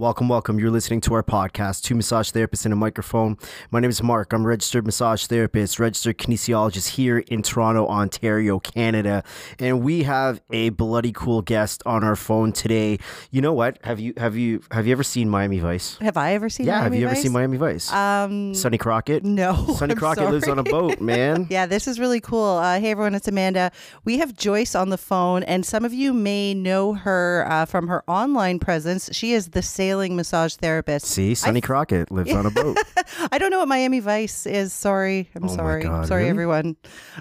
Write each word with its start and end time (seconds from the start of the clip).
Welcome, 0.00 0.30
welcome. 0.30 0.58
You're 0.58 0.70
listening 0.70 1.02
to 1.02 1.12
our 1.12 1.22
podcast, 1.22 1.82
Two 1.82 1.94
Massage 1.94 2.30
Therapists 2.30 2.64
in 2.64 2.72
a 2.72 2.74
Microphone. 2.74 3.36
My 3.70 3.80
name 3.80 3.90
is 3.90 4.02
Mark. 4.02 4.32
I'm 4.32 4.46
a 4.46 4.48
registered 4.48 4.86
massage 4.86 5.26
therapist, 5.26 5.78
registered 5.78 6.16
kinesiologist 6.16 6.88
here 6.88 7.18
in 7.18 7.42
Toronto, 7.42 7.86
Ontario, 7.86 8.60
Canada. 8.60 9.22
And 9.58 9.82
we 9.82 10.04
have 10.04 10.40
a 10.50 10.70
bloody 10.70 11.12
cool 11.12 11.42
guest 11.42 11.82
on 11.84 12.02
our 12.02 12.16
phone 12.16 12.52
today. 12.52 12.98
You 13.30 13.42
know 13.42 13.52
what? 13.52 13.78
Have 13.84 14.00
you 14.00 14.14
have 14.16 14.38
you 14.38 14.62
have 14.70 14.86
you 14.86 14.92
ever 14.92 15.02
seen 15.02 15.28
Miami 15.28 15.58
Vice? 15.58 15.98
Have 15.98 16.16
I 16.16 16.32
ever 16.32 16.48
seen 16.48 16.64
Miami? 16.64 16.78
yeah, 16.78 16.80
Miami 16.80 16.96
have 16.96 17.00
you 17.00 17.06
ever 17.06 17.14
Vice? 17.16 17.22
seen 17.22 17.32
Miami 17.32 17.56
Vice? 17.58 17.92
Um, 17.92 18.54
Sonny 18.54 18.78
Crockett? 18.78 19.22
no. 19.22 19.66
Sonny 19.76 19.92
I'm 19.92 19.98
Crockett 19.98 20.30
lives 20.30 20.48
on 20.48 20.58
a 20.58 20.62
boat, 20.64 21.02
man. 21.02 21.46
Yeah, 21.50 21.66
this 21.66 21.86
is 21.86 22.00
really 22.00 22.20
cool. 22.20 22.56
Uh, 22.56 22.80
hey, 22.80 22.92
everyone, 22.92 23.14
it's 23.14 23.28
Amanda. 23.28 23.70
We 24.06 24.16
have 24.16 24.34
Joyce 24.34 24.74
on 24.74 24.88
the 24.88 24.96
phone, 24.96 25.42
and 25.42 25.66
some 25.66 25.84
of 25.84 25.92
you 25.92 26.14
may 26.14 26.54
know 26.54 26.94
her 26.94 27.44
uh, 27.46 27.66
from 27.66 27.88
her 27.88 28.02
online 28.08 28.60
presence. 28.60 29.10
She 29.12 29.32
is 29.34 29.48
the 29.48 29.60
sailing 29.90 30.14
massage 30.14 30.54
therapist. 30.54 31.06
See, 31.06 31.34
Sonny 31.34 31.60
Crockett 31.60 32.12
lives 32.12 32.32
on 32.32 32.46
a 32.46 32.50
boat. 32.50 32.78
I 33.32 33.38
don't 33.38 33.50
know 33.50 33.58
what 33.58 33.66
Miami 33.68 33.98
Vice 33.98 34.46
is. 34.46 34.72
Sorry. 34.72 35.28
I'm 35.34 35.44
Oh 35.44 35.48
sorry. 35.56 35.82
God, 35.82 36.06
sorry, 36.06 36.22
really? 36.22 36.30
everyone. 36.30 36.76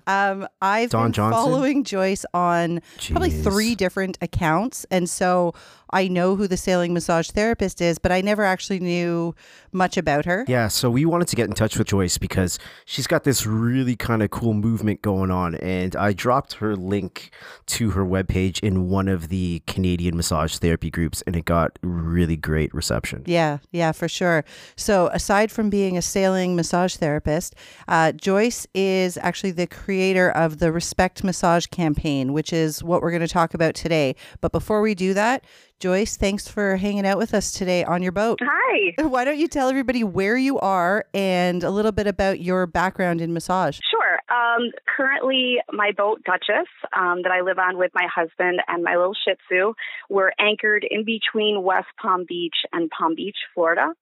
Um, 0.05 0.47
I've 0.61 0.91
Don 0.91 1.07
been 1.07 1.13
Johnson? 1.13 1.41
following 1.43 1.83
Joyce 1.83 2.25
on 2.33 2.81
probably 3.09 3.31
three 3.31 3.73
different 3.73 4.19
accounts. 4.21 4.85
And 4.91 5.09
so 5.09 5.53
I 5.91 6.07
know 6.07 6.35
who 6.35 6.47
the 6.47 6.57
sailing 6.57 6.93
massage 6.93 7.29
therapist 7.29 7.81
is, 7.81 7.99
but 7.99 8.11
I 8.11 8.21
never 8.21 8.43
actually 8.43 8.79
knew 8.79 9.35
much 9.71 9.97
about 9.97 10.25
her. 10.25 10.45
Yeah, 10.47 10.67
so 10.67 10.89
we 10.89 11.05
wanted 11.05 11.27
to 11.29 11.35
get 11.35 11.47
in 11.47 11.53
touch 11.53 11.77
with 11.77 11.87
Joyce 11.87 12.17
because 12.17 12.59
she's 12.85 13.07
got 13.07 13.23
this 13.23 13.45
really 13.45 13.95
kind 13.95 14.21
of 14.21 14.29
cool 14.29 14.53
movement 14.53 15.01
going 15.01 15.31
on. 15.31 15.55
And 15.55 15.95
I 15.95 16.13
dropped 16.13 16.53
her 16.53 16.75
link 16.75 17.31
to 17.67 17.91
her 17.91 18.05
webpage 18.05 18.59
in 18.61 18.89
one 18.89 19.07
of 19.07 19.29
the 19.29 19.61
Canadian 19.67 20.15
massage 20.15 20.57
therapy 20.57 20.89
groups, 20.89 21.23
and 21.25 21.35
it 21.35 21.45
got 21.45 21.77
really 21.81 22.37
great 22.37 22.73
reception. 22.73 23.23
Yeah, 23.25 23.59
yeah, 23.71 23.91
for 23.91 24.07
sure. 24.07 24.45
So, 24.75 25.07
aside 25.07 25.51
from 25.51 25.69
being 25.69 25.97
a 25.97 26.01
sailing 26.01 26.55
massage 26.55 26.95
therapist, 26.95 27.55
uh, 27.87 28.11
Joyce 28.13 28.67
is 28.73 29.17
actually 29.17 29.51
the 29.51 29.67
creator 29.67 30.29
of 30.31 30.59
the 30.59 30.71
Respect 30.71 31.23
Massage 31.23 31.65
campaign, 31.67 32.33
which 32.33 32.53
is 32.53 32.83
what 32.83 33.01
we're 33.01 33.11
going 33.11 33.21
to 33.21 33.27
talk 33.27 33.53
about 33.53 33.75
today. 33.75 34.15
But 34.41 34.51
before 34.51 34.81
we 34.81 34.95
do 34.95 35.13
that, 35.13 35.43
Joyce, 35.79 36.17
thanks 36.17 36.45
for 36.45 36.75
hanging 36.75 37.07
out 37.07 37.17
with 37.17 37.33
us 37.33 37.53
today 37.53 37.85
on 37.85 38.03
your 38.03 38.11
boat. 38.11 38.39
Hi. 38.43 38.95
Why 38.99 39.23
don't 39.23 39.37
you 39.37 39.47
tell 39.47 39.69
everybody 39.69 40.03
where 40.03 40.35
you 40.35 40.59
are 40.59 41.05
and 41.13 41.63
a 41.63 41.69
little 41.69 41.93
bit 41.93 42.05
about 42.05 42.41
your 42.41 42.67
background 42.67 43.21
in 43.21 43.31
massage? 43.31 43.79
Sure. 43.89 44.19
Um, 44.29 44.71
currently, 44.85 45.59
my 45.71 45.91
boat 45.93 46.21
Duchess 46.25 46.67
um, 46.93 47.21
that 47.23 47.31
I 47.31 47.41
live 47.41 47.59
on 47.59 47.77
with 47.77 47.91
my 47.95 48.07
husband 48.13 48.59
and 48.67 48.83
my 48.83 48.97
little 48.97 49.13
Shih 49.13 49.35
Tzu, 49.47 49.73
we're 50.09 50.33
anchored 50.37 50.85
in 50.89 51.05
between 51.05 51.63
West 51.63 51.87
Palm 52.01 52.25
Beach 52.27 52.55
and 52.73 52.89
Palm 52.89 53.15
Beach, 53.15 53.37
Florida. 53.55 53.93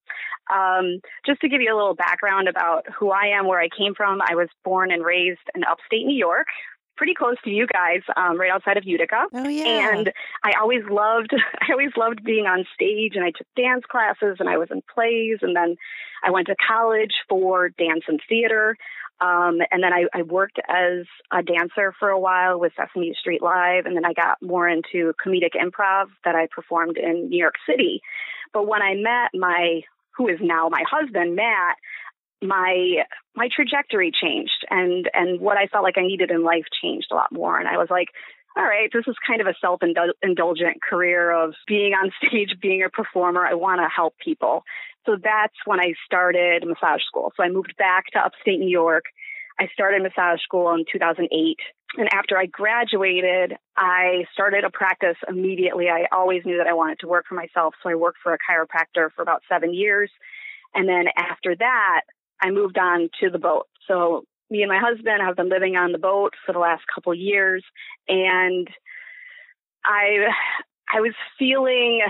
Um, 0.52 1.02
just 1.28 1.42
to 1.42 1.50
give 1.50 1.61
you 1.61 1.72
a 1.72 1.78
little 1.78 1.94
background 1.94 2.48
about 2.48 2.86
who 2.98 3.11
I 3.11 3.38
am, 3.38 3.45
where 3.45 3.59
I 3.59 3.70
came 3.70 3.94
from, 3.94 4.20
I 4.28 4.33
was 4.33 4.48
born 4.64 4.92
and 4.92 5.05
raised 5.05 5.42
in 5.53 5.64
upstate 5.64 6.08
New 6.08 6.17
York, 6.17 6.48
pretty 6.98 7.14
close 7.14 7.36
to 7.44 7.50
you 7.50 7.67
guys, 7.67 8.02
um, 8.16 8.40
right 8.40 8.52
outside 8.52 8.78
of 8.78 8.86
Utica. 8.86 9.28
Oh, 9.34 9.48
yeah. 9.48 9.95
And 9.95 10.12
I 10.44 10.53
always 10.62 10.84
loved, 10.90 11.34
I 11.62 11.72
always 11.72 11.92
loved 11.95 12.23
being 12.23 12.45
on 12.45 12.66
stage, 12.73 13.14
and 13.16 13.23
I 13.23 13.31
took 13.31 13.48
dance 13.56 13.84
classes, 13.89 14.38
and 14.39 14.50
I 14.50 14.58
was 14.58 14.70
in 14.72 14.81
plays, 14.94 15.39
and 15.42 15.56
then 15.56 15.76
I 16.23 16.31
went 16.31 16.48
to 16.48 16.56
college 16.67 17.14
for 17.30 17.70
dance 17.70 18.04
and 18.08 18.20
theater, 18.28 18.76
um, 19.20 19.59
and 19.72 19.81
then 19.81 19.94
I, 19.94 20.06
I 20.14 20.22
worked 20.22 20.59
as 20.70 21.06
a 21.31 21.42
dancer 21.42 21.94
for 22.00 22.09
a 22.09 22.20
while 22.20 22.59
with 22.59 22.73
Sesame 22.76 23.16
Street 23.20 23.42
Live, 23.42 23.86
and 23.86 23.95
then 23.95 24.06
I 24.06 24.14
got 24.14 24.38
more 24.42 24.70
into 24.70 25.14
comedic 25.26 25.56
improv 25.56 26.08
that 26.23 26.36
I 26.36 26.48
performed 26.54 26.98
in 26.98 27.30
New 27.30 27.39
York 27.39 27.56
City. 27.67 28.02
But 28.54 28.67
when 28.67 28.82
I 28.82 28.94
met 28.94 29.32
my, 29.34 29.82
who 30.16 30.28
is 30.28 30.38
now 30.42 30.70
my 30.70 30.84
husband, 30.89 31.36
Matt, 31.36 31.78
my 32.42 33.04
my 33.36 33.50
trajectory 33.54 34.12
changed 34.12 34.66
and 34.70 35.10
and 35.14 35.40
what 35.40 35.58
I 35.58 35.68
felt 35.68 35.84
like 35.84 35.98
I 35.98 36.06
needed 36.06 36.32
in 36.32 36.44
life 36.44 36.66
changed 36.82 37.08
a 37.11 37.16
lot 37.16 37.32
more. 37.32 37.58
And 37.58 37.67
I 37.67 37.78
was 37.78 37.88
like 37.89 38.10
all 38.56 38.64
right 38.64 38.89
this 38.94 39.06
is 39.08 39.16
kind 39.26 39.42
of 39.42 39.48
a 39.48 39.56
self-indulgent 39.60 40.82
career 40.88 41.32
of 41.32 41.54
being 41.67 41.94
on 41.94 42.11
stage 42.23 42.56
being 42.61 42.84
a 42.84 42.89
performer. 42.89 43.45
I 43.45 43.56
want 43.56 43.82
to 43.82 43.88
help 43.94 44.16
people. 44.23 44.64
So 45.06 45.16
that's 45.22 45.56
when 45.66 45.80
I 45.80 45.94
started 46.06 46.66
massage 46.67 47.02
school. 47.08 47.32
So 47.38 47.44
I 47.44 47.50
moved 47.50 47.76
back 47.78 48.08
to 48.14 48.20
upstate 48.20 48.60
New 48.60 48.70
York. 48.70 49.06
I 49.60 49.67
started 49.73 50.04
massage 50.04 50.42
school 50.42 50.72
in 50.73 50.86
2008 50.92 51.58
and 51.98 52.10
after 52.14 52.38
I 52.38 52.45
graduated 52.45 53.58
I 53.76 54.26
started 54.34 54.64
a 54.64 54.70
practice 54.70 55.17
immediately. 55.28 55.88
I 55.90 56.06
always 56.11 56.45
knew 56.45 56.58
that 56.58 56.67
I 56.67 56.73
wanted 56.73 57.00
to 57.00 57.08
work 57.08 57.26
for 57.28 57.36
myself. 57.36 57.73
So 57.82 57.90
I 57.90 57.95
worked 57.95 58.20
for 58.22 58.34
a 58.34 58.38
chiropractor 58.38 59.10
for 59.16 59.23
about 59.23 59.42
7 59.50 59.73
years. 59.73 60.11
And 60.76 60.88
then 60.88 61.06
after 61.17 61.56
that 61.56 62.02
I 62.42 62.52
moved 62.52 62.77
on 62.77 63.09
to 63.21 63.30
the 63.30 63.39
boat. 63.39 63.67
So 63.87 64.23
me 64.49 64.61
and 64.61 64.70
my 64.70 64.80
husband 64.80 65.21
have 65.21 65.36
been 65.36 65.49
living 65.49 65.75
on 65.75 65.92
the 65.92 65.98
boat 65.98 66.33
for 66.45 66.53
the 66.53 66.59
last 66.59 66.83
couple 66.93 67.14
years 67.14 67.64
and 68.08 68.67
I 69.83 70.27
I 70.89 71.02
was 71.02 71.14
feeling 71.37 72.02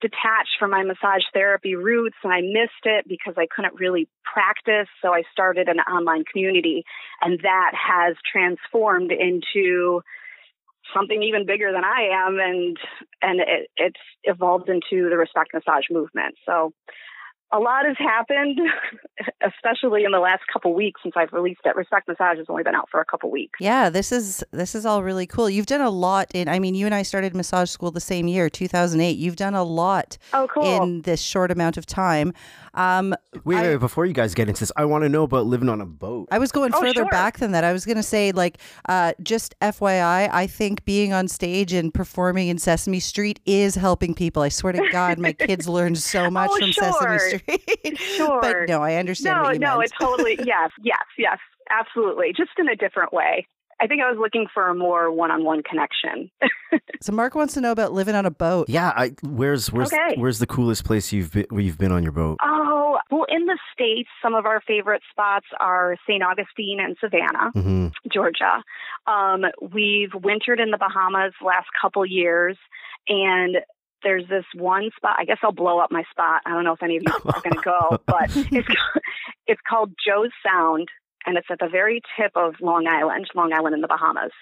detached 0.00 0.56
from 0.58 0.70
my 0.70 0.84
massage 0.84 1.22
therapy 1.32 1.74
roots 1.74 2.16
and 2.22 2.32
I 2.32 2.40
missed 2.42 2.84
it 2.84 3.06
because 3.08 3.34
I 3.36 3.46
couldn't 3.54 3.80
really 3.80 4.08
practice. 4.22 4.88
So 5.02 5.14
I 5.14 5.22
started 5.32 5.68
an 5.68 5.80
online 5.80 6.24
community 6.30 6.84
and 7.22 7.40
that 7.42 7.72
has 7.72 8.16
transformed 8.30 9.12
into 9.12 10.02
something 10.94 11.22
even 11.22 11.46
bigger 11.46 11.72
than 11.72 11.84
I 11.84 12.26
am 12.26 12.38
and 12.38 12.76
and 13.22 13.40
it, 13.40 13.70
it's 13.76 14.00
evolved 14.24 14.68
into 14.68 15.08
the 15.08 15.16
respect 15.16 15.50
massage 15.54 15.84
movement. 15.90 16.34
So 16.46 16.72
a 17.50 17.58
lot 17.58 17.86
has 17.86 17.96
happened, 17.98 18.58
especially 19.42 20.04
in 20.04 20.12
the 20.12 20.18
last 20.18 20.42
couple 20.52 20.74
weeks 20.74 21.00
since 21.02 21.14
I've 21.16 21.32
released 21.32 21.60
it. 21.64 21.74
Respect 21.76 22.08
Massage 22.08 22.38
has 22.38 22.46
only 22.48 22.62
been 22.62 22.74
out 22.74 22.88
for 22.90 23.00
a 23.00 23.04
couple 23.04 23.30
weeks. 23.30 23.58
Yeah, 23.60 23.90
this 23.90 24.12
is 24.12 24.44
this 24.52 24.74
is 24.74 24.84
all 24.84 25.02
really 25.02 25.26
cool. 25.26 25.48
You've 25.48 25.66
done 25.66 25.80
a 25.80 25.90
lot 25.90 26.30
in 26.34 26.48
I 26.48 26.58
mean, 26.58 26.74
you 26.74 26.86
and 26.86 26.94
I 26.94 27.02
started 27.02 27.34
massage 27.34 27.70
school 27.70 27.90
the 27.90 28.00
same 28.00 28.28
year, 28.28 28.48
2008. 28.50 29.16
You've 29.16 29.36
done 29.36 29.54
a 29.54 29.62
lot 29.64 30.18
Oh, 30.32 30.46
cool. 30.52 30.82
in 30.82 31.02
this 31.02 31.20
short 31.20 31.50
amount 31.50 31.76
of 31.76 31.86
time. 31.86 32.32
Um 32.74 33.14
Wait, 33.44 33.56
I- 33.56 33.62
wait, 33.62 33.76
before 33.78 34.04
you 34.06 34.12
guys 34.12 34.34
get 34.34 34.48
into 34.48 34.60
this, 34.60 34.72
I 34.76 34.84
want 34.84 35.04
to 35.04 35.08
know 35.08 35.22
about 35.22 35.46
living 35.46 35.68
on 35.68 35.80
a 35.80 35.86
boat. 35.86 36.28
I 36.30 36.38
was 36.38 36.52
going 36.52 36.72
Oh, 36.74 36.80
further 36.80 36.94
sure. 37.02 37.08
back 37.10 37.38
than 37.38 37.52
that. 37.52 37.64
I 37.64 37.72
was 37.72 37.84
going 37.84 37.96
to 37.96 38.02
say, 38.02 38.32
like, 38.32 38.58
uh, 38.88 39.12
just 39.22 39.54
FYI, 39.60 40.28
I 40.32 40.46
think 40.46 40.84
being 40.84 41.12
on 41.12 41.28
stage 41.28 41.72
and 41.72 41.92
performing 41.94 42.48
in 42.48 42.58
Sesame 42.58 43.00
Street 43.00 43.40
is 43.46 43.74
helping 43.74 44.14
people. 44.14 44.42
I 44.42 44.48
swear 44.48 44.72
to 44.74 44.82
God, 44.90 45.18
my 45.18 45.32
kids 45.32 45.68
learned 45.68 45.98
so 45.98 46.30
much 46.38 46.50
Oh, 46.52 46.58
from 46.58 46.72
sure. 46.72 46.84
Sesame 46.92 47.18
Street. 47.18 47.37
Sure. 47.96 48.40
but 48.40 48.56
no, 48.68 48.82
I 48.82 48.94
understand 48.96 49.36
no, 49.38 49.42
what 49.44 49.52
you 49.54 49.58
no, 49.60 49.78
meant. 49.78 49.90
it's 49.90 49.98
totally 50.00 50.36
yes, 50.44 50.70
yes, 50.82 51.04
yes, 51.16 51.38
absolutely. 51.70 52.32
Just 52.36 52.50
in 52.58 52.68
a 52.68 52.76
different 52.76 53.12
way. 53.12 53.46
I 53.80 53.86
think 53.86 54.02
I 54.02 54.10
was 54.10 54.18
looking 54.20 54.46
for 54.52 54.68
a 54.68 54.74
more 54.74 55.10
one-on-one 55.12 55.62
connection. 55.62 56.30
So 57.00 57.12
Mark 57.12 57.36
wants 57.36 57.54
to 57.54 57.60
know 57.60 57.70
about 57.70 57.92
living 57.92 58.16
on 58.16 58.26
a 58.26 58.30
boat. 58.30 58.68
yeah, 58.68 58.92
I, 58.94 59.12
where's 59.22 59.70
where's 59.72 59.92
Okay. 59.92 60.16
where's 60.16 60.40
the 60.40 60.48
coolest 60.48 60.84
place 60.84 61.12
you've 61.12 61.32
been, 61.32 61.46
where 61.48 61.60
you've 61.62 61.78
been 61.78 61.92
on 61.92 62.02
your 62.02 62.10
boat? 62.12 62.38
oh, 62.42 62.98
well, 63.10 63.24
in 63.28 63.46
the 63.46 63.56
states, 63.72 64.08
some 64.20 64.34
of 64.34 64.44
our 64.46 64.60
favorite 64.66 65.02
spots 65.08 65.46
are 65.60 65.96
St. 66.08 66.22
Augustine 66.24 66.78
and 66.80 66.96
Savannah. 67.00 67.50
hmm 67.54 67.86
Georgia. 68.12 68.64
Um, 69.06 69.44
we've 69.72 70.10
wintered 70.12 70.58
in 70.60 70.72
the 70.72 70.76
Bahamas 70.76 71.32
last 71.40 71.68
couple 71.80 72.04
years, 72.04 72.58
and 73.08 73.58
there's 74.02 74.26
this 74.28 74.44
one 74.54 74.90
spot. 74.96 75.16
I 75.18 75.24
guess 75.24 75.38
I'll 75.42 75.52
blow 75.52 75.78
up 75.78 75.90
my 75.90 76.04
spot. 76.10 76.42
I 76.46 76.50
don't 76.50 76.64
know 76.64 76.72
if 76.72 76.82
any 76.82 76.96
of 76.96 77.02
you 77.02 77.12
are 77.12 77.40
going 77.40 77.56
to 77.56 77.62
go, 77.62 77.98
but 78.06 78.30
it's 78.52 78.68
it's 79.46 79.60
called 79.68 79.92
Joe's 80.04 80.30
Sound, 80.46 80.88
and 81.26 81.36
it's 81.36 81.48
at 81.50 81.58
the 81.58 81.68
very 81.68 82.00
tip 82.18 82.32
of 82.34 82.54
Long 82.60 82.86
Island, 82.86 83.28
Long 83.34 83.52
Island 83.52 83.74
in 83.74 83.80
the 83.80 83.88
Bahamas, 83.88 84.32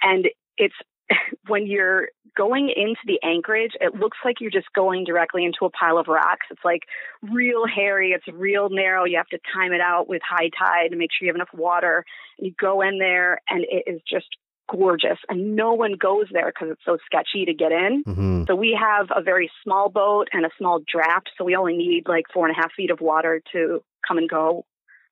and 0.00 0.28
it's 0.56 0.74
when 1.48 1.66
you're 1.66 2.08
going 2.36 2.72
into 2.74 3.00
the 3.06 3.20
anchorage, 3.22 3.72
it 3.80 3.94
looks 3.94 4.18
like 4.24 4.40
you're 4.40 4.50
just 4.50 4.72
going 4.74 5.04
directly 5.04 5.44
into 5.44 5.64
a 5.64 5.70
pile 5.70 5.98
of 5.98 6.06
rocks. 6.08 6.46
It's 6.50 6.64
like 6.64 6.82
real 7.22 7.66
hairy, 7.66 8.10
it's 8.10 8.26
real 8.32 8.68
narrow. 8.70 9.04
You 9.04 9.16
have 9.18 9.26
to 9.28 9.38
time 9.54 9.72
it 9.72 9.80
out 9.80 10.08
with 10.08 10.22
high 10.28 10.50
tide 10.58 10.90
to 10.90 10.96
make 10.96 11.10
sure 11.12 11.26
you 11.26 11.30
have 11.30 11.36
enough 11.36 11.52
water. 11.52 12.04
You 12.38 12.52
go 12.58 12.80
in 12.80 12.98
there, 12.98 13.40
and 13.48 13.64
it 13.68 13.84
is 13.86 14.00
just 14.08 14.28
gorgeous. 14.72 15.18
And 15.28 15.54
no 15.56 15.74
one 15.74 15.94
goes 15.98 16.26
there 16.32 16.52
because 16.52 16.72
it's 16.72 16.84
so 16.84 16.98
sketchy 17.04 17.44
to 17.46 17.54
get 17.54 17.72
in. 17.72 18.02
hmm 18.06 18.44
So 18.46 18.54
we 18.54 18.78
have 18.80 19.08
a 19.14 19.22
very 19.22 19.50
small 19.62 19.88
boat 19.88 20.28
and 20.32 20.44
a 20.44 20.50
small 20.58 20.80
draft. 20.90 21.30
So 21.36 21.44
we 21.44 21.56
only 21.56 21.76
need 21.76 22.08
like 22.08 22.24
four 22.32 22.46
and 22.46 22.56
a 22.56 22.60
half 22.60 22.72
feet 22.72 22.90
of 22.90 23.00
water 23.00 23.42
to 23.52 23.82
come 24.06 24.18
and 24.18 24.28
go 24.28 24.64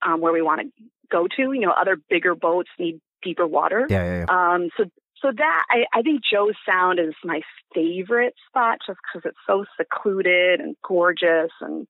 um, 0.03 0.21
where 0.21 0.33
we 0.33 0.43
want 0.43 0.61
to 0.63 0.85
go 1.11 1.27
to. 1.37 1.53
You 1.53 1.61
know, 1.61 1.73
other 1.73 1.97
bigger 2.09 2.35
boats 2.35 2.71
need 2.79 3.01
deeper 3.23 3.47
water. 3.47 3.87
Yeah, 3.89 4.05
yeah, 4.05 4.25
yeah. 4.29 4.55
Um, 4.55 4.71
so 4.77 4.85
so 5.23 5.31
that 5.37 5.65
I, 5.71 5.85
I 5.99 6.03
think 6.03 6.23
Joe's 6.31 6.55
Sound 6.67 6.99
is 6.99 7.15
my 7.23 7.43
favorite 7.75 8.35
spot 8.49 8.79
just 8.87 8.99
because 9.05 9.29
it's 9.29 9.39
so 9.47 9.65
secluded 9.77 10.61
and 10.61 10.77
gorgeous 10.87 11.51
and 11.61 11.87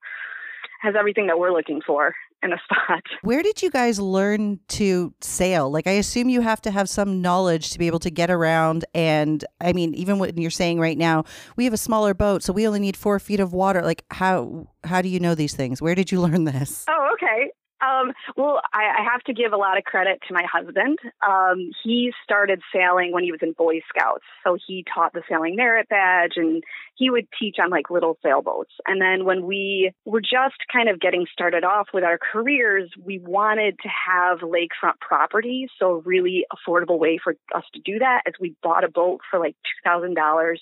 has 0.81 0.95
everything 0.99 1.29
that 1.29 1.39
we're 1.39 1.53
looking 1.53 1.81
for. 1.87 2.15
In 2.43 2.53
a 2.53 2.59
spot. 2.65 3.03
Where 3.23 3.43
did 3.43 3.63
you 3.63 3.71
guys 3.71 3.99
learn 3.99 4.61
to 4.69 5.15
sail? 5.21 5.71
Like, 5.71 5.87
I 5.87 5.93
assume 5.93 6.29
you 6.29 6.41
have 6.41 6.61
to 6.63 6.71
have 6.71 6.89
some 6.89 7.21
knowledge 7.21 7.71
to 7.71 7.79
be 7.79 7.87
able 7.87 7.99
to 8.01 8.11
get 8.11 8.31
around. 8.31 8.85
And 8.95 9.45
I 9.61 9.73
mean, 9.73 9.95
even 9.95 10.19
when 10.19 10.37
you're 10.37 10.51
saying 10.51 10.81
right 10.81 10.99
now, 10.99 11.25
we 11.57 11.65
have 11.65 11.73
a 11.75 11.79
smaller 11.79 12.15
boat, 12.15 12.43
so 12.43 12.53
we 12.53 12.67
only 12.67 12.81
need 12.81 12.97
four 12.97 13.19
feet 13.19 13.41
of 13.41 13.53
water. 13.53 13.83
Like, 13.83 14.05
how 14.11 14.69
how 14.85 15.03
do 15.03 15.09
you 15.09 15.21
know 15.21 15.35
these 15.35 15.55
things? 15.55 15.83
Where 15.83 15.95
did 15.95 16.11
you 16.11 16.21
learn 16.27 16.45
this? 16.45 16.85
Oh, 16.89 17.15
okay. 17.15 17.51
Um, 17.81 18.13
well, 18.37 18.61
I, 18.73 19.01
I 19.01 19.05
have 19.11 19.23
to 19.23 19.33
give 19.33 19.53
a 19.53 19.57
lot 19.57 19.79
of 19.79 19.85
credit 19.85 20.21
to 20.29 20.35
my 20.35 20.45
husband. 20.51 20.99
Um, 21.27 21.71
he 21.83 22.13
started 22.23 22.61
sailing 22.75 23.13
when 23.13 23.25
he 23.25 23.33
was 23.33 23.41
in 23.43 23.53
Boy 23.53 23.81
Scouts. 23.89 24.25
So 24.45 24.59
he 24.67 24.85
taught 24.93 25.15
the 25.15 25.23
sailing 25.29 25.57
merit 25.57 25.89
badge 25.89 26.33
and 26.37 26.63
he 26.97 27.11
would 27.11 27.27
teach 27.39 27.57
on 27.63 27.71
like 27.71 27.89
little 27.91 28.19
sailboats. 28.23 28.73
And 28.87 29.01
then 29.01 29.25
when 29.25 29.47
we 29.47 29.93
were 30.05 30.21
just 30.21 30.61
kind 30.71 30.91
of 30.91 31.01
getting 31.01 31.27
started 31.33 31.65
off 31.65 31.89
with 31.95 32.05
our 32.05 32.19
careers, 32.19 32.91
we 33.03 33.19
wanted 33.19 33.79
to 33.83 33.89
have 33.89 34.41
lakefront 34.41 35.01
property. 35.01 35.67
So 35.79 35.93
a 35.93 36.01
really 36.01 36.45
affordable 36.53 36.99
way 36.99 37.19
for 37.23 37.35
us 37.55 37.65
to 37.75 37.81
do 37.81 37.99
that 38.01 38.23
is 38.27 38.35
we 38.39 38.57
bought 38.63 38.85
a 38.85 38.91
boat 38.91 39.21
for 39.31 39.39
like 39.39 39.57
$2,000, 39.87 40.57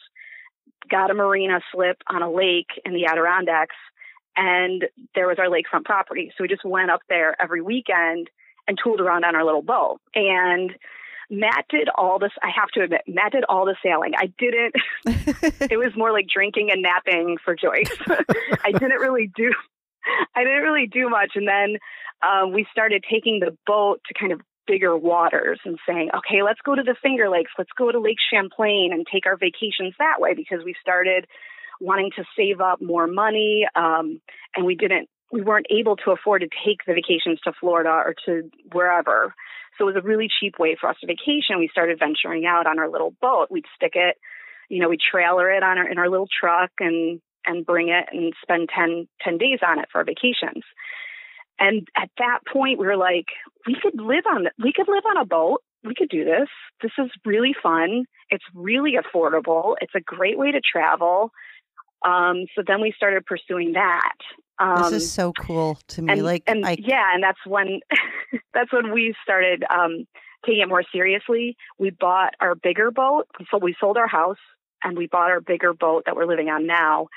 got 0.89 1.11
a 1.11 1.15
marina 1.15 1.61
slip 1.73 1.97
on 2.09 2.23
a 2.23 2.31
lake 2.31 2.71
in 2.85 2.95
the 2.95 3.07
Adirondacks 3.07 3.77
and 4.39 4.85
there 5.17 5.27
was 5.27 5.39
our 5.39 5.49
lakefront 5.49 5.85
property. 5.85 6.33
So 6.37 6.45
we 6.45 6.49
just 6.49 6.65
went 6.65 6.91
up 6.91 7.01
there 7.09 7.35
every 7.43 7.61
weekend 7.61 8.31
and 8.69 8.79
tooled 8.83 9.01
around 9.01 9.25
on 9.25 9.35
our 9.35 9.45
little 9.45 9.63
boat. 9.63 10.01
And 10.15 10.71
Matt 11.29 11.65
did 11.69 11.89
all 11.95 12.21
this. 12.21 12.31
I 12.41 12.51
have 12.55 12.69
to 12.71 12.83
admit, 12.83 13.03
Matt 13.09 13.33
did 13.33 13.45
all 13.49 13.67
the 13.67 13.77
sailing. 13.83 14.13
I 14.17 14.33
didn't. 14.39 14.75
it 15.71 15.77
was 15.77 15.93
more 15.97 16.13
like 16.13 16.27
drinking 16.33 16.71
and 16.71 16.83
napping 16.83 17.37
for 17.45 17.57
Joyce. 17.57 17.91
I 18.65 18.71
didn't 18.71 19.01
really 19.01 19.31
do. 19.35 19.53
I 20.35 20.45
didn't 20.45 20.63
really 20.63 20.87
do 20.87 21.09
much. 21.11 21.33
And 21.35 21.49
then 21.49 21.79
um, 22.23 22.53
we 22.53 22.65
started 22.71 23.05
taking 23.11 23.41
the 23.41 23.57
boat 23.67 24.01
to 24.07 24.15
kind 24.19 24.33
of 24.33 24.41
bigger 24.69 24.97
waters 24.97 25.59
and 25.65 25.79
saying, 25.87 26.11
okay, 26.17 26.43
let's 26.45 26.61
go 26.65 26.77
to 26.77 26.83
the 26.83 26.95
Finger 27.03 27.29
Lakes. 27.29 27.51
Let's 27.59 27.73
go 27.77 27.91
to 27.91 27.99
Lake 27.99 28.19
Champlain 28.33 28.93
and 28.93 29.05
take 29.11 29.27
our 29.27 29.37
vacations 29.37 29.95
that 29.99 30.21
way 30.21 30.35
because 30.35 30.65
we 30.65 30.75
started 30.81 31.27
wanting 31.81 32.11
to 32.17 32.25
save 32.37 32.61
up 32.61 32.81
more 32.81 33.07
money, 33.07 33.67
um, 33.75 34.21
and 34.55 34.67
we 34.67 34.75
didn't, 34.75 35.09
we 35.31 35.43
weren't 35.43 35.67
able 35.71 35.97
to 35.97 36.11
afford 36.11 36.43
to 36.43 36.49
take 36.65 36.79
the 36.87 36.95
vacations 36.95 37.41
to 37.45 37.53
Florida 37.61 37.91
or 37.91 38.15
to 38.27 38.51
wherever. 38.73 39.35
So 39.77 39.85
it 39.89 39.95
was 39.95 40.03
a 40.03 40.07
really 40.07 40.29
cheap 40.41 40.59
way 40.59 40.77
for 40.81 40.89
us 40.89 40.97
to 41.01 41.07
vacation. 41.07 41.59
We 41.59 41.69
started 41.71 41.99
venturing 41.99 42.47
out 42.47 42.67
on 42.67 42.79
our 42.79 42.91
little 42.91 43.15
boat. 43.21 43.49
We'd 43.51 43.67
stick 43.77 43.93
it, 43.95 44.17
you 44.69 44.81
know, 44.81 44.89
we'd 44.89 45.01
trailer 45.01 45.51
it 45.51 45.63
on 45.63 45.79
our 45.79 45.89
in 45.89 45.99
our 45.99 46.09
little 46.09 46.29
truck 46.29 46.71
and 46.81 47.21
and 47.47 47.65
bring 47.65 47.89
it 47.89 48.07
and 48.13 48.35
spend 48.43 48.69
10, 48.75 49.09
10 49.23 49.39
days 49.39 49.61
on 49.67 49.79
it 49.79 49.89
for 49.91 49.99
our 49.99 50.05
vacations. 50.05 50.65
And 51.59 51.89
at 51.97 52.11
that 52.19 52.41
point, 52.53 52.79
we 52.79 52.87
were 52.87 52.97
like, 52.97 53.27
we 53.67 53.77
could 53.81 54.01
live 54.01 54.25
on 54.29 54.49
we 54.63 54.73
could 54.73 54.89
live 54.89 55.05
on 55.09 55.17
a 55.17 55.25
boat. 55.25 55.63
We 55.85 55.95
could 55.95 56.09
do 56.09 56.25
this. 56.25 56.49
This 56.83 56.93
is 56.99 57.11
really 57.25 57.55
fun. 57.61 58.05
It's 58.31 58.45
really 58.55 58.95
affordable. 58.95 59.77
It's 59.81 59.95
a 59.95 60.01
great 60.01 60.39
way 60.39 60.53
to 60.53 60.61
travel. 60.61 61.31
Um, 62.05 62.47
so 62.55 62.63
then 62.67 62.81
we 62.81 62.93
started 62.97 63.27
pursuing 63.27 63.73
that. 63.73 64.17
Um, 64.59 64.93
this 64.93 65.03
is 65.03 65.19
um, 65.19 65.33
so 65.33 65.33
cool 65.33 65.79
to 65.89 66.03
me. 66.03 66.13
And, 66.13 66.23
like, 66.23 66.43
and 66.47 66.67
I... 66.67 66.77
yeah, 66.79 67.15
and 67.15 67.23
that's 67.23 67.39
when 67.47 67.81
that's 68.55 68.73
when 68.73 68.93
we 68.93 69.15
started 69.23 69.65
um, 69.71 70.07
taking 70.45 70.63
it 70.63 70.69
more 70.69 70.85
seriously. 70.93 71.57
We 71.79 71.91
bought 71.91 72.35
our 72.41 72.55
bigger 72.55 72.91
boat. 72.91 73.27
So 73.51 73.59
we 73.59 73.75
sold 73.81 73.97
our 73.97 74.09
house 74.09 74.39
and 74.83 74.97
we 74.97 75.07
bought 75.07 75.31
our 75.31 75.41
bigger 75.41 75.73
boat 75.73 76.05
that 76.07 76.17
we're 76.17 76.27
living 76.27 76.49
on 76.49 76.67
now, 76.67 77.09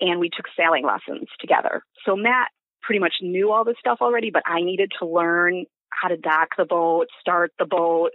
and 0.00 0.20
we 0.20 0.30
took 0.30 0.46
sailing 0.56 0.86
lessons 0.86 1.28
together. 1.38 1.82
So 2.06 2.16
Matt 2.16 2.48
pretty 2.82 2.98
much 2.98 3.14
knew 3.20 3.52
all 3.52 3.64
this 3.64 3.76
stuff 3.78 3.98
already, 4.00 4.30
but 4.30 4.42
I 4.46 4.60
needed 4.62 4.92
to 5.00 5.06
learn 5.06 5.64
how 5.90 6.08
to 6.08 6.16
dock 6.16 6.48
the 6.56 6.64
boat, 6.64 7.06
start 7.20 7.52
the 7.58 7.66
boat, 7.66 8.10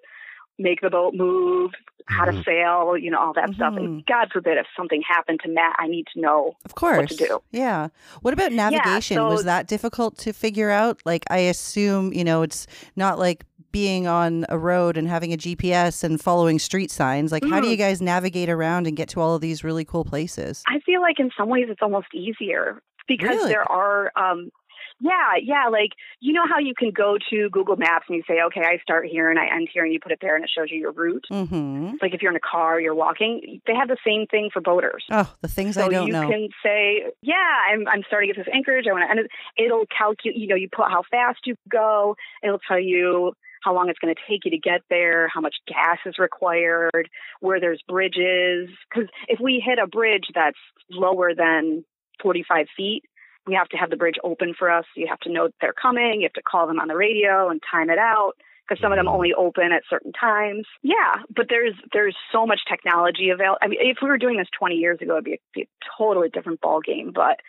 make 0.59 0.81
the 0.81 0.89
boat 0.89 1.13
move, 1.13 1.71
how 2.09 2.25
to 2.25 2.31
mm-hmm. 2.31 2.41
sail, 2.41 2.97
you 2.97 3.11
know, 3.11 3.19
all 3.19 3.33
that 3.33 3.45
mm-hmm. 3.45 3.53
stuff. 3.53 3.75
And 3.77 3.87
mm-hmm. 3.87 3.99
God 4.07 4.29
forbid 4.31 4.57
if 4.57 4.65
something 4.75 5.01
happened 5.07 5.39
to 5.43 5.49
Matt, 5.49 5.75
I 5.79 5.87
need 5.87 6.05
to 6.13 6.21
know 6.21 6.53
of 6.65 6.75
course. 6.75 6.97
what 6.97 7.09
to 7.09 7.15
do. 7.15 7.41
Yeah. 7.51 7.89
What 8.21 8.33
about 8.33 8.51
navigation? 8.51 9.15
Yeah, 9.15 9.29
so, 9.29 9.29
Was 9.29 9.43
that 9.45 9.67
difficult 9.67 10.17
to 10.19 10.33
figure 10.33 10.71
out? 10.71 11.01
Like 11.05 11.25
I 11.29 11.37
assume, 11.37 12.11
you 12.13 12.23
know, 12.23 12.41
it's 12.41 12.67
not 12.95 13.19
like 13.19 13.45
being 13.71 14.07
on 14.07 14.45
a 14.49 14.57
road 14.57 14.97
and 14.97 15.07
having 15.07 15.31
a 15.31 15.37
GPS 15.37 16.03
and 16.03 16.19
following 16.19 16.57
street 16.57 16.89
signs. 16.89 17.31
Like 17.31 17.43
mm-hmm. 17.43 17.53
how 17.53 17.61
do 17.61 17.67
you 17.67 17.75
mm-hmm. 17.75 17.83
guys 17.83 18.01
navigate 18.01 18.49
around 18.49 18.87
and 18.87 18.97
get 18.97 19.09
to 19.09 19.21
all 19.21 19.35
of 19.35 19.41
these 19.41 19.63
really 19.63 19.85
cool 19.85 20.03
places? 20.03 20.63
I 20.67 20.79
feel 20.79 21.01
like 21.01 21.19
in 21.19 21.29
some 21.37 21.49
ways 21.49 21.67
it's 21.69 21.81
almost 21.81 22.07
easier 22.13 22.81
because 23.07 23.29
really? 23.29 23.49
there 23.49 23.69
are 23.71 24.11
um, 24.15 24.49
yeah, 24.99 25.35
yeah. 25.41 25.69
Like, 25.71 25.91
you 26.19 26.33
know 26.33 26.45
how 26.47 26.59
you 26.59 26.73
can 26.77 26.91
go 26.91 27.17
to 27.29 27.49
Google 27.49 27.75
Maps 27.75 28.05
and 28.09 28.17
you 28.17 28.23
say, 28.27 28.41
okay, 28.47 28.61
I 28.61 28.77
start 28.81 29.07
here 29.07 29.29
and 29.29 29.39
I 29.39 29.45
end 29.53 29.69
here, 29.71 29.83
and 29.83 29.93
you 29.93 29.99
put 29.99 30.11
it 30.11 30.19
there 30.21 30.35
and 30.35 30.43
it 30.43 30.51
shows 30.55 30.67
you 30.69 30.79
your 30.79 30.91
route. 30.91 31.25
Mm-hmm. 31.31 31.95
Like, 32.01 32.13
if 32.13 32.21
you're 32.21 32.31
in 32.31 32.37
a 32.37 32.39
car, 32.39 32.79
you're 32.79 32.95
walking, 32.95 33.61
they 33.65 33.75
have 33.75 33.87
the 33.87 33.97
same 34.05 34.27
thing 34.27 34.49
for 34.51 34.61
boaters. 34.61 35.05
Oh, 35.09 35.33
the 35.41 35.47
things 35.47 35.75
so 35.75 35.85
I 35.85 35.89
don't 35.89 36.07
you 36.07 36.13
know. 36.13 36.23
You 36.23 36.27
can 36.27 36.49
say, 36.63 37.03
yeah, 37.21 37.35
I'm, 37.71 37.87
I'm 37.87 38.03
starting 38.07 38.29
at 38.29 38.35
this 38.35 38.47
anchorage. 38.53 38.85
I 38.89 38.93
want 38.93 39.03
to, 39.05 39.09
and 39.09 39.29
it'll 39.57 39.85
calculate, 39.85 40.37
you 40.37 40.47
know, 40.47 40.55
you 40.55 40.69
put 40.69 40.89
how 40.89 41.03
fast 41.09 41.39
you 41.45 41.55
go, 41.69 42.15
it'll 42.43 42.59
tell 42.67 42.79
you 42.79 43.33
how 43.61 43.73
long 43.73 43.89
it's 43.89 43.99
going 43.99 44.13
to 44.13 44.21
take 44.29 44.45
you 44.45 44.51
to 44.51 44.57
get 44.57 44.81
there, 44.89 45.27
how 45.27 45.41
much 45.41 45.55
gas 45.67 45.97
is 46.05 46.17
required, 46.17 47.09
where 47.39 47.59
there's 47.59 47.81
bridges. 47.87 48.69
Because 48.89 49.09
if 49.27 49.39
we 49.39 49.61
hit 49.65 49.79
a 49.79 49.87
bridge 49.87 50.27
that's 50.33 50.57
lower 50.89 51.33
than 51.35 51.83
45 52.21 52.67
feet, 52.75 53.03
we 53.49 53.55
have 53.55 53.67
to 53.69 53.77
have 53.77 53.89
the 53.89 53.97
bridge 53.97 54.15
open 54.23 54.53
for 54.57 54.69
us. 54.69 54.85
You 54.95 55.07
have 55.07 55.19
to 55.21 55.31
know 55.31 55.49
they're 55.59 55.73
coming. 55.73 56.21
You 56.21 56.23
have 56.23 56.33
to 56.33 56.41
call 56.41 56.67
them 56.67 56.79
on 56.79 56.87
the 56.87 56.95
radio 56.95 57.49
and 57.49 57.61
time 57.69 57.89
it 57.89 57.97
out 57.97 58.33
because 58.67 58.81
some 58.81 58.91
of 58.91 58.97
them 58.97 59.07
mm-hmm. 59.07 59.15
only 59.15 59.33
open 59.33 59.71
at 59.71 59.83
certain 59.89 60.13
times. 60.13 60.65
Yeah, 60.83 61.23
but 61.35 61.47
there's 61.49 61.73
there's 61.91 62.15
so 62.31 62.45
much 62.45 62.59
technology 62.69 63.29
available. 63.29 63.57
I 63.61 63.67
mean, 63.67 63.79
if 63.81 63.97
we 64.01 64.07
were 64.07 64.17
doing 64.17 64.37
this 64.37 64.47
20 64.57 64.75
years 64.75 64.99
ago, 65.01 65.13
it'd 65.13 65.25
be 65.25 65.33
a, 65.33 65.37
be 65.53 65.61
a 65.63 65.67
totally 65.97 66.29
different 66.29 66.61
ball 66.61 66.79
game. 66.79 67.11
But 67.13 67.39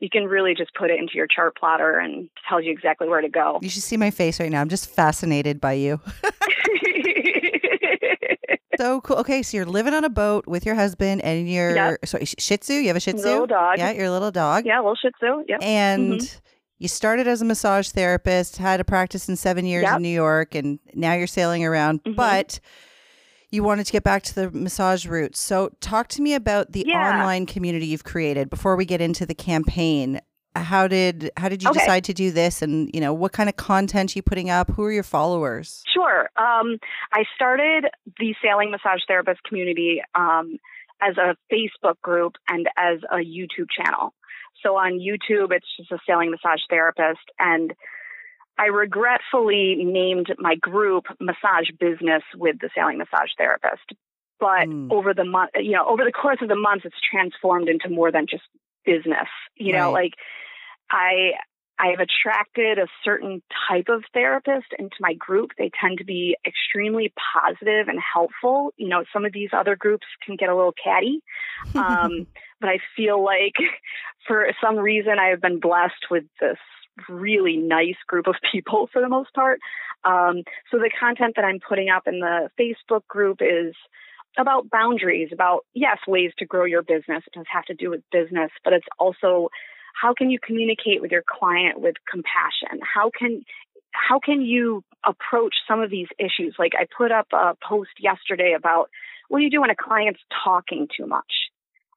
you 0.00 0.10
can 0.10 0.24
really 0.24 0.54
just 0.54 0.74
put 0.74 0.90
it 0.90 0.98
into 0.98 1.14
your 1.14 1.26
chart 1.26 1.56
plotter 1.56 1.98
and 1.98 2.28
tells 2.48 2.64
you 2.64 2.72
exactly 2.72 3.08
where 3.08 3.20
to 3.20 3.28
go. 3.28 3.58
You 3.62 3.68
should 3.68 3.82
see 3.82 3.96
my 3.96 4.10
face 4.10 4.40
right 4.40 4.50
now. 4.50 4.60
I'm 4.60 4.68
just 4.68 4.90
fascinated 4.90 5.60
by 5.60 5.74
you. 5.74 6.00
so 8.78 9.00
cool. 9.00 9.16
Okay, 9.16 9.42
so 9.42 9.56
you're 9.56 9.66
living 9.66 9.94
on 9.94 10.04
a 10.04 10.10
boat 10.10 10.46
with 10.46 10.66
your 10.66 10.74
husband 10.74 11.22
and 11.22 11.50
your 11.50 11.74
yep. 11.74 12.06
sorry, 12.06 12.24
Shih 12.24 12.56
Tzu. 12.56 12.74
You 12.74 12.88
have 12.88 12.96
a 12.96 13.00
Shih 13.00 13.12
Tzu, 13.12 13.24
little 13.24 13.46
dog. 13.46 13.78
Yeah, 13.78 13.92
your 13.92 14.10
little 14.10 14.30
dog. 14.30 14.66
Yeah, 14.66 14.78
little 14.78 14.96
Shih 14.96 15.10
Tzu. 15.20 15.44
Yeah, 15.48 15.58
and. 15.60 16.20
Mm-hmm. 16.20 16.38
You 16.78 16.88
started 16.88 17.28
as 17.28 17.40
a 17.40 17.44
massage 17.44 17.90
therapist, 17.90 18.56
had 18.56 18.80
a 18.80 18.84
practice 18.84 19.28
in 19.28 19.36
seven 19.36 19.64
years 19.64 19.84
yep. 19.84 19.96
in 19.96 20.02
New 20.02 20.08
York, 20.08 20.56
and 20.56 20.80
now 20.92 21.14
you're 21.14 21.28
sailing 21.28 21.64
around. 21.64 22.02
Mm-hmm. 22.02 22.16
But 22.16 22.58
you 23.54 23.62
wanted 23.62 23.86
to 23.86 23.92
get 23.92 24.02
back 24.02 24.24
to 24.24 24.34
the 24.34 24.50
massage 24.50 25.06
roots. 25.06 25.38
So, 25.38 25.70
talk 25.80 26.08
to 26.08 26.20
me 26.20 26.34
about 26.34 26.72
the 26.72 26.84
yeah. 26.86 27.12
online 27.12 27.46
community 27.46 27.86
you've 27.86 28.04
created 28.04 28.50
before 28.50 28.74
we 28.74 28.84
get 28.84 29.00
into 29.00 29.24
the 29.24 29.36
campaign 29.36 30.20
how 30.54 30.86
did 30.86 31.30
how 31.36 31.48
did 31.48 31.62
you 31.62 31.70
okay. 31.70 31.80
decide 31.80 32.04
to 32.04 32.14
do 32.14 32.30
this? 32.30 32.62
And 32.62 32.90
you 32.94 33.00
know 33.00 33.12
what 33.12 33.32
kind 33.32 33.48
of 33.48 33.56
content 33.56 34.14
are 34.14 34.18
you 34.18 34.22
putting 34.22 34.50
up? 34.50 34.70
Who 34.70 34.84
are 34.84 34.92
your 34.92 35.02
followers? 35.02 35.82
Sure. 35.92 36.30
Um, 36.36 36.78
i 37.12 37.24
started 37.34 37.86
the 38.18 38.34
sailing 38.42 38.70
massage 38.70 39.00
therapist 39.06 39.42
community 39.44 40.00
um, 40.14 40.58
as 41.02 41.16
a 41.16 41.36
facebook 41.52 42.00
group 42.02 42.34
and 42.48 42.68
as 42.76 43.00
a 43.10 43.16
youtube 43.16 43.68
channel. 43.76 44.14
So 44.62 44.76
on 44.76 45.00
youtube 45.00 45.52
it's 45.52 45.66
just 45.76 45.90
a 45.92 45.98
sailing 46.06 46.30
massage 46.30 46.60
therapist. 46.70 47.24
And 47.38 47.74
i 48.56 48.66
regretfully 48.66 49.76
named 49.84 50.28
my 50.38 50.54
group 50.54 51.06
massage 51.20 51.70
business 51.80 52.22
with 52.36 52.56
the 52.60 52.70
sailing 52.76 52.98
massage 52.98 53.30
therapist. 53.36 53.92
But 54.38 54.68
mm. 54.68 54.92
over 54.92 55.14
the 55.14 55.24
month 55.24 55.50
you 55.56 55.72
know 55.72 55.86
over 55.88 56.04
the 56.04 56.12
course 56.12 56.38
of 56.42 56.48
the 56.48 56.56
months 56.56 56.84
it's 56.84 56.96
transformed 57.10 57.68
into 57.68 57.88
more 57.88 58.12
than 58.12 58.26
just 58.30 58.44
business. 58.84 59.28
You 59.56 59.72
know 59.72 59.92
right. 59.92 60.04
like 60.04 60.14
I 60.90 61.32
I've 61.78 61.98
attracted 61.98 62.78
a 62.78 62.86
certain 63.04 63.42
type 63.68 63.86
of 63.88 64.04
therapist 64.12 64.66
into 64.78 64.94
my 65.00 65.14
group. 65.14 65.50
They 65.58 65.70
tend 65.80 65.98
to 65.98 66.04
be 66.04 66.36
extremely 66.46 67.12
positive 67.34 67.88
and 67.88 67.98
helpful. 68.00 68.72
You 68.76 68.88
know, 68.88 69.04
some 69.12 69.24
of 69.24 69.32
these 69.32 69.50
other 69.52 69.74
groups 69.74 70.06
can 70.24 70.36
get 70.36 70.48
a 70.48 70.56
little 70.56 70.74
catty. 70.82 71.20
Um, 71.74 72.26
but 72.60 72.70
I 72.70 72.78
feel 72.96 73.22
like 73.22 73.54
for 74.26 74.46
some 74.62 74.76
reason 74.76 75.18
I 75.18 75.28
have 75.28 75.40
been 75.40 75.60
blessed 75.60 76.06
with 76.10 76.24
this 76.40 76.56
really 77.08 77.56
nice 77.56 77.96
group 78.06 78.26
of 78.26 78.36
people 78.52 78.88
for 78.92 79.02
the 79.02 79.08
most 79.08 79.34
part. 79.34 79.60
Um, 80.04 80.42
so 80.70 80.78
the 80.78 80.90
content 80.98 81.34
that 81.36 81.44
I'm 81.44 81.58
putting 81.66 81.88
up 81.88 82.04
in 82.06 82.20
the 82.20 82.48
Facebook 82.58 83.06
group 83.08 83.38
is 83.40 83.74
about 84.38 84.70
boundaries, 84.70 85.30
about, 85.32 85.64
yes, 85.74 85.98
ways 86.06 86.32
to 86.38 86.46
grow 86.46 86.64
your 86.64 86.82
business. 86.82 87.22
It 87.26 87.32
does 87.34 87.46
have 87.52 87.64
to 87.66 87.74
do 87.74 87.90
with 87.90 88.02
business, 88.10 88.50
but 88.62 88.72
it's 88.72 88.86
also 88.98 89.48
how 90.00 90.14
can 90.14 90.30
you 90.30 90.38
communicate 90.38 91.00
with 91.00 91.10
your 91.10 91.24
client 91.26 91.80
with 91.80 91.96
compassion? 92.10 92.80
How 92.82 93.10
can 93.16 93.42
how 93.92 94.18
can 94.18 94.42
you 94.42 94.82
approach 95.06 95.54
some 95.68 95.80
of 95.80 95.90
these 95.90 96.08
issues? 96.18 96.56
Like 96.58 96.72
I 96.78 96.86
put 96.96 97.12
up 97.12 97.28
a 97.32 97.54
post 97.66 97.90
yesterday 97.98 98.54
about 98.56 98.90
what 99.28 99.38
do 99.38 99.44
you 99.44 99.50
do 99.50 99.60
when 99.60 99.70
a 99.70 99.76
client's 99.76 100.20
talking 100.44 100.88
too 100.96 101.06
much? 101.06 101.32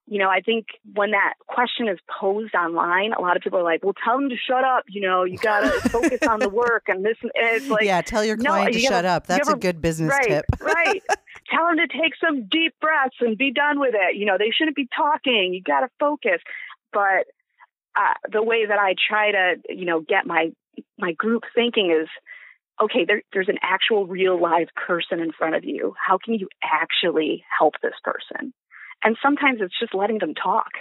you 0.09 0.19
know, 0.19 0.29
I 0.29 0.39
think 0.39 0.67
when 0.95 1.11
that 1.11 1.33
question 1.47 1.89
is 1.89 1.99
posed 2.19 2.55
online, 2.55 3.11
a 3.11 3.21
lot 3.21 3.35
of 3.35 3.43
people 3.43 3.59
are 3.59 3.63
like, 3.63 3.83
well, 3.83 3.93
tell 4.05 4.17
them 4.17 4.29
to 4.29 4.37
shut 4.37 4.63
up. 4.63 4.85
You 4.87 5.01
know, 5.01 5.25
you 5.25 5.37
got 5.37 5.61
to 5.61 5.89
focus 5.89 6.19
on 6.25 6.39
the 6.39 6.47
work 6.47 6.83
and 6.87 7.03
this. 7.03 7.17
And 7.21 7.31
it's 7.33 7.67
like, 7.67 7.83
yeah, 7.83 8.01
tell 8.01 8.23
your 8.23 8.37
client 8.37 8.73
no, 8.73 8.79
to 8.79 8.85
shut 8.85 9.03
up. 9.03 9.27
That's 9.27 9.49
ever, 9.49 9.57
a 9.57 9.59
good 9.59 9.81
business 9.81 10.11
right, 10.11 10.27
tip. 10.27 10.45
right. 10.61 11.03
Tell 11.53 11.67
them 11.67 11.77
to 11.77 11.87
take 11.87 12.13
some 12.25 12.47
deep 12.47 12.73
breaths 12.79 13.17
and 13.19 13.37
be 13.37 13.51
done 13.51 13.81
with 13.81 13.95
it. 13.95 14.15
You 14.15 14.25
know, 14.25 14.37
they 14.39 14.51
shouldn't 14.57 14.77
be 14.77 14.87
talking. 14.95 15.53
You 15.53 15.61
got 15.61 15.81
to 15.81 15.89
focus. 15.99 16.41
But 16.93 17.27
uh, 17.97 18.13
the 18.31 18.43
way 18.43 18.65
that 18.65 18.77
I 18.77 18.93
try 19.09 19.31
to, 19.31 19.55
you 19.69 19.85
know, 19.85 20.01
get 20.01 20.25
my 20.25 20.51
my 20.97 21.13
group 21.13 21.43
thinking 21.55 21.91
is, 21.91 22.07
okay, 22.81 23.05
there, 23.05 23.23
there's 23.33 23.49
an 23.49 23.57
actual 23.63 24.05
real 24.05 24.39
live 24.39 24.67
person 24.75 25.19
in 25.19 25.31
front 25.31 25.55
of 25.55 25.63
you. 25.63 25.95
How 25.97 26.19
can 26.23 26.35
you 26.35 26.47
actually 26.63 27.43
help 27.57 27.73
this 27.81 27.95
person? 28.03 28.53
And 29.03 29.17
sometimes 29.21 29.59
it's 29.61 29.77
just 29.79 29.95
letting 29.95 30.19
them 30.19 30.33
talk. 30.35 30.71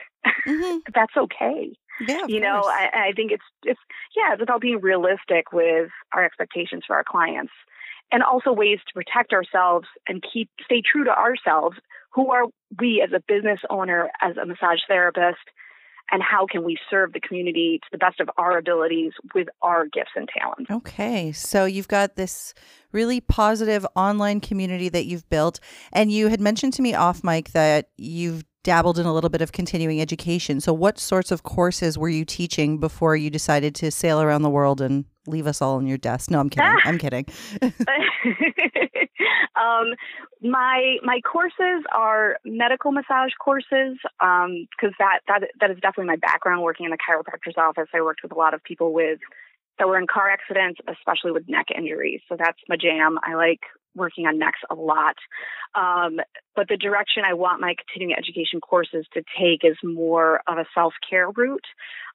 Mm-hmm. 0.46 0.78
That's 0.94 1.16
okay. 1.16 1.72
Yeah, 2.06 2.26
you 2.26 2.40
know, 2.40 2.62
I, 2.64 3.08
I 3.08 3.12
think 3.16 3.32
it's 3.32 3.44
it's 3.62 3.80
yeah, 4.14 4.34
it's 4.34 4.42
about 4.42 4.60
being 4.60 4.80
realistic 4.80 5.52
with 5.52 5.88
our 6.12 6.24
expectations 6.24 6.84
for 6.86 6.96
our 6.96 7.04
clients, 7.04 7.52
and 8.12 8.22
also 8.22 8.52
ways 8.52 8.78
to 8.86 8.94
protect 8.94 9.32
ourselves 9.32 9.86
and 10.06 10.22
keep 10.22 10.50
stay 10.62 10.82
true 10.82 11.04
to 11.04 11.10
ourselves. 11.10 11.78
Who 12.12 12.30
are 12.32 12.44
we 12.78 13.02
as 13.02 13.12
a 13.14 13.22
business 13.26 13.60
owner, 13.70 14.10
as 14.20 14.36
a 14.36 14.44
massage 14.44 14.80
therapist, 14.86 15.40
and 16.10 16.22
how 16.22 16.46
can 16.46 16.64
we 16.64 16.76
serve 16.88 17.12
the 17.12 17.20
community 17.20 17.80
to 17.82 17.88
the 17.90 17.98
best 17.98 18.20
of 18.20 18.30
our 18.38 18.58
abilities 18.58 19.12
with 19.34 19.48
our 19.62 19.86
gifts 19.86 20.10
and 20.14 20.28
talents. 20.28 20.70
Okay. 20.70 21.32
So 21.32 21.64
you've 21.64 21.88
got 21.88 22.16
this 22.16 22.54
really 22.92 23.20
positive 23.20 23.86
online 23.96 24.40
community 24.40 24.88
that 24.88 25.06
you've 25.06 25.28
built. 25.28 25.60
And 25.92 26.10
you 26.10 26.28
had 26.28 26.40
mentioned 26.40 26.72
to 26.74 26.82
me 26.82 26.94
off 26.94 27.24
mic 27.24 27.50
that 27.50 27.90
you've 27.96 28.44
dabbled 28.62 28.98
in 28.98 29.06
a 29.06 29.14
little 29.14 29.30
bit 29.30 29.42
of 29.42 29.52
continuing 29.52 30.00
education. 30.00 30.60
So, 30.60 30.72
what 30.72 30.98
sorts 30.98 31.30
of 31.30 31.44
courses 31.44 31.96
were 31.96 32.08
you 32.08 32.24
teaching 32.24 32.78
before 32.78 33.16
you 33.16 33.30
decided 33.30 33.74
to 33.76 33.90
sail 33.90 34.20
around 34.20 34.42
the 34.42 34.50
world 34.50 34.80
and 34.80 35.04
leave 35.26 35.46
us 35.46 35.60
all 35.62 35.76
on 35.76 35.86
your 35.86 35.98
desk? 35.98 36.30
No, 36.30 36.40
I'm 36.40 36.50
kidding. 36.50 36.76
I'm 36.84 36.98
kidding. 36.98 37.26
um, 39.56 39.94
my 40.42 40.96
my 41.02 41.20
courses 41.20 41.84
are 41.92 42.38
medical 42.44 42.92
massage 42.92 43.32
courses 43.42 43.98
because 44.02 44.16
um, 44.20 44.94
that 44.98 45.20
that 45.28 45.42
that 45.60 45.70
is 45.70 45.76
definitely 45.76 46.06
my 46.06 46.16
background. 46.16 46.62
Working 46.62 46.86
in 46.86 46.90
the 46.90 46.98
chiropractor's 46.98 47.56
office, 47.56 47.88
I 47.94 48.02
worked 48.02 48.22
with 48.22 48.32
a 48.32 48.38
lot 48.38 48.54
of 48.54 48.62
people 48.62 48.92
with 48.92 49.18
that 49.78 49.86
were 49.86 49.98
in 49.98 50.06
car 50.06 50.30
accidents, 50.30 50.80
especially 50.88 51.32
with 51.32 51.48
neck 51.48 51.66
injuries. 51.76 52.20
So 52.28 52.36
that's 52.38 52.58
my 52.68 52.76
jam. 52.76 53.18
I 53.22 53.34
like 53.34 53.60
working 53.96 54.26
on 54.26 54.38
necks 54.38 54.60
a 54.70 54.74
lot. 54.74 55.16
Um, 55.74 56.20
but 56.54 56.68
the 56.68 56.76
direction 56.76 57.22
I 57.26 57.34
want 57.34 57.60
my 57.60 57.74
continuing 57.74 58.16
education 58.18 58.60
courses 58.60 59.06
to 59.14 59.22
take 59.38 59.64
is 59.64 59.76
more 59.82 60.40
of 60.46 60.58
a 60.58 60.66
self 60.74 60.94
care 61.08 61.30
route. 61.30 61.66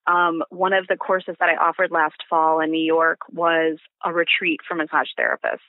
Um, 0.08 0.44
one 0.50 0.74
of 0.74 0.88
the 0.88 0.98
courses 0.98 1.36
that 1.40 1.50
I 1.50 1.64
offered 1.64 1.92
last 1.92 2.16
fall 2.30 2.60
in 2.60 2.72
New 2.72 2.84
York 2.84 3.20
was 3.32 3.78
a 4.04 4.12
retreat 4.12 4.60
for 4.68 4.76
massage 4.76 5.10
therapists. 5.20 5.60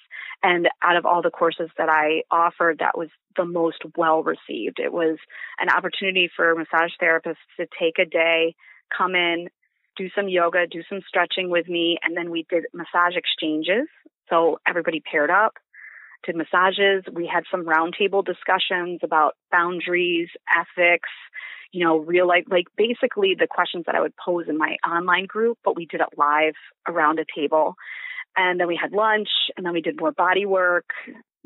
And 0.43 0.69
out 0.83 0.97
of 0.97 1.05
all 1.05 1.23
the 1.23 1.31
courses 1.31 1.69
that 1.77 1.89
I 1.89 2.23
offered, 2.31 2.79
that 2.79 2.97
was 2.97 3.09
the 3.37 3.45
most 3.45 3.83
well 3.97 4.23
received. 4.23 4.79
It 4.79 4.93
was 4.93 5.19
an 5.61 5.69
opportunity 5.69 6.31
for 6.35 6.55
massage 6.55 6.93
therapists 7.01 7.45
to 7.59 7.67
take 7.79 7.99
a 7.99 8.07
day, 8.09 8.55
come 8.97 9.15
in, 9.15 9.49
do 9.97 10.09
some 10.17 10.29
yoga, 10.29 10.67
do 10.67 10.83
some 10.89 11.01
stretching 11.07 11.51
with 11.51 11.69
me, 11.69 11.99
and 12.03 12.17
then 12.17 12.31
we 12.31 12.47
did 12.49 12.65
massage 12.73 13.17
exchanges. 13.17 13.89
So 14.29 14.59
everybody 14.67 15.01
paired 15.01 15.31
up, 15.31 15.55
did 16.25 16.37
massages. 16.37 17.05
We 17.13 17.27
had 17.27 17.45
some 17.51 17.65
roundtable 17.65 18.25
discussions 18.25 19.01
about 19.03 19.35
boundaries, 19.51 20.29
ethics, 20.51 21.09
you 21.73 21.85
know, 21.85 21.99
real 21.99 22.29
life, 22.29 22.45
like 22.49 22.67
basically 22.77 23.35
the 23.39 23.47
questions 23.49 23.85
that 23.87 23.95
I 23.95 24.01
would 24.01 24.15
pose 24.17 24.47
in 24.49 24.59
my 24.59 24.77
online 24.87 25.27
group, 25.27 25.59
but 25.65 25.77
we 25.77 25.87
did 25.87 26.01
it 26.01 26.19
live 26.19 26.55
around 26.87 27.19
a 27.19 27.25
table. 27.35 27.75
And 28.37 28.61
then 28.61 28.67
we 28.67 28.79
had 28.81 28.93
lunch 28.93 29.29
and 29.57 29.65
then 29.65 29.73
we 29.73 29.81
did 29.81 29.99
more 29.99 30.13
body 30.13 30.47
work, 30.47 30.87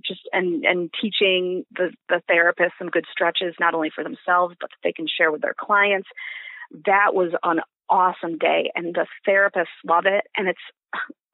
just 0.05 0.21
and 0.33 0.65
and 0.65 0.91
teaching 1.01 1.65
the 1.75 1.91
the 2.09 2.23
therapists 2.31 2.79
some 2.79 2.89
good 2.89 3.07
stretches 3.11 3.55
not 3.59 3.75
only 3.75 3.91
for 3.95 4.05
themselves 4.05 4.55
but 4.61 4.71
that 4.71 4.77
they 4.85 4.93
can 4.93 5.07
share 5.09 5.33
with 5.33 5.41
their 5.41 5.55
clients 5.59 6.09
that 6.85 7.15
was 7.15 7.33
an 7.43 7.61
awesome 7.89 8.39
day 8.39 8.71
and 8.75 8.95
the 8.95 9.07
therapists 9.27 9.67
love 9.85 10.05
it 10.07 10.25
and 10.37 10.49
it's 10.49 10.61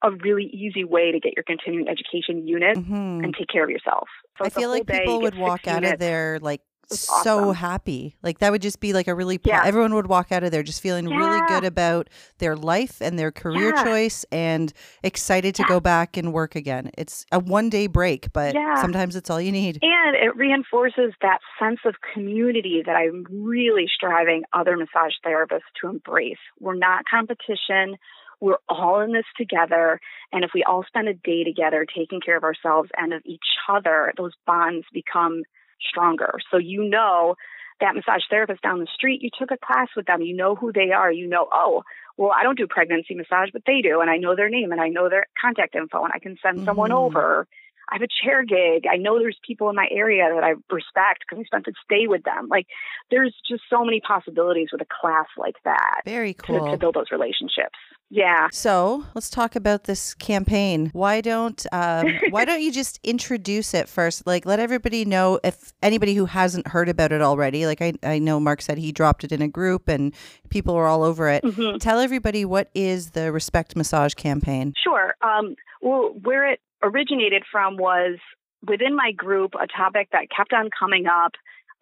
a 0.03 0.11
really 0.11 0.45
easy 0.45 0.85
way 0.85 1.13
to 1.13 1.21
get 1.21 1.35
your 1.37 1.45
continuing 1.45 1.89
education 1.89 2.47
unit 2.47 2.77
mm-hmm. 2.77 3.25
and 3.25 3.35
take 3.39 3.49
care 3.49 3.65
of 3.65 3.71
yourself. 3.71 4.09
So 4.39 4.45
I 4.45 4.49
feel 4.49 4.69
like 4.71 4.87
people 4.87 5.21
would 5.23 5.37
walk 5.37 5.67
out 5.67 5.85
of 5.85 5.99
there 5.99 6.39
like 6.41 6.63
so 6.91 7.51
awesome. 7.51 7.55
happy. 7.55 8.17
Like 8.23 8.39
that 8.39 8.53
would 8.53 8.63
just 8.63 8.81
be 8.81 8.93
like 8.93 9.09
a 9.09 9.15
really 9.15 9.39
po- 9.39 9.51
yeah. 9.51 9.63
everyone 9.65 9.95
would 9.95 10.07
walk 10.07 10.33
out 10.33 10.43
of 10.43 10.51
there 10.51 10.63
just 10.63 10.81
feeling 10.81 11.09
yeah. 11.09 11.17
really 11.17 11.41
good 11.49 11.65
about 11.65 12.09
their 12.39 12.57
life 12.57 13.01
and 13.01 13.19
their 13.19 13.31
career 13.31 13.73
yeah. 13.75 13.85
choice 13.85 14.25
and 14.31 14.73
excited 15.03 15.55
to 15.57 15.65
go 15.65 15.81
back 15.81 16.17
and 16.17 16.33
work 16.33 16.55
again. 16.55 16.91
It's 16.99 17.27
a 17.33 17.39
one 17.39 17.71
day 17.71 17.87
break, 17.87 18.33
but 18.33 18.55
sometimes 18.81 19.17
it's 19.17 19.31
all 19.31 19.41
you 19.41 19.53
need. 19.53 19.79
And 19.83 20.17
it 20.17 20.37
reinforces 20.37 21.13
that 21.23 21.39
sense 21.59 21.81
of 21.85 21.95
community 22.13 22.83
that 22.85 22.97
I'm 22.97 23.27
really 23.31 23.87
striving 23.93 24.43
other 24.53 24.77
massage 24.77 25.15
therapists 25.25 25.61
to 25.81 25.89
embrace. 25.89 26.39
We're 26.61 26.75
not 26.75 27.05
competition. 27.11 27.97
We're 28.43 28.59
all 28.69 29.01
in 29.01 29.13
this 29.13 29.25
together. 29.39 30.01
And 30.33 30.43
if 30.43 30.51
we 30.53 30.65
all 30.65 30.85
spend 30.85 31.07
a 31.07 31.15
day 31.15 31.45
together 31.45 31.87
taking 31.87 32.21
care 32.21 32.37
of 32.37 32.43
ourselves 32.43 32.91
and 32.97 33.15
of 33.15 33.23
each 33.25 33.47
other, 33.71 34.13
those 34.17 34.33
bonds 34.45 34.85
become 34.93 35.45
stronger. 35.89 36.35
So 36.51 36.59
you 36.59 36.83
know 36.83 37.37
that 37.81 37.95
massage 37.95 38.23
therapist 38.29 38.61
down 38.61 38.81
the 38.81 38.89
street, 38.93 39.23
you 39.23 39.31
took 39.39 39.53
a 39.53 39.65
class 39.65 39.89
with 39.97 40.07
them, 40.07 40.23
you 40.23 40.35
know 40.35 40.57
who 40.57 40.73
they 40.73 40.91
are, 40.91 41.13
you 41.13 41.29
know, 41.29 41.47
oh, 41.53 41.85
well, 42.17 42.33
I 42.37 42.43
don't 42.43 42.59
do 42.59 42.67
pregnancy 42.67 43.15
massage, 43.15 43.51
but 43.53 43.63
they 43.65 43.81
do, 43.81 44.01
and 44.01 44.11
I 44.11 44.17
know 44.17 44.35
their 44.35 44.51
name 44.51 44.73
and 44.73 44.81
I 44.81 44.89
know 44.89 45.09
their 45.09 45.27
contact 45.41 45.77
info, 45.77 46.03
and 46.03 46.13
I 46.13 46.19
can 46.19 46.37
send 46.43 46.59
mm-hmm. 46.59 46.67
someone 46.67 46.93
over. 46.93 47.47
I 47.91 47.97
have 47.97 48.03
a 48.03 48.25
chair 48.25 48.45
gig. 48.45 48.85
I 48.91 48.97
know 48.97 49.19
there's 49.19 49.39
people 49.47 49.69
in 49.69 49.77
my 49.77 49.89
area 49.91 50.29
that 50.35 50.45
I 50.45 50.51
respect 50.73 51.25
because 51.29 51.43
I 51.43 51.45
spent 51.45 51.67
a 51.67 51.73
day 51.89 52.07
with 52.07 52.25
them. 52.25 52.49
Like, 52.49 52.67
there's 53.11 53.35
just 53.49 53.63
so 53.69 53.85
many 53.85 54.01
possibilities 54.01 54.69
with 54.73 54.81
a 54.81 54.87
class 55.01 55.27
like 55.37 55.57
that. 55.65 56.03
Very 56.05 56.35
cool. 56.35 56.65
To, 56.65 56.73
to 56.73 56.79
build 56.79 56.95
those 56.95 57.11
relationships. 57.11 57.79
Yeah. 58.15 58.49
So 58.53 59.07
let's 59.15 59.31
talk 59.31 59.57
about 59.57 59.85
this 59.85 60.13
campaign. 60.13 60.91
Why 60.93 61.23
don't 61.23 61.65
um, 61.73 62.07
Why 62.31 62.45
don't 62.45 62.61
you 62.61 62.71
just 62.71 63.01
introduce 63.03 63.73
it 63.73 63.89
first? 63.89 64.27
Like, 64.27 64.45
let 64.45 64.61
everybody 64.61 65.07
know 65.07 65.41
if 65.43 65.73
anybody 65.83 66.15
who 66.15 66.27
hasn't 66.27 66.69
heard 66.69 66.91
about 66.91 67.11
it 67.13 67.23
already. 67.23 67.65
Like, 67.65 67.81
I 67.81 67.95
I 68.03 68.19
know 68.19 68.39
Mark 68.39 68.61
said 68.61 68.77
he 68.77 68.93
dropped 68.93 69.25
it 69.25 69.33
in 69.33 69.41
a 69.41 69.49
group 69.49 69.89
and 69.89 70.15
people 70.51 70.75
are 70.75 70.87
all 70.87 71.03
over 71.03 71.31
it. 71.31 71.43
Mm-hmm. 71.43 71.79
Tell 71.79 72.01
everybody 72.01 72.45
what 72.45 72.71
is 72.75 73.13
the 73.13 73.33
Respect 73.33 73.77
Massage 73.77 74.13
campaign. 74.13 74.75
Sure. 74.85 75.15
Um, 75.23 75.57
well, 75.81 76.15
where 76.23 76.47
it 76.47 76.61
originated 76.83 77.45
from 77.51 77.77
was 77.77 78.19
within 78.67 78.95
my 78.95 79.13
group, 79.13 79.55
a 79.55 79.67
topic 79.67 80.09
that 80.13 80.31
kept 80.35 80.53
on 80.53 80.71
coming 80.79 81.07
up 81.07 81.33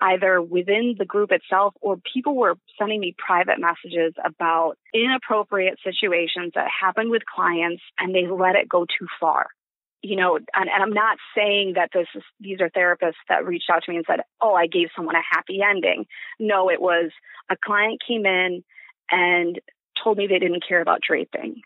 either 0.01 0.41
within 0.41 0.95
the 0.99 1.05
group 1.05 1.31
itself 1.31 1.75
or 1.81 1.99
people 2.13 2.35
were 2.35 2.55
sending 2.79 3.01
me 3.01 3.15
private 3.19 3.59
messages 3.61 4.15
about 4.25 4.77
inappropriate 4.95 5.79
situations 5.85 6.53
that 6.55 6.67
happened 6.69 7.11
with 7.11 7.23
clients 7.27 7.83
and 7.99 8.15
they 8.15 8.27
let 8.27 8.57
it 8.57 8.69
go 8.69 8.87
too 8.87 9.07
far. 9.21 9.49
You 10.03 10.17
know, 10.17 10.37
and, 10.37 10.47
and 10.55 10.83
I'm 10.83 10.95
not 10.95 11.19
saying 11.37 11.75
that 11.75 11.91
this 11.93 12.07
is, 12.15 12.23
these 12.41 12.61
are 12.63 12.71
therapists 12.71 13.21
that 13.29 13.45
reached 13.45 13.69
out 13.71 13.83
to 13.85 13.91
me 13.91 13.99
and 13.99 14.07
said, 14.09 14.21
Oh, 14.41 14.55
I 14.55 14.67
gave 14.67 14.89
someone 14.97 15.15
a 15.15 15.21
happy 15.31 15.61
ending. 15.63 16.07
No, 16.39 16.71
it 16.71 16.81
was 16.81 17.11
a 17.51 17.57
client 17.63 18.01
came 18.07 18.25
in 18.25 18.65
and 19.11 19.61
told 20.03 20.17
me 20.17 20.27
they 20.27 20.39
didn't 20.39 20.65
care 20.67 20.81
about 20.81 21.01
draping. 21.07 21.61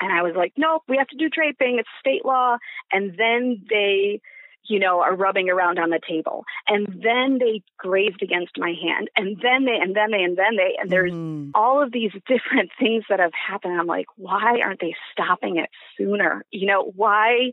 And 0.00 0.12
I 0.12 0.22
was 0.22 0.34
like, 0.34 0.52
nope, 0.56 0.82
we 0.88 0.96
have 0.96 1.08
to 1.08 1.16
do 1.16 1.28
draping. 1.28 1.78
It's 1.78 1.88
state 2.00 2.24
law. 2.24 2.56
And 2.90 3.14
then 3.16 3.64
they, 3.68 4.20
you 4.64 4.78
know, 4.78 5.00
are 5.00 5.14
rubbing 5.14 5.50
around 5.50 5.78
on 5.78 5.90
the 5.90 6.00
table. 6.06 6.44
And 6.66 6.86
then 7.02 7.38
they 7.38 7.62
grazed 7.78 8.22
against 8.22 8.52
my 8.56 8.74
hand. 8.82 9.08
And 9.16 9.36
then 9.42 9.64
they, 9.64 9.76
and 9.76 9.94
then 9.94 10.10
they, 10.10 10.22
and 10.22 10.36
then 10.36 10.56
they, 10.56 10.76
and 10.80 10.90
there's 10.90 11.12
mm. 11.12 11.50
all 11.54 11.82
of 11.82 11.92
these 11.92 12.12
different 12.26 12.70
things 12.78 13.04
that 13.08 13.20
have 13.20 13.32
happened. 13.34 13.78
I'm 13.78 13.86
like, 13.86 14.06
why 14.16 14.60
aren't 14.64 14.80
they 14.80 14.94
stopping 15.12 15.58
it 15.58 15.68
sooner? 15.98 16.44
You 16.50 16.66
know, 16.66 16.92
why, 16.96 17.52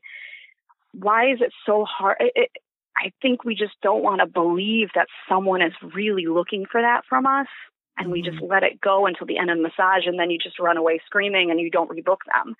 why 0.93 1.31
is 1.31 1.41
it 1.41 1.51
so 1.65 1.85
hard? 1.85 2.17
It, 2.19 2.31
it, 2.35 2.51
I 2.95 3.11
think 3.21 3.43
we 3.43 3.53
just 3.53 3.75
don't 3.83 4.03
want 4.03 4.21
to 4.21 4.25
believe 4.25 4.89
that 4.95 5.07
someone 5.29 5.61
is 5.61 5.73
really 5.93 6.25
looking 6.25 6.65
for 6.71 6.81
that 6.81 7.01
from 7.07 7.27
us 7.27 7.47
and 7.97 8.11
we 8.11 8.21
just 8.21 8.37
mm-hmm. 8.37 8.51
let 8.51 8.63
it 8.63 8.79
go 8.81 9.05
until 9.05 9.27
the 9.27 9.37
end 9.37 9.49
of 9.49 9.57
the 9.57 9.63
massage 9.63 10.05
and 10.05 10.19
then 10.19 10.29
you 10.29 10.37
just 10.37 10.59
run 10.59 10.77
away 10.77 10.99
screaming 11.05 11.51
and 11.51 11.59
you 11.59 11.71
don't 11.71 11.89
rebook 11.89 12.19
them. 12.25 12.55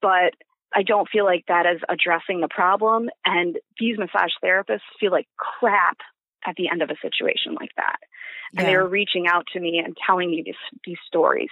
But 0.00 0.34
I 0.74 0.82
don't 0.82 1.08
feel 1.08 1.24
like 1.24 1.44
that 1.48 1.66
is 1.66 1.80
addressing 1.88 2.40
the 2.40 2.48
problem. 2.48 3.08
And 3.24 3.58
these 3.78 3.98
massage 3.98 4.32
therapists 4.44 4.80
feel 5.00 5.12
like 5.12 5.26
crap 5.36 5.98
at 6.46 6.56
the 6.56 6.68
end 6.68 6.82
of 6.82 6.90
a 6.90 6.96
situation 7.00 7.54
like 7.58 7.70
that. 7.76 7.96
And 8.52 8.62
yeah. 8.62 8.70
they 8.70 8.76
were 8.76 8.88
reaching 8.88 9.26
out 9.26 9.46
to 9.52 9.60
me 9.60 9.82
and 9.84 9.96
telling 10.06 10.30
me 10.30 10.42
these, 10.44 10.54
these 10.84 10.98
stories. 11.06 11.50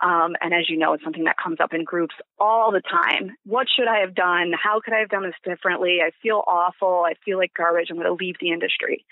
Um, 0.00 0.36
and 0.40 0.54
as 0.54 0.68
you 0.68 0.76
know, 0.78 0.92
it's 0.92 1.02
something 1.02 1.24
that 1.24 1.36
comes 1.42 1.58
up 1.60 1.74
in 1.74 1.82
groups 1.82 2.14
all 2.38 2.70
the 2.70 2.82
time. 2.82 3.36
What 3.44 3.66
should 3.74 3.88
I 3.88 3.98
have 4.00 4.14
done? 4.14 4.52
How 4.52 4.80
could 4.80 4.94
I 4.94 5.00
have 5.00 5.08
done 5.08 5.24
this 5.24 5.34
differently? 5.44 5.98
I 6.02 6.10
feel 6.22 6.44
awful. 6.46 7.04
I 7.04 7.14
feel 7.24 7.36
like 7.36 7.52
garbage. 7.56 7.88
I'm 7.90 7.96
going 7.96 8.06
to 8.06 8.12
leave 8.12 8.36
the 8.40 8.52
industry. 8.52 9.04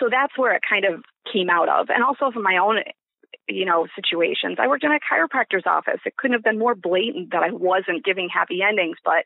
So 0.00 0.08
that's 0.10 0.36
where 0.36 0.54
it 0.54 0.62
kind 0.68 0.84
of 0.84 1.04
came 1.32 1.50
out 1.50 1.68
of. 1.68 1.88
And 1.90 2.02
also 2.02 2.30
from 2.30 2.42
my 2.42 2.58
own 2.58 2.78
you 3.48 3.64
know, 3.64 3.86
situations. 3.94 4.56
I 4.58 4.68
worked 4.68 4.84
in 4.84 4.90
a 4.90 4.98
chiropractor's 4.98 5.66
office. 5.66 6.00
It 6.06 6.16
couldn't 6.16 6.34
have 6.34 6.42
been 6.42 6.58
more 6.58 6.74
blatant 6.74 7.32
that 7.32 7.42
I 7.42 7.50
wasn't 7.50 8.04
giving 8.04 8.28
happy 8.28 8.60
endings, 8.62 8.96
but 9.04 9.24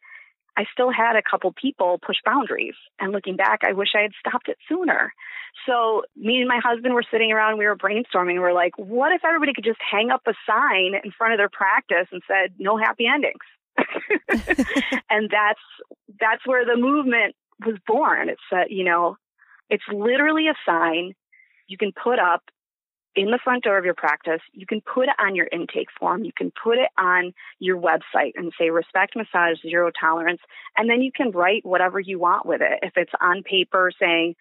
I 0.56 0.64
still 0.72 0.90
had 0.90 1.14
a 1.14 1.22
couple 1.22 1.52
people 1.52 2.00
push 2.04 2.16
boundaries. 2.24 2.74
And 2.98 3.12
looking 3.12 3.36
back, 3.36 3.60
I 3.62 3.72
wish 3.72 3.90
I 3.94 4.02
had 4.02 4.10
stopped 4.18 4.48
it 4.48 4.58
sooner. 4.68 5.12
So 5.66 6.02
me 6.16 6.38
and 6.38 6.48
my 6.48 6.60
husband 6.62 6.94
were 6.94 7.04
sitting 7.10 7.30
around, 7.30 7.58
we 7.58 7.66
were 7.66 7.76
brainstorming. 7.76 8.34
We 8.34 8.38
we're 8.40 8.52
like, 8.52 8.76
what 8.76 9.12
if 9.12 9.24
everybody 9.24 9.52
could 9.54 9.64
just 9.64 9.80
hang 9.88 10.10
up 10.10 10.22
a 10.26 10.34
sign 10.46 10.94
in 11.04 11.12
front 11.16 11.34
of 11.34 11.38
their 11.38 11.48
practice 11.48 12.08
and 12.10 12.22
said, 12.26 12.54
no 12.58 12.76
happy 12.76 13.06
endings? 13.06 13.46
and 15.10 15.30
that's 15.30 15.60
that's 16.18 16.44
where 16.44 16.64
the 16.64 16.76
movement 16.76 17.36
was 17.64 17.76
born. 17.86 18.28
It's 18.28 18.40
a, 18.52 18.64
you 18.68 18.82
know, 18.82 19.16
it's 19.70 19.84
literally 19.92 20.48
a 20.48 20.54
sign 20.66 21.14
you 21.66 21.76
can 21.76 21.92
put 21.92 22.18
up 22.18 22.42
in 23.14 23.26
the 23.30 23.38
front 23.42 23.64
door 23.64 23.78
of 23.78 23.84
your 23.84 23.94
practice. 23.94 24.40
You 24.52 24.66
can 24.66 24.80
put 24.80 25.08
it 25.08 25.14
on 25.18 25.34
your 25.34 25.48
intake 25.50 25.88
form. 25.98 26.24
You 26.24 26.32
can 26.36 26.52
put 26.62 26.78
it 26.78 26.88
on 26.96 27.32
your 27.58 27.76
website 27.76 28.32
and 28.36 28.52
say 28.58 28.70
respect 28.70 29.16
massage, 29.16 29.60
zero 29.62 29.90
tolerance. 29.98 30.40
And 30.76 30.88
then 30.88 31.02
you 31.02 31.10
can 31.12 31.32
write 31.32 31.64
whatever 31.64 31.98
you 31.98 32.18
want 32.18 32.46
with 32.46 32.60
it. 32.60 32.78
If 32.82 32.92
it's 32.96 33.12
on 33.20 33.42
paper 33.42 33.90
saying, 34.00 34.34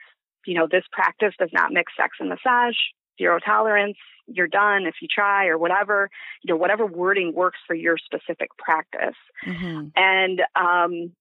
you 0.46 0.54
know, 0.54 0.68
this 0.70 0.84
practice 0.92 1.34
does 1.40 1.50
not 1.52 1.72
mix 1.72 1.92
sex 1.98 2.18
and 2.20 2.30
massage, 2.30 2.76
zero 3.18 3.40
tolerance, 3.40 3.98
you're 4.28 4.48
done 4.48 4.86
if 4.86 4.96
you 5.02 5.08
try 5.08 5.48
or 5.48 5.58
whatever, 5.58 6.10
you 6.44 6.54
know, 6.54 6.58
whatever 6.58 6.86
wording 6.86 7.34
works 7.34 7.60
for 7.66 7.74
your 7.74 7.98
specific 7.98 8.50
practice. 8.58 9.16
Mm-hmm. 9.46 9.88
And 9.96 10.42
um, 10.56 11.14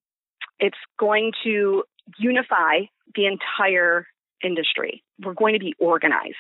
it's 0.59 0.77
going 0.99 1.33
to 1.45 1.85
unify 2.19 2.81
the 3.15 3.27
entire 3.27 4.07
industry. 4.43 5.03
We're 5.23 5.35
going 5.35 5.55
to 5.55 5.61
be 5.61 5.75
organized 5.79 6.37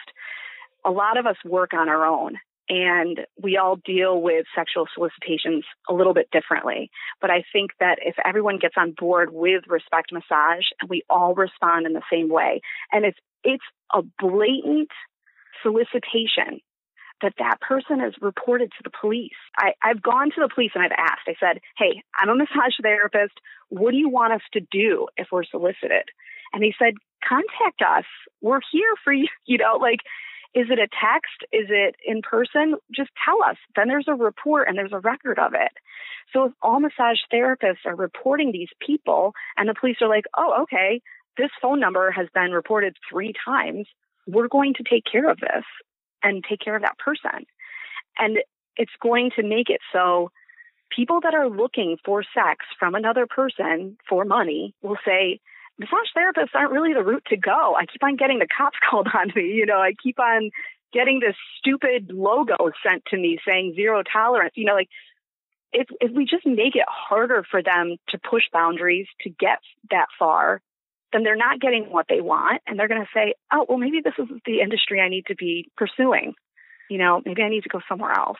a 0.86 0.90
lot 0.90 1.18
of 1.18 1.26
us 1.26 1.36
work 1.44 1.74
on 1.74 1.88
our 1.88 2.06
own 2.06 2.36
and 2.68 3.20
we 3.40 3.56
all 3.56 3.76
deal 3.76 4.20
with 4.20 4.46
sexual 4.54 4.86
solicitations 4.92 5.64
a 5.88 5.94
little 5.94 6.14
bit 6.14 6.28
differently. 6.32 6.90
But 7.20 7.30
I 7.30 7.44
think 7.52 7.72
that 7.78 7.98
if 8.04 8.16
everyone 8.24 8.58
gets 8.58 8.74
on 8.76 8.94
board 8.98 9.30
with 9.32 9.64
respect 9.68 10.12
massage 10.12 10.64
and 10.80 10.88
we 10.88 11.02
all 11.08 11.34
respond 11.34 11.86
in 11.86 11.92
the 11.92 12.02
same 12.10 12.28
way, 12.28 12.60
and 12.90 13.04
it's 13.04 13.18
it's 13.44 13.62
a 13.94 14.02
blatant 14.18 14.90
solicitation 15.62 16.60
that 17.22 17.34
that 17.38 17.60
person 17.60 18.00
is 18.00 18.14
reported 18.20 18.70
to 18.72 18.82
the 18.84 18.90
police. 19.00 19.38
I, 19.56 19.72
I've 19.82 20.02
gone 20.02 20.30
to 20.30 20.40
the 20.40 20.50
police 20.52 20.72
and 20.74 20.84
I've 20.84 20.96
asked. 20.96 21.28
I 21.28 21.34
said, 21.40 21.60
"Hey, 21.76 22.02
I'm 22.14 22.28
a 22.28 22.34
massage 22.34 22.76
therapist. 22.82 23.34
What 23.68 23.92
do 23.92 23.96
you 23.96 24.08
want 24.08 24.34
us 24.34 24.42
to 24.52 24.60
do 24.60 25.08
if 25.16 25.28
we're 25.32 25.44
solicited?" 25.44 26.08
And 26.52 26.62
he 26.62 26.74
said, 26.78 26.94
"Contact 27.26 27.82
us. 27.82 28.04
We're 28.40 28.60
here 28.72 28.94
for 29.02 29.12
you." 29.12 29.28
You 29.46 29.58
know, 29.58 29.78
like 29.80 30.00
is 30.56 30.68
it 30.70 30.78
a 30.78 30.88
text? 30.88 31.44
Is 31.52 31.66
it 31.68 31.96
in 32.04 32.22
person? 32.22 32.76
Just 32.90 33.10
tell 33.22 33.42
us. 33.42 33.56
Then 33.76 33.88
there's 33.88 34.08
a 34.08 34.14
report 34.14 34.68
and 34.68 34.78
there's 34.78 34.92
a 34.92 35.00
record 35.00 35.38
of 35.38 35.52
it. 35.52 35.72
So 36.32 36.46
if 36.46 36.52
all 36.62 36.80
massage 36.80 37.18
therapists 37.30 37.84
are 37.84 37.94
reporting 37.94 38.52
these 38.52 38.70
people 38.80 39.34
and 39.58 39.68
the 39.68 39.74
police 39.78 39.98
are 40.00 40.08
like, 40.08 40.24
oh, 40.34 40.62
okay, 40.62 41.02
this 41.36 41.50
phone 41.60 41.78
number 41.78 42.10
has 42.10 42.28
been 42.32 42.52
reported 42.52 42.96
three 43.10 43.34
times, 43.44 43.86
we're 44.26 44.48
going 44.48 44.72
to 44.74 44.82
take 44.82 45.04
care 45.10 45.30
of 45.30 45.38
this 45.40 45.64
and 46.26 46.44
take 46.48 46.60
care 46.60 46.76
of 46.76 46.82
that 46.82 46.98
person. 46.98 47.46
And 48.18 48.38
it's 48.76 48.92
going 49.02 49.30
to 49.36 49.42
make 49.42 49.70
it 49.70 49.80
so 49.92 50.30
people 50.90 51.20
that 51.22 51.34
are 51.34 51.48
looking 51.48 51.96
for 52.04 52.22
sex 52.22 52.64
from 52.78 52.94
another 52.94 53.26
person 53.26 53.96
for 54.08 54.24
money 54.24 54.74
will 54.82 54.98
say, 55.04 55.40
massage 55.78 56.08
therapists 56.16 56.54
aren't 56.54 56.72
really 56.72 56.94
the 56.94 57.02
route 57.02 57.24
to 57.28 57.36
go. 57.36 57.74
I 57.76 57.86
keep 57.86 58.02
on 58.02 58.16
getting 58.16 58.38
the 58.38 58.48
cops 58.56 58.78
called 58.90 59.08
on 59.12 59.32
me. 59.34 59.52
You 59.52 59.66
know, 59.66 59.78
I 59.78 59.92
keep 60.02 60.18
on 60.18 60.50
getting 60.92 61.20
this 61.20 61.36
stupid 61.58 62.10
logo 62.12 62.56
sent 62.86 63.04
to 63.06 63.16
me 63.16 63.38
saying 63.46 63.74
zero 63.74 64.02
tolerance. 64.02 64.52
You 64.56 64.66
know, 64.66 64.74
like 64.74 64.88
if 65.72 65.88
if 66.00 66.12
we 66.12 66.24
just 66.24 66.46
make 66.46 66.76
it 66.76 66.86
harder 66.88 67.44
for 67.50 67.62
them 67.62 67.96
to 68.10 68.18
push 68.18 68.44
boundaries 68.52 69.06
to 69.22 69.30
get 69.30 69.58
that 69.90 70.06
far, 70.18 70.60
then 71.16 71.22
they're 71.24 71.34
not 71.34 71.60
getting 71.60 71.84
what 71.84 72.04
they 72.08 72.20
want, 72.20 72.60
and 72.66 72.78
they're 72.78 72.88
going 72.88 73.00
to 73.00 73.08
say, 73.14 73.34
"Oh, 73.50 73.64
well, 73.66 73.78
maybe 73.78 74.00
this 74.04 74.14
is 74.18 74.28
the 74.44 74.60
industry 74.60 75.00
I 75.00 75.08
need 75.08 75.26
to 75.26 75.34
be 75.34 75.70
pursuing." 75.76 76.34
You 76.90 76.98
know, 76.98 77.22
maybe 77.24 77.42
I 77.42 77.48
need 77.48 77.62
to 77.62 77.70
go 77.70 77.80
somewhere 77.88 78.12
else. 78.12 78.38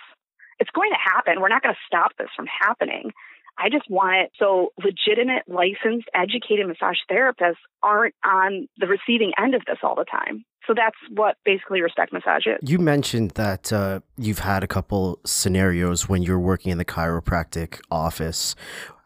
It's 0.60 0.70
going 0.70 0.90
to 0.90 0.98
happen. 0.98 1.40
We're 1.40 1.48
not 1.48 1.62
going 1.62 1.74
to 1.74 1.80
stop 1.86 2.12
this 2.18 2.28
from 2.36 2.46
happening. 2.46 3.12
I 3.58 3.70
just 3.70 3.88
want 3.88 4.16
it 4.16 4.32
so 4.38 4.72
legitimate, 4.76 5.44
licensed, 5.48 6.08
educated 6.14 6.68
massage 6.68 6.98
therapists 7.10 7.64
aren't 7.82 8.14
on 8.22 8.68
the 8.76 8.86
receiving 8.86 9.32
end 9.38 9.54
of 9.54 9.62
this 9.66 9.78
all 9.82 9.94
the 9.94 10.04
time. 10.04 10.44
So 10.66 10.74
that's 10.74 10.96
what 11.10 11.36
basically 11.44 11.80
respect 11.80 12.12
massage 12.12 12.46
is. 12.46 12.58
You 12.62 12.78
mentioned 12.78 13.32
that 13.32 13.72
uh, 13.72 14.00
you've 14.16 14.40
had 14.40 14.64
a 14.64 14.66
couple 14.66 15.20
scenarios 15.24 16.08
when 16.08 16.22
you're 16.22 16.40
working 16.40 16.72
in 16.72 16.78
the 16.78 16.84
chiropractic 16.84 17.80
office 17.90 18.54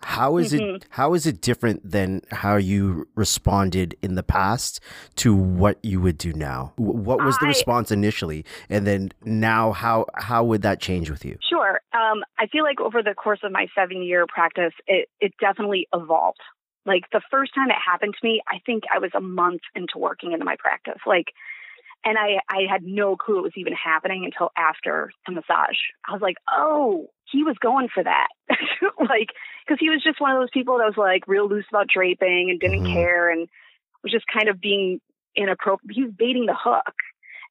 how 0.03 0.38
is 0.38 0.53
mm-hmm. 0.53 0.77
it 0.77 0.87
how 0.90 1.14
is 1.14 1.27
it 1.27 1.40
different 1.40 1.88
than 1.88 2.23
how 2.31 2.57
you 2.57 3.07
responded 3.14 3.96
in 4.03 4.14
the 4.14 4.23
past 4.23 4.81
to 5.16 5.35
what 5.35 5.79
you 5.83 6.01
would 6.01 6.16
do 6.16 6.33
now? 6.33 6.73
What 6.77 7.23
was 7.23 7.37
the 7.38 7.46
I, 7.46 7.49
response 7.49 7.90
initially 7.90 8.44
and 8.68 8.87
then 8.87 9.11
now 9.25 9.73
how 9.73 10.07
how 10.14 10.44
would 10.44 10.62
that 10.62 10.81
change 10.81 11.11
with 11.11 11.25
you? 11.25 11.37
Sure. 11.49 11.81
Um, 11.92 12.23
I 12.38 12.46
feel 12.46 12.64
like 12.64 12.81
over 12.81 13.03
the 13.03 13.14
course 13.14 13.40
of 13.42 13.53
my 13.53 13.66
7-year 13.77 14.27
practice 14.27 14.73
it 14.87 15.09
it 15.20 15.33
definitely 15.40 15.87
evolved. 15.92 16.40
Like 16.87 17.05
the 17.12 17.21
first 17.31 17.55
time 17.55 17.71
it 17.71 17.77
happened 17.85 18.14
to 18.21 18.27
me, 18.27 18.43
I 18.49 18.61
think 18.64 18.85
I 18.93 18.99
was 18.99 19.11
a 19.14 19.21
month 19.21 19.62
into 19.75 19.99
working 19.99 20.33
into 20.33 20.45
my 20.45 20.57
practice. 20.59 21.01
Like 21.07 21.33
and 22.05 22.16
I, 22.16 22.40
I 22.49 22.62
had 22.71 22.83
no 22.83 23.16
clue 23.16 23.38
it 23.38 23.43
was 23.43 23.53
even 23.57 23.75
happening 23.75 24.25
until 24.25 24.51
after 24.57 25.12
the 25.27 25.33
massage. 25.33 25.77
I 26.09 26.12
was 26.12 26.23
like, 26.23 26.37
oh, 26.51 27.09
he 27.31 27.45
was 27.45 27.57
going 27.61 27.88
for 27.93 28.03
that. 28.03 28.29
like, 28.99 29.31
because 29.66 29.79
he 29.79 29.90
was 29.90 30.03
just 30.03 30.21
one 30.21 30.33
of 30.33 30.40
those 30.40 30.51
people 30.53 30.79
that 30.79 30.87
was 30.87 30.97
like 30.97 31.29
real 31.29 31.49
loose 31.49 31.66
about 31.69 31.88
draping 31.88 32.49
and 32.51 32.59
didn't 32.59 32.85
mm-hmm. 32.85 32.95
care 32.95 33.31
and 33.31 33.49
was 34.03 34.12
just 34.12 34.25
kind 34.33 34.49
of 34.49 34.61
being 34.61 35.01
inappropriate. 35.37 35.95
He 35.95 36.05
was 36.05 36.12
baiting 36.16 36.47
the 36.47 36.57
hook. 36.59 36.95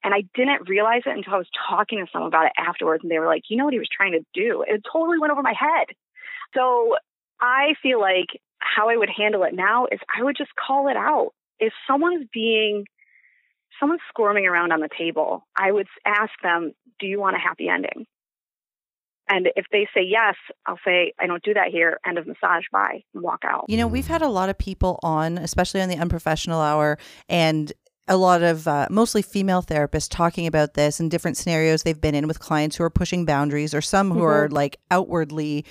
And 0.04 0.14
I 0.14 0.24
didn't 0.34 0.70
realize 0.70 1.02
it 1.06 1.16
until 1.16 1.34
I 1.34 1.38
was 1.38 1.50
talking 1.70 2.00
to 2.00 2.10
someone 2.12 2.30
about 2.30 2.46
it 2.46 2.54
afterwards. 2.58 3.04
And 3.04 3.12
they 3.12 3.20
were 3.20 3.28
like, 3.28 3.44
you 3.50 3.58
know 3.58 3.66
what 3.66 3.74
he 3.74 3.80
was 3.80 3.90
trying 3.92 4.14
to 4.14 4.26
do? 4.34 4.64
It 4.66 4.82
totally 4.92 5.20
went 5.20 5.32
over 5.32 5.42
my 5.44 5.54
head. 5.54 5.88
So 6.56 6.96
I 7.42 7.74
feel 7.84 8.00
like 8.00 8.28
how 8.60 8.90
I 8.90 8.98
would 8.98 9.10
handle 9.10 9.44
it 9.44 9.54
now 9.54 9.88
is 9.92 10.00
I 10.16 10.24
would 10.24 10.38
just 10.38 10.52
call 10.56 10.88
it 10.88 10.98
out. 10.98 11.32
If 11.60 11.74
someone's 11.88 12.28
being 12.34 12.86
someone's 13.80 14.02
squirming 14.10 14.46
around 14.46 14.72
on 14.72 14.82
the 14.82 14.90
table, 14.98 15.46
I 15.58 15.72
would 15.72 15.88
ask 16.06 16.32
them, 16.44 16.74
Do 17.00 17.08
you 17.08 17.20
want 17.20 17.36
a 17.36 17.40
happy 17.40 17.70
ending? 17.70 18.06
And 19.30 19.48
if 19.56 19.66
they 19.72 19.88
say 19.94 20.02
yes, 20.04 20.36
I'll 20.66 20.80
say, 20.84 21.14
I 21.20 21.28
don't 21.28 21.44
do 21.44 21.54
that 21.54 21.68
here. 21.68 22.00
End 22.06 22.18
of 22.18 22.26
massage. 22.26 22.64
Bye. 22.72 23.04
And 23.14 23.24
walk 23.24 23.44
out. 23.46 23.66
You 23.68 23.78
know, 23.78 23.86
we've 23.86 24.08
had 24.08 24.24
a 24.24 24.28
lot 24.28 24.50
of 24.50 24.58
people 24.58 25.00
on, 25.04 25.38
especially 25.38 25.82
on 25.82 25.90
the 25.90 25.98
unprofessional 25.98 26.60
hour, 26.60 26.98
and 27.30 27.72
a 28.08 28.18
lot 28.18 28.42
of 28.42 28.68
uh, 28.68 28.88
mostly 28.90 29.22
female 29.22 29.62
therapists 29.62 30.10
talking 30.10 30.48
about 30.48 30.74
this 30.74 31.00
and 31.00 31.12
different 31.12 31.38
scenarios 31.38 31.84
they've 31.84 32.02
been 32.02 32.16
in 32.16 32.28
with 32.28 32.40
clients 32.40 32.76
who 32.76 32.84
are 32.84 32.90
pushing 32.90 33.24
boundaries 33.24 33.76
or 33.76 33.82
some 33.82 34.10
who 34.10 34.22
mm-hmm. 34.22 34.26
are 34.26 34.50
like 34.50 34.78
outwardly 34.90 35.64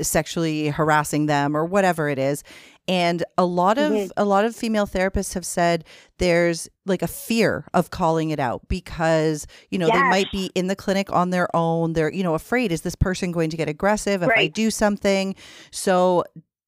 sexually 0.00 0.68
harassing 0.68 1.26
them 1.26 1.56
or 1.56 1.64
whatever 1.64 2.08
it 2.08 2.18
is 2.18 2.42
and 2.88 3.24
a 3.36 3.44
lot 3.44 3.78
of 3.78 3.92
mm-hmm. 3.92 4.10
a 4.16 4.24
lot 4.24 4.44
of 4.44 4.54
female 4.54 4.86
therapists 4.86 5.34
have 5.34 5.44
said 5.44 5.84
there's 6.18 6.68
like 6.84 7.02
a 7.02 7.08
fear 7.08 7.66
of 7.74 7.90
calling 7.90 8.30
it 8.30 8.38
out 8.38 8.66
because 8.68 9.46
you 9.70 9.78
know 9.78 9.86
yes. 9.86 9.96
they 9.96 10.02
might 10.02 10.30
be 10.32 10.50
in 10.54 10.66
the 10.66 10.76
clinic 10.76 11.12
on 11.12 11.30
their 11.30 11.54
own 11.54 11.92
they're 11.94 12.12
you 12.12 12.22
know 12.22 12.34
afraid 12.34 12.70
is 12.72 12.82
this 12.82 12.94
person 12.94 13.32
going 13.32 13.50
to 13.50 13.56
get 13.56 13.68
aggressive 13.68 14.22
if 14.22 14.28
right. 14.28 14.38
i 14.38 14.46
do 14.46 14.70
something 14.70 15.34
so 15.70 16.22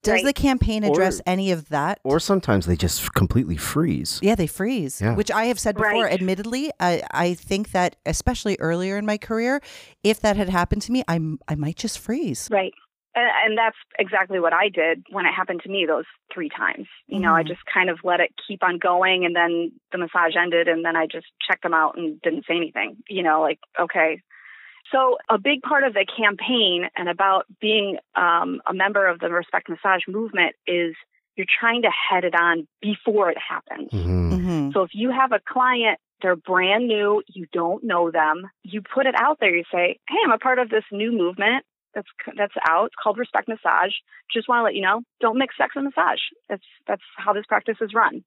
does 0.05 0.13
right. 0.15 0.25
the 0.27 0.33
campaign 0.33 0.85
address 0.85 1.19
or, 1.19 1.23
any 1.27 1.51
of 1.51 1.71
that? 1.71 1.99
Or 2.05 2.21
sometimes 2.21 2.67
they 2.67 2.77
just 2.77 3.15
completely 3.15 3.57
freeze. 3.57 4.21
Yeah, 4.23 4.37
they 4.37 4.47
freeze. 4.47 5.01
Yeah. 5.01 5.17
Which 5.17 5.31
I 5.31 5.47
have 5.47 5.59
said 5.59 5.75
before. 5.75 6.05
Right. 6.05 6.13
Admittedly, 6.13 6.71
I, 6.79 7.03
I 7.11 7.35
think 7.35 7.73
that 7.73 7.97
especially 8.07 8.57
earlier 8.61 8.97
in 8.97 9.05
my 9.05 9.19
career, 9.19 9.61
if 10.05 10.21
that 10.21 10.37
had 10.37 10.49
happened 10.49 10.83
to 10.83 10.93
me, 10.93 11.03
I 11.09 11.19
I 11.49 11.57
might 11.57 11.77
just 11.77 11.99
freeze. 11.99 12.49
Right. 12.51 12.73
And, 13.15 13.31
and 13.45 13.59
that's 13.59 13.77
exactly 13.99 14.39
what 14.39 14.53
I 14.53 14.69
did 14.69 15.05
when 15.11 15.27
it 15.27 15.33
happened 15.33 15.63
to 15.65 15.71
me 15.71 15.87
those 15.87 16.05
three 16.33 16.49
times. 16.49 16.87
You 17.07 17.21
know, 17.21 17.33
mm. 17.33 17.37
I 17.37 17.43
just 17.43 17.61
kind 17.73 17.91
of 17.91 17.99
let 18.05 18.21
it 18.21 18.31
keep 18.47 18.63
on 18.63 18.79
going, 18.79 19.25
and 19.25 19.35
then 19.35 19.73
the 19.93 19.99
massage 19.99 20.37
ended, 20.37 20.69
and 20.69 20.85
then 20.85 20.97
I 20.97 21.07
just 21.07 21.27
checked 21.47 21.63
them 21.63 21.75
out 21.75 21.97
and 21.97 22.21
didn't 22.23 22.45
say 22.47 22.57
anything. 22.57 22.97
You 23.09 23.23
know, 23.23 23.41
like 23.41 23.59
okay, 23.79 24.23
so, 24.93 25.19
a 25.29 25.39
big 25.39 25.63
part 25.63 25.85
of 25.85 25.93
the 25.93 26.07
campaign 26.17 26.89
and 26.97 27.09
about 27.09 27.47
being 27.61 27.99
um, 28.15 28.63
a 28.67 28.73
member 28.73 29.07
of 29.07 29.21
the 29.21 29.31
Respect 29.31 29.69
Massage 29.69 30.03
movement 30.09 30.55
is 30.67 30.95
you're 31.37 31.47
trying 31.61 31.83
to 31.83 31.91
head 31.91 32.25
it 32.25 32.35
on 32.35 32.67
before 32.81 33.31
it 33.31 33.37
happens. 33.39 33.91
Mm-hmm. 33.91 34.33
Mm-hmm. 34.33 34.71
So, 34.73 34.83
if 34.83 34.91
you 34.95 35.11
have 35.11 35.33
a 35.33 35.41
client, 35.47 35.99
they're 36.23 36.37
brand 36.37 36.89
new, 36.89 37.23
you 37.27 37.47
don't 37.53 37.85
know 37.85 38.11
them, 38.11 38.51
you 38.63 38.83
put 38.83 39.07
it 39.07 39.15
out 39.17 39.39
there. 39.41 39.55
You 39.55 39.65
say, 39.71 39.99
"Hey, 40.09 40.17
I'm 40.25 40.33
a 40.33 40.39
part 40.39 40.59
of 40.59 40.71
this 40.71 40.85
new 40.91 41.13
movement 41.13 41.65
that's 41.99 42.37
that's 42.37 42.55
out. 42.69 42.87
It's 42.87 42.95
called 43.03 43.19
Respect 43.19 43.49
Massage. 43.49 43.93
Just 44.33 44.49
want 44.49 44.61
to 44.61 44.65
let 44.65 44.75
you 44.75 44.83
know, 44.83 45.03
don't 45.21 45.39
mix 45.39 45.57
sex 45.57 45.73
and 45.75 45.85
massage. 45.85 46.21
That's 46.49 46.63
that's 46.87 47.03
how 47.17 47.33
this 47.33 47.47
practice 47.47 47.77
is 47.81 47.95
run." 47.95 48.25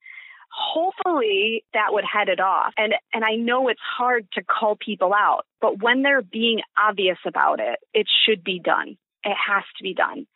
hopefully 0.51 1.63
that 1.73 1.87
would 1.91 2.03
head 2.03 2.29
it 2.29 2.39
off. 2.39 2.73
And 2.77 2.93
and 3.13 3.23
I 3.23 3.35
know 3.35 3.69
it's 3.69 3.79
hard 3.97 4.27
to 4.33 4.43
call 4.43 4.75
people 4.75 5.13
out, 5.13 5.45
but 5.59 5.81
when 5.81 6.01
they're 6.01 6.21
being 6.21 6.61
obvious 6.77 7.17
about 7.25 7.59
it, 7.59 7.79
it 7.93 8.07
should 8.25 8.43
be 8.43 8.59
done. 8.59 8.97
It 9.23 9.35
has 9.47 9.63
to 9.77 9.83
be 9.83 9.93
done. 9.93 10.27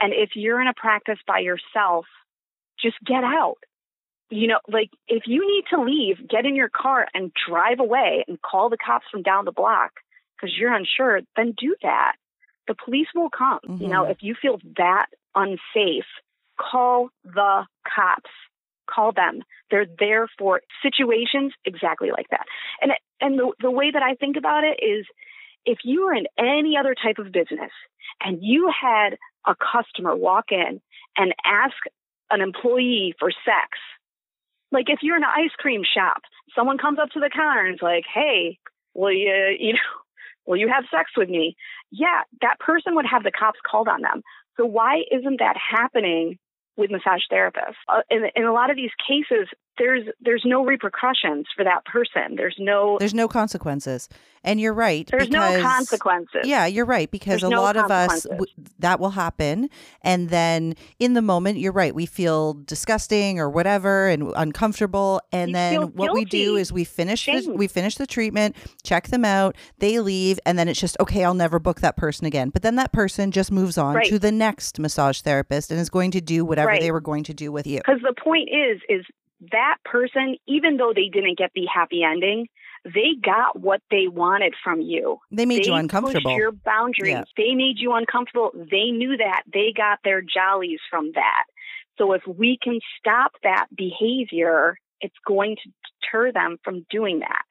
And 0.00 0.12
if 0.12 0.30
you're 0.34 0.60
in 0.60 0.68
a 0.68 0.74
practice 0.74 1.18
by 1.26 1.40
yourself, 1.40 2.06
just 2.80 2.96
get 3.04 3.24
out. 3.24 3.58
You 4.30 4.48
know, 4.48 4.60
like 4.68 4.90
if 5.08 5.24
you 5.26 5.46
need 5.46 5.64
to 5.70 5.82
leave, 5.82 6.28
get 6.28 6.46
in 6.46 6.56
your 6.56 6.70
car 6.70 7.06
and 7.14 7.32
drive 7.48 7.80
away 7.80 8.24
and 8.26 8.40
call 8.40 8.70
the 8.70 8.78
cops 8.78 9.06
from 9.10 9.22
down 9.22 9.44
the 9.44 9.52
block 9.52 9.92
because 10.36 10.56
you're 10.58 10.72
unsure, 10.72 11.20
then 11.36 11.54
do 11.56 11.76
that. 11.82 12.14
The 12.68 12.74
police 12.74 13.08
will 13.14 13.30
come. 13.30 13.60
Mm-hmm. 13.66 13.82
You 13.82 13.88
know, 13.88 14.04
if 14.04 14.18
you 14.20 14.34
feel 14.40 14.58
that 14.76 15.06
unsafe, 15.34 16.06
call 16.58 17.08
the 17.24 17.66
cops. 17.84 18.30
Call 18.90 19.12
them. 19.12 19.42
They're 19.70 19.86
there 19.98 20.28
for 20.38 20.60
situations 20.82 21.52
exactly 21.64 22.10
like 22.10 22.26
that. 22.30 22.44
And 22.80 22.92
and 23.20 23.38
the 23.38 23.52
the 23.60 23.70
way 23.70 23.90
that 23.90 24.02
I 24.02 24.14
think 24.14 24.36
about 24.36 24.64
it 24.64 24.84
is 24.84 25.06
if 25.64 25.78
you 25.84 26.04
were 26.04 26.14
in 26.14 26.26
any 26.38 26.76
other 26.76 26.94
type 26.94 27.18
of 27.18 27.32
business 27.32 27.70
and 28.20 28.38
you 28.42 28.70
had 28.70 29.16
a 29.46 29.54
customer 29.54 30.14
walk 30.14 30.46
in 30.50 30.80
and 31.16 31.34
ask 31.44 31.76
an 32.30 32.40
employee 32.40 33.14
for 33.18 33.30
sex, 33.30 33.78
like 34.72 34.86
if 34.88 34.98
you're 35.02 35.16
in 35.16 35.22
an 35.22 35.30
ice 35.34 35.54
cream 35.58 35.82
shop, 35.84 36.22
someone 36.54 36.78
comes 36.78 36.98
up 36.98 37.10
to 37.10 37.20
the 37.20 37.30
counter 37.34 37.64
and 37.64 37.76
is 37.76 37.82
like, 37.82 38.04
"Hey, 38.12 38.58
will 38.94 39.12
you, 39.12 39.56
you 39.58 39.72
know, 39.74 39.78
will 40.46 40.56
you 40.56 40.68
have 40.68 40.84
sex 40.90 41.10
with 41.16 41.28
me?" 41.28 41.56
Yeah, 41.90 42.22
that 42.40 42.58
person 42.58 42.94
would 42.94 43.06
have 43.06 43.22
the 43.22 43.32
cops 43.32 43.60
called 43.64 43.88
on 43.88 44.02
them. 44.02 44.22
So 44.56 44.66
why 44.66 45.02
isn't 45.10 45.38
that 45.38 45.56
happening 45.56 46.38
with 46.76 46.90
massage 46.90 47.22
therapists. 47.30 47.80
Uh, 47.88 48.02
in, 48.10 48.24
in 48.34 48.44
a 48.44 48.52
lot 48.52 48.70
of 48.70 48.76
these 48.76 48.90
cases, 49.06 49.48
there's 49.78 50.06
there's 50.20 50.42
no 50.44 50.64
repercussions 50.64 51.46
for 51.54 51.64
that 51.64 51.84
person. 51.84 52.36
There's 52.36 52.56
no 52.58 52.96
there's 52.98 53.14
no 53.14 53.28
consequences. 53.28 54.08
And 54.44 54.60
you're 54.60 54.74
right. 54.74 55.06
There's 55.08 55.28
because, 55.28 55.62
no 55.62 55.62
consequences. 55.62 56.40
Yeah, 56.42 56.66
you're 56.66 56.84
right 56.84 57.08
because 57.08 57.42
there's 57.42 57.44
a 57.44 57.48
no 57.50 57.62
lot 57.62 57.76
of 57.76 57.92
us 57.92 58.24
w- 58.24 58.52
that 58.80 58.98
will 58.98 59.10
happen, 59.10 59.70
and 60.02 60.30
then 60.30 60.74
in 60.98 61.14
the 61.14 61.22
moment, 61.22 61.58
you're 61.58 61.70
right. 61.70 61.94
We 61.94 62.06
feel 62.06 62.54
disgusting 62.54 63.38
or 63.38 63.48
whatever 63.48 64.08
and 64.08 64.32
uncomfortable, 64.34 65.20
and 65.30 65.50
you 65.50 65.54
then 65.54 65.82
what 65.92 66.12
we 66.12 66.24
do 66.24 66.56
is 66.56 66.72
we 66.72 66.82
finish 66.82 67.26
the, 67.26 67.52
we 67.54 67.68
finish 67.68 67.94
the 67.94 68.06
treatment, 68.06 68.56
check 68.82 69.08
them 69.08 69.24
out, 69.24 69.56
they 69.78 70.00
leave, 70.00 70.40
and 70.44 70.58
then 70.58 70.66
it's 70.66 70.80
just 70.80 70.98
okay. 70.98 71.24
I'll 71.24 71.34
never 71.34 71.60
book 71.60 71.80
that 71.80 71.96
person 71.96 72.26
again. 72.26 72.50
But 72.50 72.62
then 72.62 72.74
that 72.76 72.92
person 72.92 73.30
just 73.30 73.52
moves 73.52 73.78
on 73.78 73.94
right. 73.94 74.08
to 74.08 74.18
the 74.18 74.32
next 74.32 74.80
massage 74.80 75.20
therapist 75.20 75.70
and 75.70 75.78
is 75.78 75.88
going 75.88 76.10
to 76.10 76.20
do 76.20 76.44
whatever 76.44 76.68
right. 76.68 76.80
they 76.80 76.90
were 76.90 77.00
going 77.00 77.22
to 77.24 77.34
do 77.34 77.52
with 77.52 77.68
you. 77.68 77.78
Because 77.78 78.00
the 78.02 78.14
point 78.20 78.48
is, 78.48 78.80
is 78.88 79.06
that 79.50 79.78
person, 79.84 80.36
even 80.46 80.76
though 80.76 80.92
they 80.94 81.08
didn't 81.08 81.38
get 81.38 81.50
the 81.54 81.66
happy 81.66 82.02
ending, 82.04 82.46
they 82.84 83.14
got 83.22 83.58
what 83.58 83.80
they 83.90 84.08
wanted 84.08 84.54
from 84.62 84.80
you. 84.80 85.18
They 85.30 85.46
made 85.46 85.64
they 85.64 85.68
you 85.68 85.74
uncomfortable. 85.74 86.36
your 86.36 86.52
boundaries. 86.52 87.10
Yeah. 87.12 87.24
They 87.36 87.54
made 87.54 87.76
you 87.78 87.92
uncomfortable. 87.92 88.50
They 88.54 88.90
knew 88.90 89.16
that. 89.16 89.42
They 89.52 89.72
got 89.76 89.98
their 90.04 90.22
jollies 90.22 90.80
from 90.90 91.12
that. 91.14 91.44
So 91.98 92.12
if 92.12 92.22
we 92.26 92.58
can 92.62 92.80
stop 92.98 93.32
that 93.42 93.66
behavior, 93.76 94.76
it's 95.00 95.14
going 95.26 95.56
to 95.62 95.70
deter 96.00 96.32
them 96.32 96.58
from 96.64 96.86
doing 96.90 97.20
that. 97.20 97.42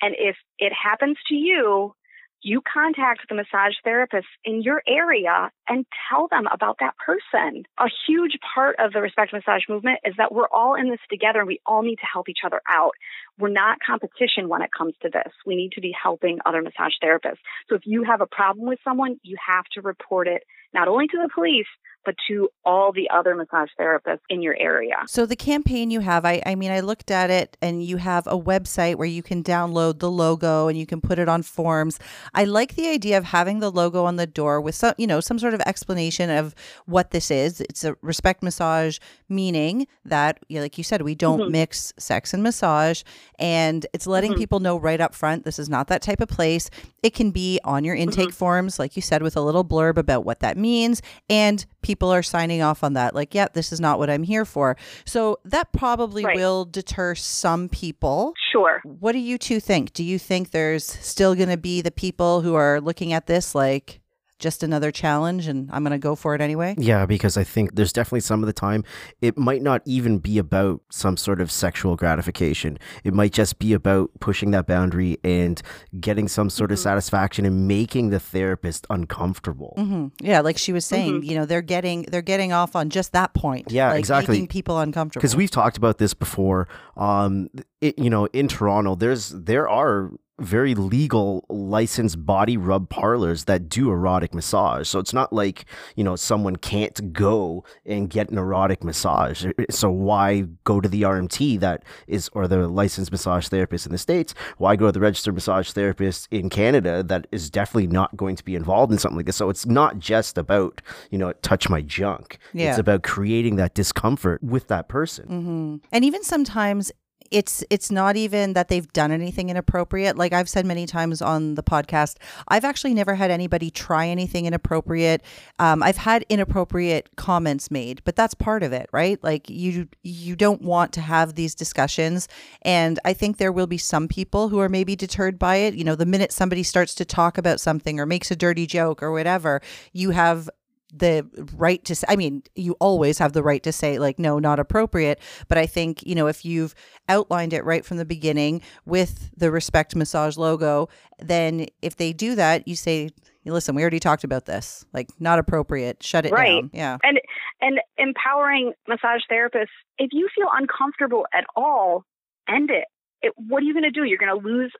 And 0.00 0.14
if 0.18 0.36
it 0.58 0.72
happens 0.72 1.16
to 1.28 1.34
you, 1.34 1.94
you 2.42 2.62
contact 2.62 3.28
the 3.28 3.34
massage 3.34 3.74
therapist 3.82 4.26
in 4.44 4.62
your 4.62 4.82
area 4.86 5.50
and 5.68 5.84
tell 6.08 6.28
them 6.28 6.46
about 6.52 6.76
that 6.80 6.94
person. 6.96 7.64
A 7.78 7.88
huge 8.06 8.38
part 8.54 8.76
of 8.78 8.92
the 8.92 9.00
respect 9.00 9.32
massage 9.32 9.62
movement 9.68 9.98
is 10.04 10.14
that 10.18 10.32
we're 10.32 10.48
all 10.48 10.74
in 10.74 10.90
this 10.90 11.00
together 11.10 11.40
and 11.40 11.48
we 11.48 11.60
all 11.66 11.82
need 11.82 11.96
to 11.96 12.06
help 12.10 12.28
each 12.28 12.44
other 12.44 12.60
out. 12.68 12.92
We're 13.38 13.48
not 13.48 13.78
competition 13.84 14.48
when 14.48 14.62
it 14.62 14.70
comes 14.76 14.94
to 15.02 15.10
this. 15.10 15.32
We 15.46 15.56
need 15.56 15.72
to 15.72 15.80
be 15.80 15.94
helping 16.00 16.38
other 16.46 16.62
massage 16.62 16.94
therapists. 17.02 17.42
So 17.68 17.74
if 17.74 17.82
you 17.84 18.04
have 18.04 18.20
a 18.20 18.26
problem 18.26 18.66
with 18.66 18.78
someone, 18.84 19.18
you 19.22 19.36
have 19.46 19.64
to 19.74 19.80
report 19.80 20.28
it 20.28 20.44
not 20.74 20.88
only 20.88 21.06
to 21.08 21.16
the 21.16 21.28
police, 21.34 21.66
but 22.04 22.14
to 22.26 22.48
all 22.64 22.90
the 22.90 23.10
other 23.10 23.34
massage 23.34 23.68
therapists 23.78 24.20
in 24.30 24.40
your 24.40 24.56
area. 24.56 24.96
So 25.06 25.26
the 25.26 25.36
campaign 25.36 25.90
you 25.90 26.00
have, 26.00 26.24
I, 26.24 26.42
I 26.46 26.54
mean, 26.54 26.70
I 26.70 26.80
looked 26.80 27.10
at 27.10 27.28
it 27.28 27.56
and 27.60 27.84
you 27.84 27.98
have 27.98 28.26
a 28.26 28.38
website 28.38 28.94
where 28.96 29.06
you 29.06 29.22
can 29.22 29.44
download 29.44 29.98
the 29.98 30.10
logo 30.10 30.68
and 30.68 30.78
you 30.78 30.86
can 30.86 31.02
put 31.02 31.18
it 31.18 31.28
on 31.28 31.42
forms. 31.42 31.98
I 32.34 32.44
like 32.44 32.76
the 32.76 32.88
idea 32.88 33.18
of 33.18 33.24
having 33.24 33.58
the 33.58 33.70
logo 33.70 34.04
on 34.04 34.16
the 34.16 34.26
door 34.26 34.60
with 34.60 34.74
some, 34.74 34.94
you 34.96 35.06
know, 35.06 35.20
some 35.20 35.38
sort 35.38 35.54
of 35.54 35.60
explanation 35.66 36.30
of 36.30 36.54
what 36.86 37.10
this 37.10 37.30
is. 37.30 37.60
It's 37.60 37.84
a 37.84 37.94
respect 38.00 38.42
massage, 38.42 38.98
meaning 39.28 39.86
that, 40.04 40.38
like 40.48 40.78
you 40.78 40.84
said, 40.84 41.02
we 41.02 41.14
don't 41.14 41.40
mm-hmm. 41.40 41.52
mix 41.52 41.92
sex 41.98 42.32
and 42.32 42.42
massage. 42.42 43.02
And 43.38 43.86
it's 43.92 44.06
letting 44.06 44.32
mm-hmm. 44.32 44.40
people 44.40 44.60
know 44.60 44.78
right 44.78 45.00
up 45.00 45.14
front 45.14 45.44
this 45.44 45.58
is 45.58 45.68
not 45.68 45.88
that 45.88 46.00
type 46.00 46.22
of 46.22 46.28
place. 46.28 46.70
It 47.02 47.12
can 47.12 47.32
be 47.32 47.60
on 47.64 47.84
your 47.84 47.96
intake 47.96 48.28
mm-hmm. 48.28 48.32
forms, 48.32 48.78
like 48.78 48.96
you 48.96 49.02
said, 49.02 49.22
with 49.22 49.36
a 49.36 49.42
little 49.42 49.64
blurb 49.64 49.98
about 49.98 50.24
what 50.24 50.40
that 50.40 50.56
means. 50.58 51.00
And 51.30 51.64
people 51.82 52.12
are 52.12 52.22
signing 52.22 52.60
off 52.60 52.84
on 52.84 52.92
that 52.94 53.14
like 53.14 53.34
yeah 53.34 53.46
this 53.54 53.72
is 53.72 53.80
not 53.80 53.98
what 53.98 54.10
i'm 54.10 54.22
here 54.22 54.44
for 54.44 54.76
so 55.04 55.38
that 55.44 55.72
probably 55.72 56.24
right. 56.24 56.36
will 56.36 56.64
deter 56.64 57.14
some 57.14 57.68
people 57.68 58.34
sure 58.52 58.80
what 58.84 59.12
do 59.12 59.18
you 59.18 59.38
two 59.38 59.60
think 59.60 59.92
do 59.92 60.04
you 60.04 60.18
think 60.18 60.50
there's 60.50 60.84
still 60.84 61.34
going 61.34 61.48
to 61.48 61.56
be 61.56 61.80
the 61.80 61.90
people 61.90 62.42
who 62.42 62.54
are 62.54 62.80
looking 62.80 63.12
at 63.12 63.26
this 63.26 63.54
like 63.54 64.00
just 64.38 64.62
another 64.62 64.90
challenge 64.90 65.46
and 65.46 65.68
I'm 65.72 65.82
going 65.82 65.92
to 65.92 65.98
go 65.98 66.14
for 66.14 66.34
it 66.34 66.40
anyway? 66.40 66.74
Yeah, 66.78 67.06
because 67.06 67.36
I 67.36 67.44
think 67.44 67.74
there's 67.74 67.92
definitely 67.92 68.20
some 68.20 68.42
of 68.42 68.46
the 68.46 68.52
time 68.52 68.84
it 69.20 69.36
might 69.36 69.62
not 69.62 69.82
even 69.84 70.18
be 70.18 70.38
about 70.38 70.80
some 70.90 71.16
sort 71.16 71.40
of 71.40 71.50
sexual 71.50 71.96
gratification. 71.96 72.78
It 73.04 73.14
might 73.14 73.32
just 73.32 73.58
be 73.58 73.72
about 73.72 74.10
pushing 74.20 74.50
that 74.52 74.66
boundary 74.66 75.18
and 75.24 75.60
getting 76.00 76.28
some 76.28 76.50
sort 76.50 76.68
mm-hmm. 76.68 76.74
of 76.74 76.78
satisfaction 76.78 77.44
and 77.44 77.66
making 77.66 78.10
the 78.10 78.20
therapist 78.20 78.86
uncomfortable. 78.90 79.74
Mm-hmm. 79.76 80.06
Yeah, 80.20 80.40
like 80.40 80.58
she 80.58 80.72
was 80.72 80.86
saying, 80.86 81.20
mm-hmm. 81.20 81.30
you 81.30 81.34
know, 81.36 81.44
they're 81.44 81.62
getting 81.62 82.02
they're 82.02 82.22
getting 82.22 82.52
off 82.52 82.76
on 82.76 82.90
just 82.90 83.12
that 83.12 83.34
point. 83.34 83.70
Yeah, 83.70 83.90
like 83.90 83.98
exactly. 83.98 84.34
Making 84.36 84.48
people 84.48 84.78
uncomfortable. 84.78 85.20
Because 85.20 85.36
we've 85.36 85.50
talked 85.50 85.76
about 85.76 85.98
this 85.98 86.14
before. 86.14 86.68
Um, 86.96 87.48
it, 87.80 87.98
you 87.98 88.10
know, 88.10 88.26
in 88.26 88.48
Toronto, 88.48 88.94
there's 88.94 89.30
there 89.30 89.68
are 89.68 90.10
very 90.40 90.74
legal 90.74 91.44
licensed 91.48 92.24
body 92.24 92.56
rub 92.56 92.88
parlors 92.88 93.44
that 93.44 93.68
do 93.68 93.90
erotic 93.90 94.34
massage. 94.34 94.88
So 94.88 94.98
it's 94.98 95.12
not 95.12 95.32
like, 95.32 95.64
you 95.96 96.04
know, 96.04 96.16
someone 96.16 96.56
can't 96.56 97.12
go 97.12 97.64
and 97.84 98.08
get 98.08 98.30
an 98.30 98.38
erotic 98.38 98.84
massage. 98.84 99.46
So 99.70 99.90
why 99.90 100.46
go 100.64 100.80
to 100.80 100.88
the 100.88 101.02
RMT 101.02 101.60
that 101.60 101.84
is, 102.06 102.30
or 102.34 102.46
the 102.46 102.68
licensed 102.68 103.10
massage 103.10 103.48
therapist 103.48 103.86
in 103.86 103.92
the 103.92 103.98
States? 103.98 104.34
Why 104.58 104.76
go 104.76 104.86
to 104.86 104.92
the 104.92 105.00
registered 105.00 105.34
massage 105.34 105.72
therapist 105.72 106.28
in 106.30 106.50
Canada 106.50 107.02
that 107.02 107.26
is 107.32 107.50
definitely 107.50 107.88
not 107.88 108.16
going 108.16 108.36
to 108.36 108.44
be 108.44 108.54
involved 108.54 108.92
in 108.92 108.98
something 108.98 109.16
like 109.16 109.26
this? 109.26 109.36
So 109.36 109.50
it's 109.50 109.66
not 109.66 109.98
just 109.98 110.38
about, 110.38 110.80
you 111.10 111.18
know, 111.18 111.32
touch 111.42 111.68
my 111.68 111.82
junk. 111.82 112.38
Yeah. 112.52 112.70
It's 112.70 112.78
about 112.78 113.02
creating 113.02 113.56
that 113.56 113.74
discomfort 113.74 114.42
with 114.42 114.68
that 114.68 114.88
person. 114.88 115.26
Mm-hmm. 115.26 115.76
And 115.92 116.04
even 116.04 116.22
sometimes 116.22 116.92
it's 117.30 117.64
it's 117.70 117.90
not 117.90 118.16
even 118.16 118.52
that 118.54 118.68
they've 118.68 118.90
done 118.92 119.12
anything 119.12 119.50
inappropriate. 119.50 120.16
Like 120.16 120.32
I've 120.32 120.48
said 120.48 120.66
many 120.66 120.86
times 120.86 121.20
on 121.22 121.54
the 121.54 121.62
podcast, 121.62 122.16
I've 122.48 122.64
actually 122.64 122.94
never 122.94 123.14
had 123.14 123.30
anybody 123.30 123.70
try 123.70 124.06
anything 124.08 124.46
inappropriate. 124.46 125.22
Um, 125.58 125.82
I've 125.82 125.96
had 125.96 126.24
inappropriate 126.28 127.16
comments 127.16 127.70
made, 127.70 128.02
but 128.04 128.16
that's 128.16 128.34
part 128.34 128.62
of 128.62 128.72
it, 128.72 128.88
right? 128.92 129.22
Like 129.22 129.48
you 129.48 129.88
you 130.02 130.36
don't 130.36 130.62
want 130.62 130.92
to 130.94 131.00
have 131.00 131.34
these 131.34 131.54
discussions, 131.54 132.28
and 132.62 132.98
I 133.04 133.12
think 133.12 133.36
there 133.36 133.52
will 133.52 133.66
be 133.66 133.78
some 133.78 134.08
people 134.08 134.48
who 134.48 134.58
are 134.60 134.68
maybe 134.68 134.96
deterred 134.96 135.38
by 135.38 135.56
it. 135.56 135.74
You 135.74 135.84
know, 135.84 135.94
the 135.94 136.06
minute 136.06 136.32
somebody 136.32 136.62
starts 136.62 136.94
to 136.96 137.04
talk 137.04 137.38
about 137.38 137.60
something 137.60 138.00
or 138.00 138.06
makes 138.06 138.30
a 138.30 138.36
dirty 138.36 138.66
joke 138.66 139.02
or 139.02 139.12
whatever, 139.12 139.60
you 139.92 140.10
have 140.10 140.48
the 140.92 141.28
right 141.54 141.84
to 141.84 141.94
say, 141.94 142.06
I 142.08 142.16
mean, 142.16 142.42
you 142.54 142.76
always 142.80 143.18
have 143.18 143.32
the 143.32 143.42
right 143.42 143.62
to 143.62 143.72
say, 143.72 143.98
like, 143.98 144.18
no, 144.18 144.38
not 144.38 144.58
appropriate. 144.58 145.20
But 145.48 145.58
I 145.58 145.66
think, 145.66 146.06
you 146.06 146.14
know, 146.14 146.26
if 146.26 146.44
you've 146.44 146.74
outlined 147.08 147.52
it 147.52 147.64
right 147.64 147.84
from 147.84 147.98
the 147.98 148.04
beginning 148.04 148.62
with 148.86 149.30
the 149.36 149.50
Respect 149.50 149.94
Massage 149.94 150.36
logo, 150.36 150.88
then 151.18 151.66
if 151.82 151.96
they 151.96 152.12
do 152.12 152.34
that, 152.36 152.66
you 152.66 152.74
say, 152.76 153.10
listen, 153.44 153.74
we 153.74 153.82
already 153.82 154.00
talked 154.00 154.24
about 154.24 154.46
this, 154.46 154.84
like, 154.92 155.08
not 155.18 155.38
appropriate, 155.38 156.02
shut 156.02 156.26
it 156.26 156.32
right. 156.32 156.62
down. 156.62 156.70
Yeah. 156.72 156.98
And, 157.02 157.20
and 157.60 157.80
empowering 157.96 158.72
massage 158.86 159.22
therapists, 159.30 159.68
if 159.98 160.10
you 160.12 160.28
feel 160.36 160.48
uncomfortable 160.54 161.26
at 161.34 161.44
all, 161.56 162.04
end 162.48 162.70
it. 162.70 162.84
it 163.22 163.32
what 163.36 163.62
are 163.62 163.66
you 163.66 163.72
going 163.72 163.84
to 163.84 163.90
do? 163.90 164.04
You're 164.04 164.18
going 164.18 164.38
to 164.40 164.46
lose 164.46 164.72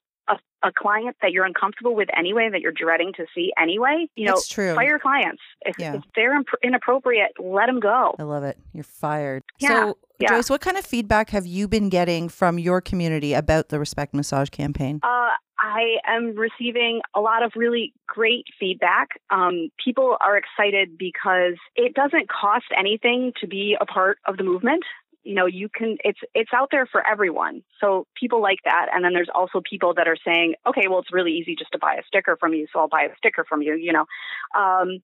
a, 0.62 0.72
client 0.72 1.16
that 1.22 1.32
you're 1.32 1.44
uncomfortable 1.44 1.94
with 1.94 2.08
anyway, 2.16 2.48
that 2.50 2.60
you're 2.60 2.72
dreading 2.72 3.12
to 3.16 3.26
see 3.34 3.52
anyway, 3.60 4.06
you 4.16 4.26
know, 4.26 4.34
That's 4.34 4.48
true. 4.48 4.74
fire 4.74 4.98
clients. 4.98 5.42
If, 5.62 5.76
yeah. 5.78 5.94
if 5.94 6.02
they're 6.14 6.36
imp- 6.36 6.48
inappropriate, 6.62 7.32
let 7.38 7.66
them 7.66 7.80
go. 7.80 8.14
I 8.18 8.22
love 8.22 8.44
it. 8.44 8.58
You're 8.72 8.84
fired. 8.84 9.42
Yeah. 9.58 9.68
So, 9.68 9.98
yeah. 10.18 10.28
Joyce, 10.28 10.50
what 10.50 10.60
kind 10.60 10.76
of 10.76 10.84
feedback 10.84 11.30
have 11.30 11.46
you 11.46 11.68
been 11.68 11.88
getting 11.88 12.28
from 12.28 12.58
your 12.58 12.80
community 12.80 13.34
about 13.34 13.68
the 13.68 13.78
Respect 13.78 14.14
Massage 14.14 14.48
campaign? 14.48 15.00
Uh, 15.02 15.30
I 15.58 15.96
am 16.06 16.36
receiving 16.36 17.00
a 17.14 17.20
lot 17.20 17.42
of 17.42 17.52
really 17.56 17.92
great 18.06 18.44
feedback. 18.58 19.20
Um, 19.30 19.70
people 19.84 20.16
are 20.20 20.36
excited 20.36 20.96
because 20.96 21.54
it 21.74 21.94
doesn't 21.94 22.28
cost 22.28 22.66
anything 22.76 23.32
to 23.40 23.46
be 23.46 23.76
a 23.80 23.86
part 23.86 24.18
of 24.26 24.36
the 24.36 24.44
movement 24.44 24.84
You 25.28 25.34
know, 25.34 25.44
you 25.44 25.68
can 25.68 25.98
it's 26.02 26.20
it's 26.34 26.50
out 26.54 26.68
there 26.72 26.86
for 26.86 27.06
everyone. 27.06 27.62
So 27.82 28.06
people 28.18 28.40
like 28.40 28.60
that. 28.64 28.86
And 28.94 29.04
then 29.04 29.12
there's 29.12 29.28
also 29.34 29.60
people 29.60 29.92
that 29.94 30.08
are 30.08 30.16
saying, 30.24 30.54
okay, 30.66 30.88
well 30.88 31.00
it's 31.00 31.12
really 31.12 31.32
easy 31.32 31.54
just 31.54 31.70
to 31.72 31.78
buy 31.78 31.96
a 31.96 32.02
sticker 32.06 32.38
from 32.40 32.54
you, 32.54 32.66
so 32.72 32.80
I'll 32.80 32.88
buy 32.88 33.02
a 33.02 33.16
sticker 33.18 33.44
from 33.46 33.60
you, 33.60 33.74
you 33.74 33.92
know. 33.92 34.06
Um 34.58 35.00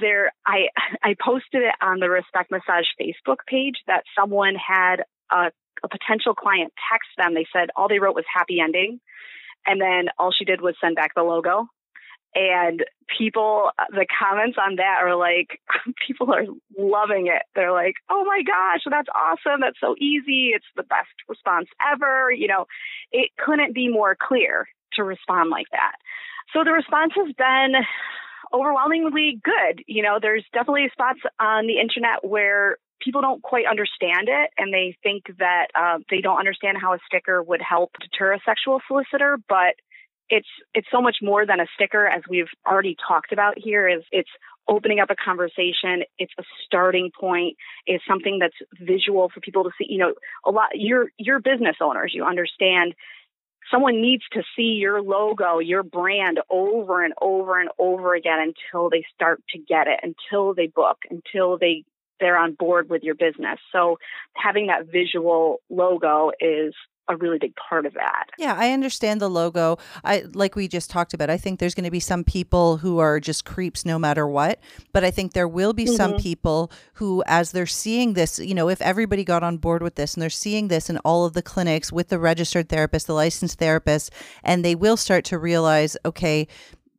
there 0.00 0.32
I 0.46 0.68
I 1.02 1.14
posted 1.22 1.62
it 1.64 1.74
on 1.82 2.00
the 2.00 2.08
Respect 2.08 2.50
Massage 2.50 2.86
Facebook 2.98 3.44
page 3.46 3.76
that 3.86 4.04
someone 4.18 4.54
had 4.54 5.04
a, 5.30 5.52
a 5.84 5.88
potential 5.90 6.34
client 6.34 6.72
text 6.90 7.10
them. 7.18 7.34
They 7.34 7.46
said 7.52 7.68
all 7.76 7.88
they 7.88 7.98
wrote 7.98 8.14
was 8.14 8.24
happy 8.32 8.58
ending. 8.58 9.00
And 9.66 9.82
then 9.82 10.08
all 10.18 10.32
she 10.32 10.46
did 10.46 10.62
was 10.62 10.76
send 10.80 10.96
back 10.96 11.14
the 11.14 11.22
logo 11.22 11.66
and 12.34 12.84
people 13.18 13.70
the 13.90 14.06
comments 14.18 14.56
on 14.60 14.76
that 14.76 14.98
are 15.02 15.16
like 15.16 15.60
people 16.06 16.32
are 16.32 16.46
loving 16.78 17.26
it. 17.26 17.42
They're 17.54 17.72
like 17.72 17.94
oh 18.10 18.24
my 18.24 18.42
gosh 18.42 18.80
that's 18.88 19.08
awesome. 19.14 19.60
That's 19.60 19.80
so 19.80 19.94
easy. 19.98 20.50
It's 20.54 20.66
the 20.76 20.82
best 20.82 21.12
response 21.28 21.68
ever. 21.92 22.30
You 22.32 22.48
know 22.48 22.66
it 23.10 23.30
couldn't 23.38 23.74
be 23.74 23.88
more 23.88 24.16
clear 24.20 24.68
to 24.94 25.04
respond 25.04 25.50
like 25.50 25.68
that. 25.72 25.96
So 26.52 26.64
the 26.64 26.72
response 26.72 27.12
has 27.16 27.32
been 27.36 27.82
overwhelmingly 28.52 29.40
good. 29.42 29.82
You 29.86 30.02
know 30.02 30.18
there's 30.20 30.44
definitely 30.52 30.88
spots 30.92 31.20
on 31.38 31.66
the 31.66 31.80
internet 31.80 32.24
where 32.24 32.78
people 33.02 33.20
don't 33.20 33.42
quite 33.42 33.66
understand 33.66 34.28
it 34.28 34.50
and 34.56 34.72
they 34.72 34.96
think 35.02 35.24
that 35.38 35.66
uh, 35.74 35.98
they 36.08 36.20
don't 36.20 36.38
understand 36.38 36.78
how 36.80 36.94
a 36.94 36.98
sticker 37.04 37.42
would 37.42 37.60
help 37.60 37.90
deter 38.00 38.32
a 38.32 38.38
sexual 38.44 38.80
solicitor 38.86 39.38
but 39.48 39.74
it's 40.32 40.48
it's 40.72 40.88
so 40.90 41.02
much 41.02 41.16
more 41.20 41.44
than 41.44 41.60
a 41.60 41.66
sticker 41.74 42.06
as 42.06 42.22
we've 42.28 42.48
already 42.66 42.96
talked 43.06 43.32
about 43.32 43.58
here 43.58 43.86
is 43.86 44.02
it's 44.10 44.30
opening 44.66 44.98
up 44.98 45.10
a 45.10 45.14
conversation. 45.14 46.04
It's 46.18 46.32
a 46.38 46.42
starting 46.64 47.10
point. 47.18 47.58
It's 47.86 48.02
something 48.08 48.38
that's 48.40 48.56
visual 48.80 49.28
for 49.28 49.40
people 49.40 49.64
to 49.64 49.70
see. 49.76 49.86
You 49.90 49.98
know 49.98 50.14
a 50.46 50.50
lot 50.50 50.70
you're 50.72 51.10
you're 51.18 51.38
business 51.38 51.76
owners 51.82 52.12
you 52.14 52.24
understand. 52.24 52.94
Someone 53.70 54.00
needs 54.00 54.22
to 54.32 54.42
see 54.56 54.78
your 54.80 55.02
logo 55.02 55.58
your 55.58 55.82
brand 55.82 56.40
over 56.48 57.04
and 57.04 57.12
over 57.20 57.60
and 57.60 57.68
over 57.78 58.14
again 58.14 58.38
until 58.40 58.88
they 58.88 59.04
start 59.14 59.42
to 59.50 59.58
get 59.58 59.86
it 59.86 60.00
until 60.02 60.54
they 60.54 60.66
book 60.66 60.96
until 61.10 61.58
they 61.58 61.84
they're 62.20 62.38
on 62.38 62.54
board 62.54 62.88
with 62.88 63.02
your 63.02 63.16
business. 63.16 63.58
So 63.70 63.98
having 64.34 64.68
that 64.68 64.86
visual 64.90 65.58
logo 65.68 66.30
is 66.40 66.72
a 67.08 67.16
really 67.16 67.38
big 67.38 67.54
part 67.56 67.84
of 67.84 67.94
that. 67.94 68.26
Yeah, 68.38 68.54
I 68.56 68.72
understand 68.72 69.20
the 69.20 69.28
logo. 69.28 69.78
I 70.04 70.24
like 70.32 70.54
we 70.54 70.68
just 70.68 70.90
talked 70.90 71.14
about. 71.14 71.30
I 71.30 71.36
think 71.36 71.58
there's 71.58 71.74
going 71.74 71.84
to 71.84 71.90
be 71.90 72.00
some 72.00 72.24
people 72.24 72.76
who 72.78 72.98
are 72.98 73.18
just 73.20 73.44
creeps 73.44 73.84
no 73.84 73.98
matter 73.98 74.26
what, 74.26 74.60
but 74.92 75.04
I 75.04 75.10
think 75.10 75.32
there 75.32 75.48
will 75.48 75.72
be 75.72 75.84
mm-hmm. 75.84 75.96
some 75.96 76.16
people 76.16 76.70
who 76.94 77.22
as 77.26 77.52
they're 77.52 77.66
seeing 77.66 78.14
this, 78.14 78.38
you 78.38 78.54
know, 78.54 78.68
if 78.68 78.80
everybody 78.80 79.24
got 79.24 79.42
on 79.42 79.58
board 79.58 79.82
with 79.82 79.96
this 79.96 80.14
and 80.14 80.22
they're 80.22 80.30
seeing 80.30 80.68
this 80.68 80.88
in 80.88 80.98
all 80.98 81.24
of 81.24 81.32
the 81.34 81.42
clinics 81.42 81.92
with 81.92 82.08
the 82.08 82.18
registered 82.18 82.68
therapist, 82.68 83.06
the 83.06 83.14
licensed 83.14 83.58
therapist, 83.58 84.12
and 84.44 84.64
they 84.64 84.74
will 84.74 84.96
start 84.96 85.24
to 85.26 85.38
realize, 85.38 85.96
okay, 86.04 86.46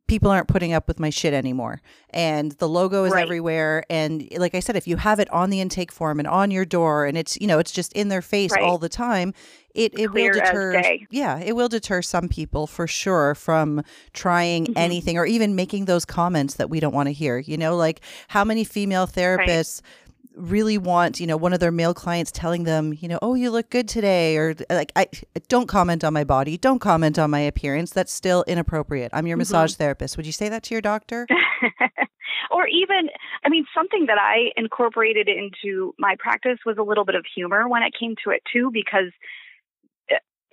people 0.06 0.30
aren't 0.30 0.48
putting 0.48 0.72
up 0.72 0.86
with 0.86 1.00
my 1.00 1.10
shit 1.10 1.32
anymore. 1.32 1.80
And 2.10 2.52
the 2.52 2.68
logo 2.68 3.04
is 3.04 3.12
right. 3.12 3.22
everywhere. 3.22 3.84
And 3.88 4.28
like 4.36 4.54
I 4.54 4.60
said, 4.60 4.76
if 4.76 4.86
you 4.86 4.96
have 4.96 5.18
it 5.18 5.30
on 5.30 5.50
the 5.50 5.60
intake 5.60 5.90
form 5.90 6.18
and 6.18 6.28
on 6.28 6.50
your 6.50 6.64
door 6.64 7.06
and 7.06 7.16
it's, 7.16 7.40
you 7.40 7.46
know, 7.46 7.58
it's 7.58 7.72
just 7.72 7.92
in 7.94 8.08
their 8.08 8.22
face 8.22 8.52
right. 8.52 8.62
all 8.62 8.78
the 8.78 8.88
time, 8.88 9.32
it, 9.74 9.98
it 9.98 10.12
will 10.12 10.32
deter 10.32 10.82
yeah, 11.10 11.38
it 11.38 11.56
will 11.56 11.68
deter 11.68 12.00
some 12.00 12.28
people 12.28 12.66
for 12.66 12.86
sure 12.86 13.34
from 13.34 13.82
trying 14.12 14.66
mm-hmm. 14.66 14.78
anything 14.78 15.18
or 15.18 15.26
even 15.26 15.56
making 15.56 15.86
those 15.86 16.04
comments 16.04 16.54
that 16.54 16.70
we 16.70 16.78
don't 16.78 16.94
want 16.94 17.08
to 17.08 17.12
hear. 17.12 17.38
You 17.38 17.56
know, 17.56 17.76
like 17.76 18.00
how 18.28 18.44
many 18.44 18.64
female 18.64 19.06
therapists 19.06 19.82
right 19.82 19.90
really 20.36 20.78
want 20.78 21.20
you 21.20 21.26
know 21.26 21.36
one 21.36 21.52
of 21.52 21.60
their 21.60 21.70
male 21.70 21.94
clients 21.94 22.30
telling 22.32 22.64
them 22.64 22.92
you 23.00 23.08
know 23.08 23.18
oh 23.22 23.34
you 23.34 23.50
look 23.50 23.70
good 23.70 23.88
today 23.88 24.36
or 24.36 24.54
like 24.68 24.90
i 24.96 25.06
don't 25.48 25.68
comment 25.68 26.02
on 26.02 26.12
my 26.12 26.24
body 26.24 26.58
don't 26.58 26.80
comment 26.80 27.18
on 27.18 27.30
my 27.30 27.38
appearance 27.38 27.92
that's 27.92 28.12
still 28.12 28.42
inappropriate 28.48 29.10
i'm 29.14 29.26
your 29.26 29.36
mm-hmm. 29.36 29.40
massage 29.40 29.74
therapist 29.74 30.16
would 30.16 30.26
you 30.26 30.32
say 30.32 30.48
that 30.48 30.62
to 30.64 30.74
your 30.74 30.80
doctor 30.80 31.26
or 32.50 32.66
even 32.66 33.08
i 33.44 33.48
mean 33.48 33.64
something 33.72 34.06
that 34.06 34.18
i 34.18 34.50
incorporated 34.56 35.28
into 35.28 35.94
my 35.98 36.16
practice 36.18 36.58
was 36.66 36.76
a 36.78 36.82
little 36.82 37.04
bit 37.04 37.14
of 37.14 37.24
humor 37.32 37.68
when 37.68 37.84
it 37.84 37.94
came 37.98 38.16
to 38.24 38.30
it 38.30 38.42
too 38.52 38.70
because 38.72 39.12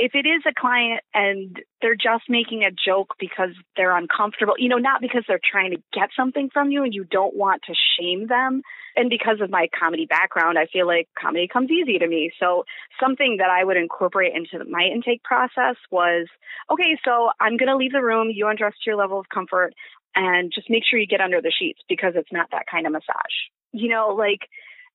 if 0.01 0.15
it 0.15 0.25
is 0.25 0.41
a 0.49 0.59
client 0.59 1.01
and 1.13 1.61
they're 1.79 1.93
just 1.93 2.23
making 2.27 2.63
a 2.63 2.71
joke 2.71 3.13
because 3.19 3.51
they're 3.77 3.95
uncomfortable, 3.95 4.55
you 4.57 4.67
know, 4.67 4.79
not 4.79 4.99
because 4.99 5.23
they're 5.27 5.39
trying 5.39 5.69
to 5.69 5.81
get 5.93 6.09
something 6.17 6.49
from 6.51 6.71
you 6.71 6.83
and 6.83 6.91
you 6.91 7.03
don't 7.03 7.35
want 7.35 7.61
to 7.67 7.75
shame 7.99 8.25
them. 8.25 8.63
And 8.95 9.11
because 9.11 9.41
of 9.41 9.51
my 9.51 9.67
comedy 9.79 10.07
background, 10.07 10.57
I 10.57 10.65
feel 10.65 10.87
like 10.87 11.07
comedy 11.15 11.47
comes 11.47 11.69
easy 11.69 11.99
to 11.99 12.07
me. 12.07 12.31
So 12.39 12.63
something 12.99 13.37
that 13.37 13.51
I 13.51 13.63
would 13.63 13.77
incorporate 13.77 14.33
into 14.33 14.65
my 14.65 14.89
intake 14.91 15.21
process 15.21 15.75
was, 15.91 16.25
okay, 16.71 16.97
so 17.05 17.29
I'm 17.39 17.57
going 17.57 17.69
to 17.69 17.77
leave 17.77 17.91
the 17.91 18.01
room. 18.01 18.31
You 18.33 18.47
undress 18.47 18.73
to 18.73 18.89
your 18.89 18.97
level 18.97 19.19
of 19.19 19.29
comfort 19.29 19.75
and 20.15 20.51
just 20.51 20.67
make 20.67 20.81
sure 20.89 20.97
you 20.97 21.05
get 21.05 21.21
under 21.21 21.41
the 21.41 21.53
sheets 21.57 21.79
because 21.87 22.13
it's 22.15 22.33
not 22.33 22.49
that 22.51 22.65
kind 22.65 22.87
of 22.87 22.93
massage. 22.93 23.37
You 23.71 23.89
know, 23.89 24.15
like 24.17 24.49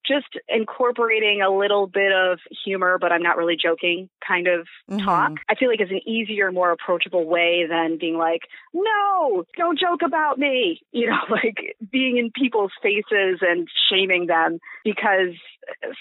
just 0.07 0.39
incorporating 0.49 1.43
a 1.43 1.51
little 1.51 1.87
bit 1.87 2.13
of 2.13 2.39
humor, 2.65 2.99
but 3.01 3.13
I'm 3.13 3.23
not 3.23 3.37
really 3.37 3.57
joking 3.57 4.09
kind 4.27 4.47
of 4.47 4.67
mm-hmm. 4.91 5.05
talk. 5.05 5.33
I 5.49 5.55
feel 5.55 5.69
like 5.69 5.81
is 5.81 5.91
an 5.91 6.07
easier, 6.09 6.53
more 6.53 6.73
approachable 6.73 7.27
way 7.27 7.67
than 7.69 7.99
being 7.99 8.17
like, 8.17 8.43
no, 8.73 9.45
don't 9.57 9.79
joke 9.79 10.03
about 10.05 10.39
me. 10.39 10.81
You 10.97 11.11
know, 11.11 11.19
like 11.31 11.77
being 11.93 12.17
in 12.17 12.31
people's 12.31 12.73
faces 12.83 13.41
and 13.43 13.69
shaming 13.91 14.27
them 14.27 14.59
because 14.83 15.35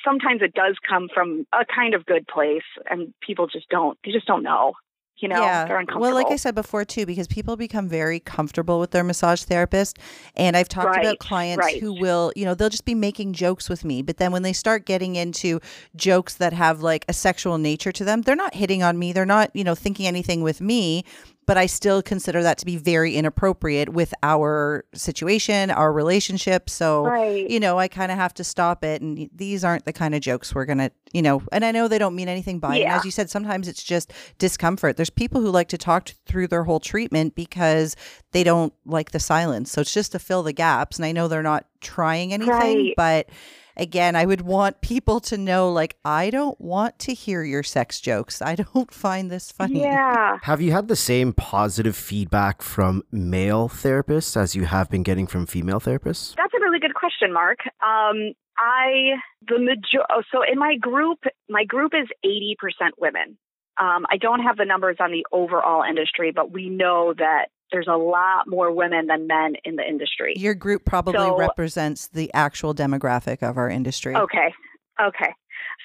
sometimes 0.05 0.41
it 0.41 0.53
does 0.53 0.77
come 0.87 1.09
from 1.13 1.45
a 1.51 1.65
kind 1.65 1.93
of 1.93 2.05
good 2.05 2.25
place 2.27 2.63
and 2.89 3.13
people 3.19 3.47
just 3.47 3.67
don't, 3.67 3.97
they 4.05 4.11
just 4.11 4.25
don't 4.25 4.43
know 4.43 4.73
you 5.17 5.27
know 5.27 5.41
yeah. 5.41 5.65
they're 5.65 5.79
uncomfortable. 5.79 6.01
Well, 6.01 6.15
like 6.15 6.31
I 6.31 6.35
said 6.35 6.55
before 6.55 6.83
too, 6.85 7.05
because 7.05 7.27
people 7.27 7.55
become 7.55 7.87
very 7.87 8.19
comfortable 8.19 8.79
with 8.79 8.91
their 8.91 9.03
massage 9.03 9.43
therapist. 9.43 9.97
And 10.35 10.57
I've 10.57 10.67
talked 10.67 10.89
right, 10.89 11.05
about 11.05 11.19
clients 11.19 11.63
right. 11.63 11.81
who 11.81 11.93
will, 11.93 12.33
you 12.35 12.45
know, 12.45 12.53
they'll 12.53 12.69
just 12.69 12.85
be 12.85 12.95
making 12.95 13.33
jokes 13.33 13.69
with 13.69 13.85
me. 13.85 14.01
But 14.01 14.17
then 14.17 14.31
when 14.31 14.43
they 14.43 14.53
start 14.53 14.85
getting 14.85 15.15
into 15.15 15.61
jokes 15.95 16.35
that 16.35 16.53
have 16.53 16.81
like 16.81 17.05
a 17.07 17.13
sexual 17.13 17.57
nature 17.57 17.91
to 17.93 18.03
them, 18.03 18.23
they're 18.23 18.35
not 18.35 18.53
hitting 18.53 18.83
on 18.83 18.99
me. 18.99 19.13
They're 19.13 19.25
not, 19.25 19.51
you 19.53 19.63
know, 19.63 19.75
thinking 19.75 20.07
anything 20.07 20.41
with 20.41 20.59
me 20.61 21.05
but 21.45 21.57
I 21.57 21.65
still 21.67 22.01
consider 22.01 22.41
that 22.43 22.57
to 22.59 22.65
be 22.65 22.77
very 22.77 23.15
inappropriate 23.15 23.89
with 23.89 24.13
our 24.23 24.85
situation, 24.93 25.69
our 25.69 25.93
relationship. 25.93 26.69
So, 26.69 27.05
right. 27.05 27.49
you 27.49 27.59
know, 27.59 27.77
I 27.77 27.87
kind 27.87 28.11
of 28.11 28.17
have 28.17 28.33
to 28.35 28.43
stop 28.43 28.83
it. 28.83 29.01
And 29.01 29.29
these 29.33 29.63
aren't 29.63 29.85
the 29.85 29.93
kind 29.93 30.15
of 30.15 30.21
jokes 30.21 30.55
we're 30.55 30.65
going 30.65 30.79
to, 30.79 30.91
you 31.13 31.21
know, 31.21 31.41
and 31.51 31.63
I 31.63 31.71
know 31.71 31.87
they 31.87 31.99
don't 31.99 32.15
mean 32.15 32.29
anything 32.29 32.59
by 32.59 32.77
yeah. 32.77 32.95
it. 32.95 32.97
As 32.97 33.05
you 33.05 33.11
said, 33.11 33.29
sometimes 33.29 33.67
it's 33.67 33.83
just 33.83 34.11
discomfort. 34.39 34.97
There's 34.97 35.09
people 35.09 35.41
who 35.41 35.49
like 35.49 35.67
to 35.69 35.77
talk 35.77 36.09
through 36.25 36.47
their 36.47 36.63
whole 36.63 36.79
treatment 36.79 37.35
because 37.35 37.95
they 38.31 38.43
don't 38.43 38.73
like 38.85 39.11
the 39.11 39.19
silence. 39.19 39.71
So 39.71 39.81
it's 39.81 39.93
just 39.93 40.13
to 40.13 40.19
fill 40.19 40.43
the 40.43 40.53
gaps. 40.53 40.97
And 40.97 41.05
I 41.05 41.11
know 41.11 41.27
they're 41.27 41.43
not 41.43 41.65
trying 41.81 42.33
anything, 42.33 42.51
right. 42.51 42.93
but 42.97 43.29
again, 43.77 44.15
I 44.15 44.25
would 44.25 44.41
want 44.41 44.81
people 44.81 45.19
to 45.21 45.37
know 45.37 45.71
like, 45.71 45.97
I 46.03 46.29
don't 46.29 46.59
want 46.59 46.99
to 46.99 47.13
hear 47.13 47.43
your 47.43 47.63
sex 47.63 47.99
jokes. 48.01 48.41
I 48.41 48.55
don't 48.55 48.91
find 48.91 49.31
this 49.31 49.51
funny. 49.51 49.81
Yeah. 49.81 50.37
Have 50.43 50.61
you 50.61 50.71
had 50.71 50.87
the 50.87 50.95
same 50.95 51.33
positive 51.33 51.95
feedback 51.95 52.61
from 52.61 53.03
male 53.11 53.69
therapists 53.69 54.37
as 54.37 54.55
you 54.55 54.65
have 54.65 54.89
been 54.89 55.03
getting 55.03 55.27
from 55.27 55.45
female 55.45 55.79
therapists? 55.79 56.35
That's 56.35 56.53
a 56.53 56.59
really 56.61 56.79
good 56.79 56.95
question, 56.95 57.33
Mark. 57.33 57.59
Um, 57.85 58.33
I 58.57 59.15
the 59.47 59.59
major 59.59 60.05
oh, 60.09 60.23
so 60.31 60.39
in 60.49 60.57
my 60.57 60.77
group, 60.77 61.19
my 61.49 61.65
group 61.65 61.91
is 61.93 62.07
eighty 62.23 62.55
percent 62.57 62.95
women. 62.97 63.37
Um, 63.77 64.05
I 64.09 64.17
don't 64.17 64.39
have 64.39 64.55
the 64.55 64.63
numbers 64.63 64.97
on 65.01 65.11
the 65.11 65.25
overall 65.33 65.83
industry, 65.83 66.31
but 66.33 66.51
we 66.51 66.69
know 66.69 67.13
that 67.17 67.47
there's 67.71 67.87
a 67.87 67.97
lot 67.97 68.47
more 68.47 68.71
women 68.71 69.07
than 69.07 69.27
men 69.27 69.55
in 69.63 69.75
the 69.75 69.87
industry. 69.87 70.33
Your 70.37 70.53
group 70.53 70.85
probably 70.85 71.19
so, 71.19 71.37
represents 71.37 72.07
the 72.07 72.31
actual 72.33 72.73
demographic 72.73 73.41
of 73.41 73.57
our 73.57 73.69
industry. 73.69 74.15
Okay. 74.15 74.53
Okay. 75.01 75.33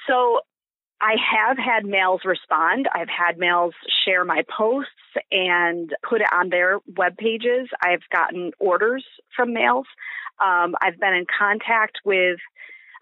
So 0.06 0.40
I 1.00 1.14
have 1.18 1.56
had 1.56 1.86
males 1.86 2.20
respond. 2.24 2.88
I've 2.94 3.08
had 3.08 3.38
males 3.38 3.74
share 4.04 4.24
my 4.24 4.42
posts 4.56 4.90
and 5.32 5.94
put 6.08 6.20
it 6.20 6.26
on 6.32 6.50
their 6.50 6.78
web 6.96 7.16
pages. 7.16 7.68
I've 7.82 8.02
gotten 8.12 8.52
orders 8.58 9.04
from 9.34 9.52
males. 9.54 9.86
Um, 10.44 10.74
I've 10.80 10.98
been 10.98 11.14
in 11.14 11.26
contact 11.38 11.98
with, 12.04 12.38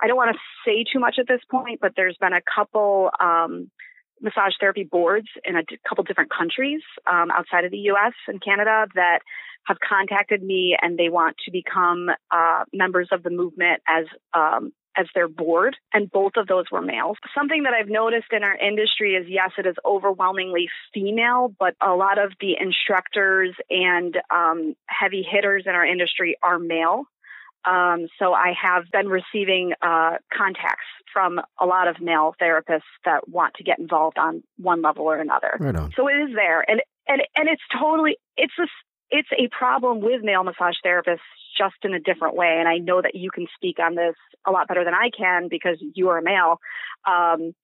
I 0.00 0.06
don't 0.06 0.16
want 0.16 0.34
to 0.34 0.38
say 0.64 0.84
too 0.90 1.00
much 1.00 1.16
at 1.18 1.26
this 1.26 1.40
point, 1.50 1.80
but 1.80 1.92
there's 1.96 2.16
been 2.20 2.32
a 2.32 2.40
couple 2.54 3.10
um, 3.20 3.70
massage 4.20 4.52
therapy 4.60 4.84
boards 4.84 5.28
in 5.44 5.56
a 5.56 5.62
couple 5.88 6.04
different 6.04 6.30
countries 6.30 6.82
um, 7.06 7.30
outside 7.30 7.64
of 7.64 7.70
the 7.70 7.78
U.S. 7.78 8.14
and 8.26 8.42
Canada 8.42 8.86
that 8.94 9.20
have 9.64 9.78
contacted 9.86 10.42
me 10.42 10.76
and 10.80 10.98
they 10.98 11.08
want 11.08 11.36
to 11.44 11.50
become 11.50 12.08
uh, 12.30 12.64
members 12.72 13.08
of 13.12 13.22
the 13.22 13.30
movement 13.30 13.82
as 13.86 14.06
um, 14.34 14.72
as 14.98 15.06
their 15.14 15.28
board, 15.28 15.76
and 15.92 16.10
both 16.10 16.32
of 16.36 16.48
those 16.48 16.64
were 16.72 16.82
males. 16.82 17.16
Something 17.36 17.62
that 17.62 17.72
I've 17.72 17.88
noticed 17.88 18.32
in 18.32 18.42
our 18.42 18.56
industry 18.56 19.14
is 19.14 19.26
yes, 19.28 19.50
it 19.56 19.64
is 19.64 19.76
overwhelmingly 19.84 20.68
female, 20.92 21.54
but 21.56 21.74
a 21.80 21.92
lot 21.92 22.18
of 22.18 22.32
the 22.40 22.56
instructors 22.60 23.54
and 23.70 24.16
um, 24.30 24.74
heavy 24.86 25.22
hitters 25.22 25.64
in 25.66 25.72
our 25.72 25.86
industry 25.86 26.36
are 26.42 26.58
male. 26.58 27.04
Um, 27.64 28.06
so 28.18 28.32
I 28.32 28.54
have 28.60 28.84
been 28.92 29.08
receiving 29.08 29.72
uh, 29.82 30.16
contacts 30.32 30.86
from 31.12 31.40
a 31.60 31.66
lot 31.66 31.88
of 31.88 32.00
male 32.00 32.34
therapists 32.40 32.82
that 33.04 33.28
want 33.28 33.54
to 33.54 33.64
get 33.64 33.78
involved 33.78 34.18
on 34.18 34.42
one 34.56 34.82
level 34.82 35.04
or 35.04 35.16
another. 35.16 35.56
Right. 35.58 35.74
So 35.96 36.08
it 36.08 36.12
is 36.12 36.34
there, 36.34 36.68
and 36.68 36.80
and 37.06 37.22
and 37.36 37.48
it's 37.48 37.62
totally 37.78 38.16
it's 38.36 38.54
a 38.58 38.66
it's 39.10 39.28
a 39.32 39.48
problem 39.48 40.00
with 40.00 40.22
male 40.22 40.44
massage 40.44 40.76
therapists 40.84 41.18
just 41.56 41.76
in 41.82 41.94
a 41.94 42.00
different 42.00 42.36
way. 42.36 42.56
And 42.58 42.68
I 42.68 42.78
know 42.78 43.02
that 43.02 43.14
you 43.14 43.30
can 43.30 43.46
speak 43.54 43.78
on 43.78 43.94
this 43.94 44.14
a 44.46 44.50
lot 44.50 44.68
better 44.68 44.84
than 44.84 44.94
I 44.94 45.10
can 45.16 45.48
because 45.48 45.82
you 45.94 46.08
are 46.10 46.18
a 46.18 46.22
male. 46.22 46.60
Um, 47.06 47.54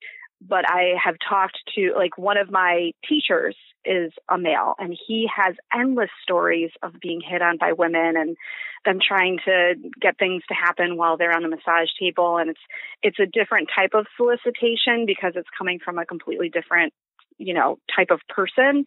but 0.46 0.68
I 0.68 0.94
have 1.02 1.14
talked 1.26 1.58
to 1.74 1.92
like 1.96 2.18
one 2.18 2.36
of 2.36 2.50
my 2.50 2.90
teachers 3.08 3.56
is 3.84 4.12
a 4.28 4.38
male 4.38 4.74
and 4.78 4.96
he 5.06 5.28
has 5.34 5.54
endless 5.72 6.10
stories 6.22 6.70
of 6.82 7.00
being 7.00 7.20
hit 7.20 7.42
on 7.42 7.58
by 7.58 7.72
women 7.72 8.16
and 8.16 8.36
them 8.84 8.98
trying 9.06 9.38
to 9.44 9.74
get 10.00 10.18
things 10.18 10.42
to 10.48 10.54
happen 10.54 10.96
while 10.96 11.16
they're 11.16 11.34
on 11.34 11.42
the 11.42 11.48
massage 11.48 11.88
table. 11.98 12.36
And 12.36 12.50
it's 12.50 12.60
it's 13.02 13.18
a 13.18 13.26
different 13.26 13.68
type 13.74 13.90
of 13.94 14.06
solicitation 14.16 15.06
because 15.06 15.32
it's 15.36 15.48
coming 15.56 15.78
from 15.84 15.98
a 15.98 16.06
completely 16.06 16.48
different 16.48 16.92
you 17.38 17.54
know 17.54 17.78
type 17.94 18.08
of 18.10 18.20
person 18.28 18.84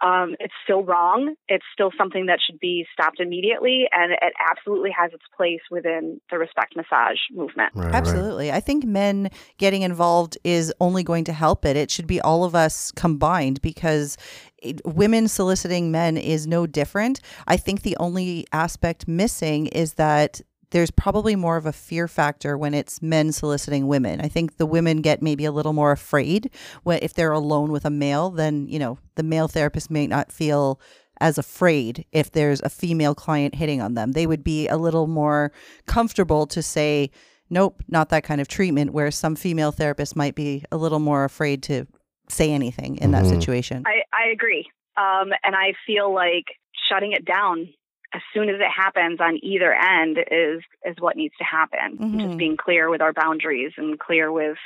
um, 0.00 0.36
it's 0.40 0.54
still 0.64 0.82
wrong 0.84 1.34
it's 1.48 1.64
still 1.72 1.90
something 1.96 2.26
that 2.26 2.38
should 2.44 2.58
be 2.60 2.86
stopped 2.92 3.20
immediately 3.20 3.86
and 3.92 4.12
it 4.12 4.32
absolutely 4.50 4.90
has 4.90 5.12
its 5.12 5.24
place 5.36 5.60
within 5.70 6.20
the 6.30 6.38
respect 6.38 6.76
massage 6.76 7.18
movement 7.32 7.72
Right, 7.74 7.86
right. 7.86 7.94
Absolutely. 7.94 8.52
I 8.52 8.60
think 8.60 8.84
men 8.84 9.30
getting 9.58 9.82
involved 9.82 10.38
is 10.44 10.72
only 10.80 11.02
going 11.02 11.24
to 11.24 11.32
help 11.32 11.64
it. 11.64 11.76
It 11.76 11.90
should 11.90 12.06
be 12.06 12.20
all 12.20 12.44
of 12.44 12.54
us 12.54 12.90
combined 12.92 13.60
because 13.62 14.16
it, 14.58 14.80
women 14.84 15.28
soliciting 15.28 15.90
men 15.90 16.16
is 16.16 16.46
no 16.46 16.66
different. 16.66 17.20
I 17.46 17.56
think 17.56 17.82
the 17.82 17.96
only 17.98 18.46
aspect 18.52 19.06
missing 19.06 19.66
is 19.68 19.94
that 19.94 20.40
there's 20.70 20.90
probably 20.90 21.34
more 21.36 21.56
of 21.56 21.66
a 21.66 21.72
fear 21.72 22.06
factor 22.08 22.56
when 22.58 22.74
it's 22.74 23.00
men 23.00 23.32
soliciting 23.32 23.86
women. 23.86 24.20
I 24.20 24.28
think 24.28 24.56
the 24.56 24.66
women 24.66 25.00
get 25.00 25.22
maybe 25.22 25.44
a 25.44 25.52
little 25.52 25.72
more 25.72 25.92
afraid 25.92 26.50
when 26.82 26.98
if 27.02 27.14
they're 27.14 27.32
alone 27.32 27.70
with 27.72 27.84
a 27.84 27.90
male, 27.90 28.30
then, 28.30 28.68
you 28.68 28.78
know, 28.78 28.98
the 29.14 29.22
male 29.22 29.48
therapist 29.48 29.90
may 29.90 30.06
not 30.06 30.30
feel 30.30 30.80
as 31.20 31.38
afraid 31.38 32.04
if 32.12 32.30
there's 32.32 32.60
a 32.62 32.68
female 32.68 33.14
client 33.14 33.54
hitting 33.54 33.80
on 33.80 33.94
them. 33.94 34.12
They 34.12 34.26
would 34.26 34.44
be 34.44 34.68
a 34.68 34.76
little 34.76 35.06
more 35.06 35.52
comfortable 35.86 36.46
to 36.48 36.62
say, 36.62 37.10
nope, 37.50 37.82
not 37.88 38.10
that 38.10 38.22
kind 38.24 38.40
of 38.40 38.46
treatment, 38.46 38.92
where 38.92 39.10
some 39.10 39.34
female 39.34 39.72
therapists 39.72 40.14
might 40.14 40.34
be 40.34 40.64
a 40.70 40.76
little 40.76 41.00
more 41.00 41.24
afraid 41.24 41.62
to 41.64 41.86
say 42.28 42.52
anything 42.52 42.96
in 42.96 43.10
that 43.12 43.24
Mhm. 43.24 43.30
situation. 43.30 43.82
I, 43.86 44.02
I 44.12 44.28
agree. 44.30 44.68
Um, 44.96 45.32
and 45.42 45.56
I 45.56 45.72
feel 45.86 46.12
like 46.12 46.44
shutting 46.88 47.12
it 47.12 47.24
down 47.24 47.68
as 48.14 48.22
soon 48.32 48.48
as 48.48 48.56
it 48.56 48.70
happens 48.74 49.20
on 49.20 49.38
either 49.42 49.72
end 49.74 50.18
is 50.30 50.62
is 50.84 50.96
what 50.98 51.16
needs 51.16 51.34
to 51.38 51.44
happen. 51.44 51.98
Mhm. 51.98 52.20
Just 52.26 52.38
being 52.38 52.56
clear 52.56 52.88
with 52.88 53.00
our 53.02 53.12
boundaries 53.12 53.72
and 53.76 53.98
clear 53.98 54.32
with 54.32 54.56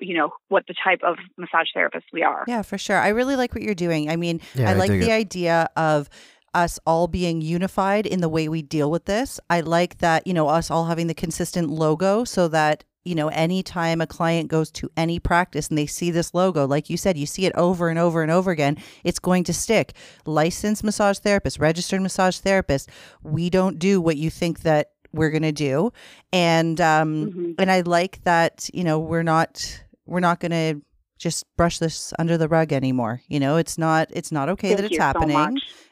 you 0.00 0.14
know 0.14 0.30
what 0.48 0.64
the 0.68 0.74
type 0.84 1.00
of 1.02 1.16
massage 1.36 1.66
therapist 1.74 2.06
we 2.12 2.22
are. 2.22 2.44
Yeah, 2.46 2.62
for 2.62 2.78
sure. 2.78 2.98
I 2.98 3.08
really 3.08 3.34
like 3.36 3.52
what 3.54 3.62
you're 3.62 3.74
doing. 3.74 4.08
I 4.10 4.16
mean, 4.16 4.40
Yeah, 4.54 4.68
I 4.68 4.72
I 4.72 4.74
like 4.74 4.90
dig 4.90 5.00
the 5.00 5.10
it. 5.10 5.14
idea 5.14 5.68
of 5.76 6.08
us 6.54 6.78
all 6.86 7.08
being 7.08 7.40
unified 7.40 8.06
in 8.06 8.20
the 8.20 8.28
way 8.28 8.48
we 8.48 8.62
deal 8.62 8.90
with 8.90 9.04
this. 9.06 9.38
I 9.50 9.60
like 9.60 9.98
that, 9.98 10.26
you 10.26 10.32
know, 10.32 10.48
us 10.48 10.70
all 10.70 10.86
having 10.86 11.06
the 11.08 11.14
consistent 11.14 11.68
logo 11.68 12.24
so 12.24 12.48
that, 12.48 12.84
you 13.08 13.14
know, 13.14 13.28
anytime 13.28 14.00
a 14.00 14.06
client 14.06 14.48
goes 14.48 14.70
to 14.72 14.90
any 14.96 15.18
practice 15.18 15.68
and 15.68 15.78
they 15.78 15.86
see 15.86 16.10
this 16.10 16.34
logo, 16.34 16.66
like 16.66 16.90
you 16.90 16.96
said, 16.96 17.16
you 17.16 17.26
see 17.26 17.46
it 17.46 17.52
over 17.54 17.88
and 17.88 17.98
over 17.98 18.22
and 18.22 18.30
over 18.30 18.50
again, 18.50 18.76
it's 19.04 19.18
going 19.18 19.44
to 19.44 19.52
stick. 19.54 19.94
Licensed 20.26 20.84
massage 20.84 21.18
therapist, 21.18 21.58
registered 21.58 22.00
massage 22.02 22.38
therapist, 22.38 22.90
we 23.22 23.48
don't 23.50 23.78
do 23.78 24.00
what 24.00 24.16
you 24.16 24.30
think 24.30 24.60
that 24.60 24.90
we're 25.12 25.30
going 25.30 25.42
to 25.42 25.52
do. 25.52 25.90
And 26.32 26.78
um 26.80 27.10
Mhm. 27.30 27.54
and 27.58 27.70
I 27.70 27.80
like 27.80 28.22
that, 28.24 28.68
you 28.74 28.84
know, 28.84 28.98
we're 28.98 29.22
not 29.22 29.82
we're 30.06 30.20
not 30.20 30.40
going 30.40 30.52
to 30.52 30.82
just 31.18 31.44
brush 31.56 31.78
this 31.78 32.12
under 32.18 32.38
the 32.38 32.48
rug 32.48 32.72
anymore. 32.72 33.22
You 33.28 33.40
know, 33.40 33.56
it's 33.56 33.76
not 33.78 34.08
it's 34.12 34.30
not 34.30 34.48
okay 34.50 34.68
Thank 34.68 34.78
that 34.78 34.84
it's 34.86 34.92
you 34.92 34.98
so 34.98 35.04
happening 35.04 35.36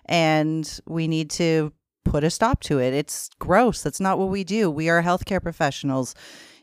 and 0.05 0.81
we 0.87 1.09
need 1.09 1.31
to 1.31 1.72
put 2.05 2.22
a 2.24 2.31
stop 2.31 2.61
to 2.61 2.79
it. 2.79 2.94
It's 2.94 3.31
gross. 3.40 3.83
That's 3.83 4.00
not 4.00 4.18
what 4.18 4.29
we 4.29 4.44
do. 4.44 4.70
We 4.70 4.88
are 4.88 5.02
healthcare 5.02 5.42
professionals. 5.42 6.14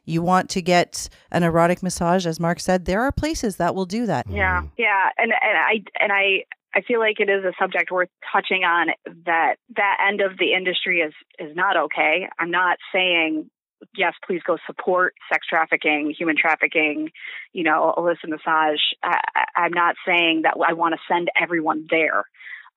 You 0.06 0.22
want 0.22 0.50
to 0.52 0.62
get 0.62 1.08
an 1.32 1.44
erotic 1.44 1.82
massage 1.84 2.26
as 2.26 2.40
Mark 2.40 2.60
said, 2.60 2.86
there 2.86 3.02
are 3.02 3.12
places 3.12 3.58
that 3.58 3.74
will 3.76 3.86
do 3.86 4.06
that. 4.06 4.26
Yeah, 4.30 4.62
Mhm. 4.62 4.72
yeah, 4.78 5.10
and 5.18 5.32
and 5.32 5.58
I 5.58 5.84
and 6.00 6.12
I 6.12 6.46
I 6.76 6.82
feel 6.82 7.00
like 7.00 7.20
it 7.20 7.30
is 7.30 7.44
a 7.46 7.54
subject 7.60 7.92
worth 7.92 8.10
touching 8.32 8.64
on. 8.64 8.90
That 9.26 9.56
that 9.76 9.98
end 10.08 10.22
of 10.22 10.38
the 10.38 10.54
industry 10.54 11.02
is 11.02 11.14
is 11.40 11.56
not 11.56 11.78
okay. 11.78 12.28
I'm 12.40 12.52
not 12.52 12.78
saying 12.92 13.50
yes, 13.98 14.14
please 14.26 14.42
go 14.48 14.58
support 14.66 15.14
sex 15.32 15.46
trafficking, 15.46 16.10
human 16.18 16.38
trafficking, 16.38 17.12
you 17.52 17.64
know, 17.64 17.94
illicit 17.98 18.30
massage. 18.30 18.80
I, 19.04 19.20
I- 19.36 19.46
I'm 19.64 19.74
not 19.74 19.96
saying 20.08 20.44
that 20.44 20.54
I 20.68 20.72
want 20.74 20.96
to 20.96 21.02
send 21.08 21.30
everyone 21.40 21.86
there. 21.90 22.24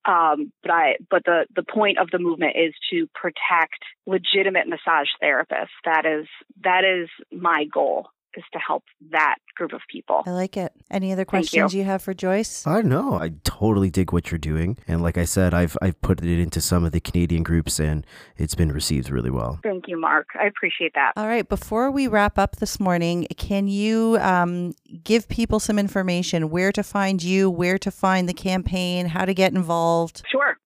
Um, 0.07 0.53
but 0.63 0.71
I, 0.71 0.95
but 1.11 1.23
the, 1.25 1.45
the 1.55 1.63
point 1.63 1.97
of 1.99 2.09
the 2.11 2.19
movement 2.19 2.55
is 2.55 2.73
to 2.91 3.07
protect 3.13 3.83
legitimate 4.05 4.67
massage 4.67 5.09
therapists. 5.21 5.75
That 5.83 6.05
is, 6.05 6.27
that 6.63 6.83
is 6.85 7.09
my 7.31 7.65
goal 7.65 8.07
is 8.35 8.43
to 8.53 8.59
help 8.59 8.83
that 9.11 9.35
group 9.55 9.73
of 9.73 9.81
people. 9.89 10.23
I 10.25 10.31
like 10.31 10.57
it. 10.57 10.71
Any 10.91 11.11
other 11.11 11.25
Thank 11.25 11.53
you. 11.53 11.61
questions 11.61 11.73
you. 11.73 11.83
have 11.83 12.01
for 12.01 12.13
Joyce? 12.13 12.65
I 12.67 12.75
don't 12.75 12.89
know. 12.89 13.13
I 13.15 13.33
totally 13.43 13.89
dig 13.89 14.11
what 14.11 14.31
you're 14.31 14.37
doing, 14.37 14.77
and 14.87 15.01
like 15.01 15.17
I 15.17 15.25
said, 15.25 15.53
I've 15.53 15.77
I've 15.81 15.99
put 16.01 16.23
it 16.23 16.41
into 16.41 16.61
some 16.61 16.85
of 16.85 16.91
the 16.91 16.99
Canadian 16.99 17.43
groups, 17.43 17.79
and 17.79 18.05
it's 18.37 18.55
been 18.55 18.71
received 18.71 19.09
really 19.09 19.31
well. 19.31 19.59
Thank 19.63 19.87
you, 19.87 19.99
Mark. 19.99 20.27
I 20.39 20.45
appreciate 20.45 20.93
that. 20.95 21.13
All 21.15 21.27
right. 21.27 21.47
Before 21.47 21.91
we 21.91 22.07
wrap 22.07 22.37
up 22.37 22.57
this 22.57 22.79
morning, 22.79 23.27
can 23.37 23.67
you 23.67 24.17
um, 24.21 24.73
give 25.03 25.27
people 25.27 25.59
some 25.59 25.79
information 25.79 26.49
where 26.49 26.71
to 26.71 26.83
find 26.83 27.23
you, 27.23 27.49
where 27.49 27.77
to 27.79 27.91
find 27.91 28.27
the 28.27 28.33
campaign, 28.33 29.07
how 29.07 29.25
to 29.25 29.33
get 29.33 29.53
involved? 29.53 30.23
Sure. 30.31 30.57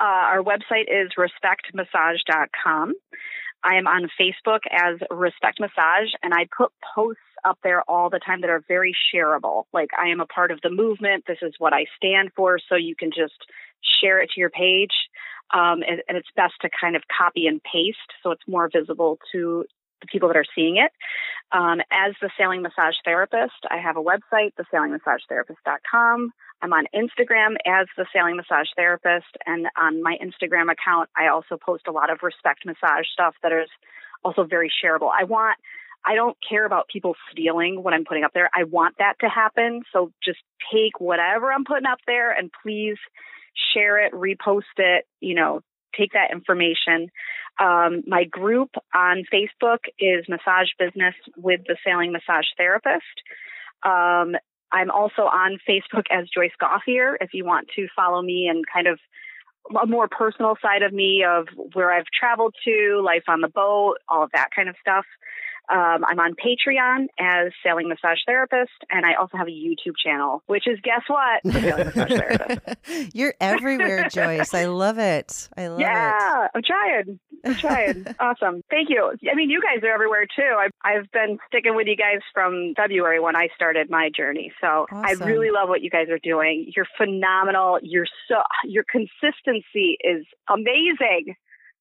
Uh, 0.00 0.04
our 0.04 0.42
website 0.42 0.86
is 0.88 1.12
respectmassage.com. 1.18 2.94
I 3.64 3.76
am 3.76 3.86
on 3.86 4.08
Facebook 4.20 4.60
as 4.70 5.00
Respect 5.10 5.58
Massage, 5.58 6.12
and 6.22 6.34
I 6.34 6.46
put 6.56 6.70
posts 6.94 7.20
up 7.44 7.58
there 7.62 7.82
all 7.88 8.10
the 8.10 8.20
time 8.20 8.42
that 8.42 8.50
are 8.50 8.62
very 8.68 8.94
shareable. 9.14 9.64
Like, 9.72 9.90
I 9.98 10.08
am 10.08 10.20
a 10.20 10.26
part 10.26 10.50
of 10.50 10.60
the 10.62 10.70
movement. 10.70 11.24
This 11.26 11.38
is 11.42 11.54
what 11.58 11.72
I 11.72 11.86
stand 11.96 12.30
for. 12.36 12.58
So 12.68 12.76
you 12.76 12.94
can 12.94 13.10
just 13.10 13.34
share 14.00 14.20
it 14.20 14.30
to 14.34 14.40
your 14.40 14.50
page. 14.50 14.92
Um, 15.52 15.82
and, 15.86 16.02
and 16.08 16.16
it's 16.16 16.28
best 16.36 16.54
to 16.62 16.70
kind 16.80 16.96
of 16.96 17.02
copy 17.16 17.46
and 17.46 17.60
paste 17.62 17.98
so 18.22 18.30
it's 18.30 18.42
more 18.48 18.70
visible 18.72 19.18
to 19.32 19.64
the 20.00 20.06
people 20.06 20.28
that 20.28 20.36
are 20.36 20.44
seeing 20.54 20.76
it. 20.76 20.90
Um, 21.52 21.80
as 21.90 22.14
the 22.20 22.30
Sailing 22.38 22.62
Massage 22.62 22.96
Therapist, 23.04 23.52
I 23.70 23.78
have 23.78 23.96
a 23.96 24.02
website, 24.02 24.52
thesailingmassagetherapist.com. 24.58 26.32
I'm 26.62 26.72
on 26.72 26.86
Instagram 26.94 27.56
as 27.66 27.86
the 27.96 28.06
Sailing 28.12 28.36
Massage 28.36 28.68
Therapist, 28.76 29.36
and 29.46 29.66
on 29.76 30.02
my 30.02 30.16
Instagram 30.22 30.72
account, 30.72 31.10
I 31.16 31.28
also 31.28 31.56
post 31.56 31.84
a 31.86 31.92
lot 31.92 32.10
of 32.10 32.18
respect 32.22 32.64
massage 32.64 33.06
stuff 33.12 33.34
that 33.42 33.52
is 33.52 33.68
also 34.24 34.44
very 34.44 34.70
shareable. 34.82 35.10
I 35.12 35.24
want, 35.24 35.58
I 36.06 36.14
don't 36.14 36.36
care 36.48 36.64
about 36.64 36.88
people 36.88 37.14
stealing 37.30 37.82
what 37.82 37.92
I'm 37.92 38.04
putting 38.04 38.24
up 38.24 38.32
there. 38.32 38.48
I 38.54 38.64
want 38.64 38.96
that 38.98 39.14
to 39.20 39.28
happen. 39.28 39.82
So 39.92 40.12
just 40.24 40.38
take 40.72 41.00
whatever 41.00 41.52
I'm 41.52 41.64
putting 41.64 41.86
up 41.86 41.98
there 42.06 42.30
and 42.30 42.50
please 42.62 42.96
share 43.74 44.04
it, 44.04 44.12
repost 44.12 44.62
it, 44.78 45.04
you 45.20 45.34
know, 45.34 45.60
take 45.96 46.12
that 46.12 46.32
information. 46.32 47.10
Um, 47.60 48.02
my 48.06 48.24
group 48.24 48.70
on 48.94 49.24
Facebook 49.32 49.78
is 49.98 50.24
Massage 50.28 50.68
Business 50.78 51.14
with 51.36 51.60
the 51.66 51.76
Sailing 51.86 52.12
Massage 52.12 52.46
Therapist. 52.56 53.04
Um, 53.84 54.34
I'm 54.74 54.90
also 54.90 55.22
on 55.22 55.58
Facebook 55.68 56.06
as 56.10 56.28
Joyce 56.28 56.50
Gothier 56.60 57.16
if 57.20 57.32
you 57.32 57.44
want 57.44 57.68
to 57.76 57.86
follow 57.94 58.20
me 58.20 58.48
and 58.48 58.64
kind 58.66 58.88
of 58.88 58.98
a 59.80 59.86
more 59.86 60.08
personal 60.08 60.56
side 60.60 60.82
of 60.82 60.92
me 60.92 61.24
of 61.24 61.46
where 61.72 61.92
I've 61.92 62.06
traveled 62.06 62.54
to, 62.64 63.00
life 63.02 63.22
on 63.28 63.40
the 63.40 63.48
boat, 63.48 63.98
all 64.08 64.24
of 64.24 64.30
that 64.32 64.48
kind 64.54 64.68
of 64.68 64.74
stuff. 64.80 65.06
Um, 65.70 66.04
I'm 66.06 66.18
on 66.20 66.34
Patreon 66.34 67.06
as 67.18 67.52
Sailing 67.64 67.88
Massage 67.88 68.18
Therapist, 68.26 68.72
and 68.90 69.06
I 69.06 69.14
also 69.14 69.36
have 69.36 69.48
a 69.48 69.50
YouTube 69.50 69.94
channel, 70.02 70.42
which 70.46 70.66
is 70.66 70.78
guess 70.82 71.02
what? 71.06 71.40
Sailing 71.52 71.86
Massage 71.86 72.10
Therapist. 72.18 73.14
You're 73.14 73.34
everywhere, 73.40 74.08
Joyce. 74.08 74.52
I 74.52 74.66
love 74.66 74.98
it. 74.98 75.48
I 75.56 75.68
love 75.68 75.80
it. 75.80 75.82
Yeah, 75.82 76.48
I'm 76.54 76.62
trying. 76.62 77.18
I'm 77.44 77.54
trying. 77.54 78.06
awesome. 78.20 78.62
Thank 78.70 78.90
you. 78.90 79.12
I 79.30 79.34
mean, 79.34 79.50
you 79.50 79.60
guys 79.62 79.82
are 79.82 79.92
everywhere 79.92 80.26
too. 80.26 80.56
I've, 80.58 80.70
I've 80.84 81.10
been 81.12 81.38
sticking 81.48 81.74
with 81.74 81.86
you 81.86 81.96
guys 81.96 82.20
from 82.32 82.74
February 82.76 83.20
when 83.20 83.36
I 83.36 83.48
started 83.54 83.90
my 83.90 84.10
journey. 84.14 84.52
So 84.60 84.86
I 84.90 85.12
really 85.12 85.50
love 85.50 85.68
what 85.68 85.82
you 85.82 85.90
guys 85.90 86.08
are 86.10 86.18
doing. 86.22 86.70
You're 86.74 86.86
phenomenal. 86.96 87.78
You're 87.82 88.06
so, 88.28 88.36
your 88.64 88.84
consistency 88.90 89.96
is 90.00 90.26
amazing. 90.48 91.34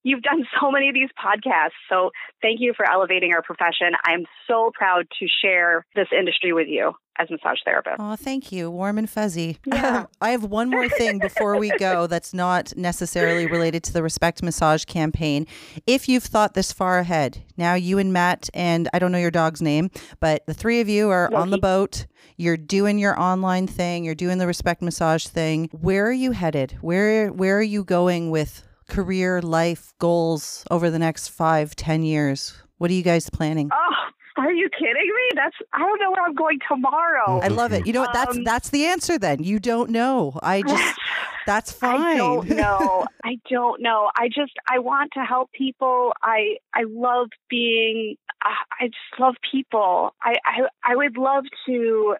You've 0.03 0.21
done 0.21 0.43
so 0.61 0.71
many 0.71 0.89
of 0.89 0.93
these 0.93 1.09
podcasts. 1.17 1.71
So 1.89 2.11
thank 2.41 2.59
you 2.59 2.73
for 2.75 2.89
elevating 2.89 3.33
our 3.33 3.41
profession. 3.41 3.91
I'm 4.05 4.25
so 4.47 4.71
proud 4.73 5.07
to 5.19 5.27
share 5.43 5.85
this 5.95 6.07
industry 6.17 6.53
with 6.53 6.67
you. 6.67 6.93
as 7.17 7.29
massage 7.29 7.59
therapist. 7.63 7.95
Oh, 7.99 8.15
thank 8.15 8.51
you. 8.51 8.69
Warm 8.71 8.97
and 8.97 9.09
fuzzy. 9.09 9.59
Yeah. 9.73 9.99
Um, 9.99 10.07
I 10.21 10.29
have 10.31 10.43
one 10.43 10.69
more 10.69 10.87
thing 10.87 11.19
before 11.19 11.57
we 11.57 11.71
go 11.77 12.07
that's 12.13 12.33
not 12.33 12.75
necessarily 12.77 13.45
related 13.47 13.83
to 13.85 13.93
the 13.93 14.03
Respect 14.03 14.41
Massage 14.43 14.85
campaign. 14.85 15.47
If 15.87 16.07
you've 16.07 16.23
thought 16.23 16.53
this 16.53 16.71
far 16.71 16.99
ahead, 16.99 17.43
now 17.57 17.73
you 17.73 17.97
and 17.97 18.13
Matt, 18.13 18.49
and 18.53 18.87
I 18.93 18.99
don't 18.99 19.11
know 19.11 19.17
your 19.17 19.31
dog's 19.31 19.61
name, 19.61 19.89
but 20.19 20.45
the 20.47 20.53
three 20.53 20.79
of 20.79 20.89
you 20.89 21.09
are 21.09 21.33
on 21.33 21.49
the 21.49 21.57
boat. 21.57 22.05
You're 22.37 22.57
doing 22.57 22.97
your 22.99 23.19
online 23.19 23.67
thing, 23.67 24.05
you're 24.05 24.15
doing 24.15 24.37
the 24.37 24.47
Respect 24.47 24.81
Massage 24.81 25.25
thing. 25.27 25.69
Where 25.71 26.05
are 26.07 26.11
you 26.11 26.31
headed? 26.31 26.77
Where 26.81 27.29
where 27.31 27.57
are 27.57 27.61
you 27.61 27.83
going 27.83 28.29
with 28.31 28.63
career, 28.93 29.41
life, 29.41 29.93
goals 29.99 30.63
over 30.69 30.89
the 30.89 30.99
next 30.99 31.29
five, 31.29 31.75
ten 31.75 32.03
years? 32.03 32.61
What 32.77 32.91
are 32.91 32.93
you 32.93 33.03
guys 33.03 33.29
planning? 33.29 33.69
Oh, 33.71 34.41
are 34.41 34.51
you 34.51 34.69
kidding 34.69 34.93
me? 35.15 35.29
That's 35.35 35.55
I 35.73 35.79
don't 35.79 35.99
know 35.99 36.11
where 36.11 36.23
I'm 36.25 36.35
going 36.35 36.59
tomorrow. 36.67 37.39
I 37.41 37.47
love 37.47 37.71
it. 37.73 37.85
You 37.87 37.93
know 37.93 38.01
what? 38.01 38.13
That's 38.13 38.37
Um, 38.37 38.43
that's 38.43 38.69
the 38.69 38.85
answer 38.85 39.17
then. 39.17 39.43
You 39.43 39.59
don't 39.59 39.89
know. 39.89 40.39
I 40.41 40.61
just 40.67 40.99
that's 41.45 41.71
fine. 41.71 42.15
I 42.15 42.17
don't 42.17 42.49
know. 42.49 43.05
I 43.23 43.37
don't 43.49 43.81
know. 43.81 44.09
I 44.15 44.27
just 44.27 44.53
I 44.69 44.79
want 44.79 45.11
to 45.13 45.21
help 45.21 45.51
people. 45.51 46.13
I 46.21 46.57
I 46.73 46.83
love 46.87 47.29
being. 47.49 48.15
I 48.41 48.53
I 48.81 48.85
just 48.87 49.19
love 49.19 49.35
people. 49.51 50.15
I 50.21 50.35
I 50.45 50.61
I 50.83 50.95
would 50.95 51.17
love 51.17 51.45
to 51.67 52.15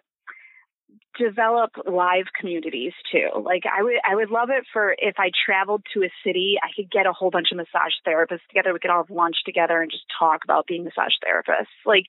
develop 1.18 1.70
live 1.86 2.26
communities 2.38 2.92
too. 3.10 3.28
Like 3.42 3.62
I 3.66 3.82
would 3.82 3.96
I 4.08 4.14
would 4.14 4.30
love 4.30 4.48
it 4.50 4.64
for 4.72 4.94
if 4.98 5.14
I 5.18 5.30
traveled 5.46 5.82
to 5.94 6.02
a 6.02 6.10
city, 6.24 6.56
I 6.62 6.68
could 6.74 6.90
get 6.90 7.06
a 7.06 7.12
whole 7.12 7.30
bunch 7.30 7.48
of 7.52 7.56
massage 7.58 7.92
therapists 8.06 8.46
together. 8.48 8.72
We 8.72 8.78
could 8.78 8.90
all 8.90 9.02
have 9.04 9.10
lunch 9.10 9.36
together 9.44 9.80
and 9.80 9.90
just 9.90 10.04
talk 10.18 10.40
about 10.44 10.66
being 10.66 10.84
massage 10.84 11.14
therapists. 11.24 11.66
Like 11.86 12.04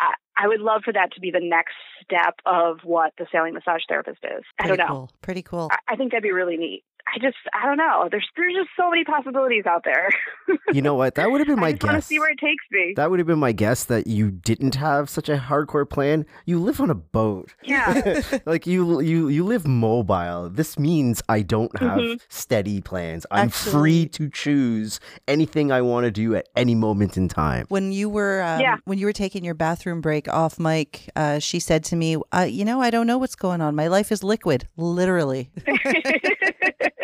I, 0.00 0.14
I 0.36 0.48
would 0.48 0.60
love 0.60 0.82
for 0.84 0.92
that 0.92 1.12
to 1.14 1.20
be 1.20 1.30
the 1.30 1.40
next 1.42 1.74
step 2.04 2.34
of 2.46 2.78
what 2.84 3.12
the 3.18 3.26
sailing 3.32 3.54
massage 3.54 3.82
therapist 3.88 4.20
is. 4.24 4.44
I 4.58 4.64
Pretty 4.64 4.76
don't 4.76 4.86
know. 4.88 4.94
cool. 4.94 5.10
Pretty 5.22 5.42
cool. 5.42 5.68
I- 5.72 5.92
I 5.94 5.96
think 5.96 6.12
that'd 6.12 6.22
be 6.22 6.32
really 6.32 6.56
neat. 6.56 6.84
I 7.14 7.18
just, 7.20 7.36
I 7.54 7.66
don't 7.66 7.76
know. 7.78 8.08
There's, 8.10 8.26
there's 8.36 8.52
just 8.54 8.68
so 8.76 8.90
many 8.90 9.04
possibilities 9.04 9.64
out 9.66 9.84
there. 9.84 10.10
You 10.72 10.82
know 10.82 10.94
what? 10.94 11.14
That 11.14 11.30
would 11.30 11.40
have 11.40 11.46
been 11.48 11.58
my 11.60 11.68
I 11.68 11.72
just 11.72 11.82
want 11.84 11.94
to 11.94 11.98
guess. 11.98 12.06
see 12.06 12.18
where 12.18 12.30
it 12.30 12.38
takes 12.38 12.62
me. 12.70 12.92
That 12.96 13.10
would 13.10 13.18
have 13.20 13.26
been 13.26 13.38
my 13.38 13.52
guess 13.52 13.84
that 13.86 14.06
you 14.06 14.30
didn't 14.30 14.74
have 14.74 15.08
such 15.08 15.28
a 15.30 15.36
hardcore 15.38 15.88
plan. 15.88 16.26
You 16.44 16.58
live 16.58 16.78
on 16.80 16.90
a 16.90 16.94
boat. 16.94 17.54
yeah. 17.64 18.20
like 18.46 18.66
you 18.66 19.00
you 19.00 19.28
you 19.28 19.44
live 19.44 19.66
mobile. 19.66 20.50
This 20.50 20.78
means 20.78 21.22
I 21.28 21.40
don't 21.40 21.74
have 21.78 21.98
Mhm. 21.98 22.20
steady 22.28 22.80
plans. 22.82 23.24
I'm 23.30 23.46
Actually- 23.48 23.72
free 23.72 24.08
to 24.08 24.28
choose 24.28 25.00
anything 25.26 25.72
I 25.72 25.80
want 25.80 26.04
to 26.04 26.10
do 26.10 26.34
at 26.34 26.48
any 26.54 26.74
moment 26.74 27.16
in 27.16 27.28
time. 27.28 27.64
When 27.70 27.90
you 27.92 28.08
were 28.10 28.42
um, 28.42 28.60
Yeah. 28.60 28.76
when 28.84 28.98
you 28.98 29.06
were 29.06 29.12
taking 29.14 29.44
your 29.44 29.54
bathroom 29.54 30.00
break 30.02 30.28
off 30.28 30.58
mic, 30.58 31.08
uh, 31.16 31.38
she 31.38 31.60
said 31.60 31.82
to 31.84 31.96
me, 31.96 32.16
uh, 32.32 32.42
"You 32.48 32.64
know, 32.66 32.80
I 32.82 32.90
don't 32.90 33.06
know 33.06 33.16
what's 33.18 33.36
going 33.36 33.62
on. 33.62 33.74
My 33.74 33.88
life 33.88 34.12
is 34.12 34.22
liquid, 34.22 34.68
literally." 34.76 35.50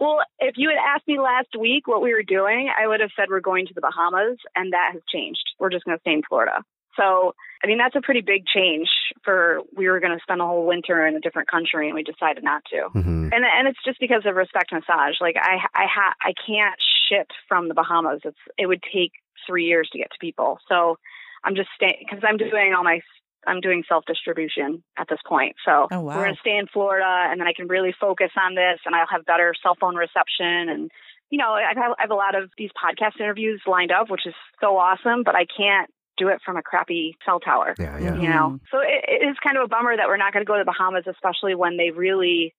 well, 0.00 0.20
if 0.38 0.54
you 0.56 0.70
had 0.70 0.78
asked 0.78 1.06
me 1.06 1.20
last 1.20 1.48
week 1.58 1.86
what 1.86 2.02
we 2.02 2.12
were 2.12 2.22
doing, 2.22 2.70
I 2.76 2.88
would 2.88 3.00
have 3.00 3.10
said 3.14 3.26
we're 3.28 3.40
going 3.40 3.66
to 3.66 3.74
the 3.74 3.82
Bahamas, 3.82 4.38
and 4.56 4.72
that 4.72 4.90
has 4.94 5.02
changed. 5.12 5.44
We're 5.58 5.70
just 5.70 5.84
going 5.84 5.96
to 5.96 6.00
stay 6.00 6.14
in 6.14 6.22
Florida. 6.26 6.64
So, 6.96 7.34
I 7.62 7.66
mean, 7.66 7.78
that's 7.78 7.94
a 7.94 8.00
pretty 8.00 8.20
big 8.20 8.44
change 8.46 8.88
for 9.24 9.60
we 9.76 9.88
were 9.88 10.00
going 10.00 10.16
to 10.16 10.22
spend 10.22 10.40
a 10.40 10.46
whole 10.46 10.66
winter 10.66 11.06
in 11.06 11.14
a 11.14 11.20
different 11.20 11.48
country, 11.50 11.86
and 11.86 11.94
we 11.94 12.02
decided 12.02 12.42
not 12.42 12.62
to. 12.72 12.88
hmm 12.92 13.20
and 13.32 13.44
and 13.44 13.68
it's 13.68 13.78
just 13.84 14.00
because 14.00 14.22
of 14.26 14.34
respect 14.34 14.72
massage. 14.72 15.14
Like 15.20 15.36
I 15.36 15.58
I 15.74 15.86
ha 15.86 16.14
I 16.20 16.32
can't 16.46 16.74
ship 17.08 17.28
from 17.48 17.68
the 17.68 17.74
Bahamas. 17.74 18.20
It's 18.24 18.38
it 18.58 18.66
would 18.66 18.82
take 18.92 19.12
three 19.46 19.66
years 19.66 19.88
to 19.92 19.98
get 19.98 20.10
to 20.10 20.18
people. 20.20 20.58
So 20.68 20.98
I'm 21.44 21.54
just 21.54 21.68
staying 21.76 22.04
because 22.04 22.24
I'm 22.26 22.36
doing 22.36 22.74
all 22.76 22.82
my 22.82 23.00
I'm 23.46 23.60
doing 23.60 23.84
self 23.88 24.04
distribution 24.06 24.82
at 24.98 25.08
this 25.08 25.20
point. 25.26 25.56
So 25.64 25.88
Oh, 25.90 26.00
wow. 26.00 26.16
we're 26.16 26.24
gonna 26.24 26.36
stay 26.40 26.56
in 26.56 26.66
Florida, 26.66 27.28
and 27.30 27.40
then 27.40 27.48
I 27.48 27.52
can 27.52 27.68
really 27.68 27.94
focus 27.98 28.30
on 28.40 28.54
this, 28.54 28.78
and 28.86 28.94
I'll 28.94 29.06
have 29.10 29.24
better 29.24 29.54
cell 29.62 29.76
phone 29.80 29.96
reception 29.96 30.68
and. 30.68 30.90
You 31.32 31.38
know, 31.38 31.52
I 31.52 31.72
have, 31.76 31.92
I 31.96 32.02
have 32.02 32.10
a 32.10 32.16
lot 32.16 32.34
of 32.34 32.50
these 32.58 32.70
podcast 32.70 33.20
interviews 33.20 33.62
lined 33.64 33.92
up, 33.92 34.10
which 34.10 34.26
is 34.26 34.34
so 34.60 34.76
awesome, 34.76 35.22
but 35.22 35.36
I 35.36 35.46
can't 35.46 35.88
do 36.20 36.28
it 36.28 36.40
from 36.44 36.56
a 36.56 36.62
crappy 36.62 37.16
cell 37.24 37.40
tower 37.40 37.74
Yeah, 37.78 37.98
yeah. 37.98 38.14
You 38.14 38.28
know 38.28 38.60
so 38.70 38.78
it, 38.80 39.04
it 39.08 39.26
is 39.26 39.36
kind 39.42 39.56
of 39.56 39.64
a 39.64 39.68
bummer 39.68 39.96
that 39.96 40.06
we're 40.06 40.18
not 40.18 40.32
going 40.32 40.44
to 40.44 40.48
go 40.48 40.56
to 40.56 40.64
the 40.64 40.70
bahamas 40.70 41.04
especially 41.08 41.54
when 41.54 41.76
they 41.76 41.90
really 41.90 42.54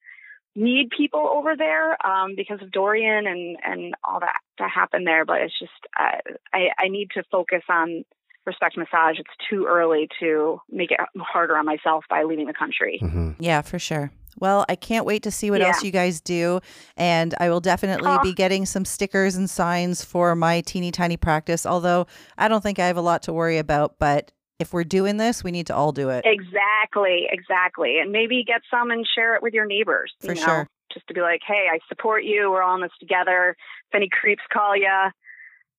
need 0.55 0.89
people 0.95 1.29
over 1.31 1.55
there 1.55 1.95
um, 2.05 2.33
because 2.35 2.61
of 2.61 2.71
dorian 2.71 3.27
and 3.27 3.57
and 3.63 3.93
all 4.03 4.19
that 4.19 4.39
that 4.57 4.69
happened 4.73 5.05
there 5.05 5.25
but 5.25 5.41
it's 5.41 5.57
just 5.57 5.71
uh, 5.97 6.17
i 6.53 6.69
i 6.77 6.87
need 6.87 7.09
to 7.11 7.23
focus 7.31 7.61
on 7.69 8.03
respect 8.45 8.77
massage 8.77 9.17
it's 9.19 9.29
too 9.49 9.65
early 9.69 10.07
to 10.19 10.59
make 10.69 10.91
it 10.91 10.99
harder 11.19 11.55
on 11.57 11.65
myself 11.65 12.03
by 12.09 12.23
leaving 12.23 12.47
the 12.47 12.53
country 12.53 12.97
hmm 12.99 13.31
Yeah, 13.39 13.61
for 13.61 13.79
sure. 13.79 14.11
Well, 14.39 14.65
I 14.69 14.75
can't 14.75 15.05
wait 15.05 15.23
to 15.23 15.31
see 15.31 15.51
what 15.51 15.59
Yeah. 15.59 15.67
else 15.67 15.83
you 15.83 15.91
guys 15.91 16.21
do. 16.21 16.61
And 16.95 17.35
I 17.39 17.49
will 17.49 17.59
definitely 17.59 18.13
Oh. 18.15 18.19
be 18.21 18.33
getting 18.33 18.65
some 18.65 18.85
stickers 18.85 19.35
and 19.35 19.49
signs 19.49 20.05
for 20.05 20.35
my 20.35 20.61
teeny 20.61 20.89
tiny 20.91 21.17
practice. 21.17 21.65
Although 21.65 22.07
I 22.37 22.47
don't 22.47 22.61
think 22.61 22.79
I 22.79 22.87
have 22.87 22.95
a 22.97 23.01
lot 23.01 23.23
to 23.23 23.33
worry 23.33 23.57
about. 23.57 23.99
But 23.99 24.31
if 24.57 24.71
we're 24.73 24.85
doing 24.85 25.17
this, 25.17 25.43
we 25.43 25.51
need 25.51 25.67
to 25.67 25.75
all 25.75 25.91
do 25.91 26.09
it. 26.09 26.23
exactly 26.25 27.27
exactly 27.29 27.99
and 27.99 28.11
maybe 28.11 28.43
get 28.45 28.61
some 28.71 28.89
and 28.89 29.05
share 29.15 29.35
it 29.35 29.43
with 29.43 29.53
your 29.53 29.65
neighbors 29.65 30.13
you 30.21 30.29
For 30.29 30.35
know? 30.35 30.41
sure. 30.45 30.67
just 30.93 31.07
to 31.07 31.13
be 31.13 31.21
like 31.21 31.41
hey 31.45 31.67
i 31.71 31.79
support 31.87 32.23
you 32.23 32.51
we're 32.51 32.61
all 32.63 32.75
in 32.75 32.81
this 32.81 32.91
together 32.99 33.55
if 33.89 33.95
any 33.95 34.09
creeps 34.11 34.43
call 34.51 34.75
you 34.75 34.89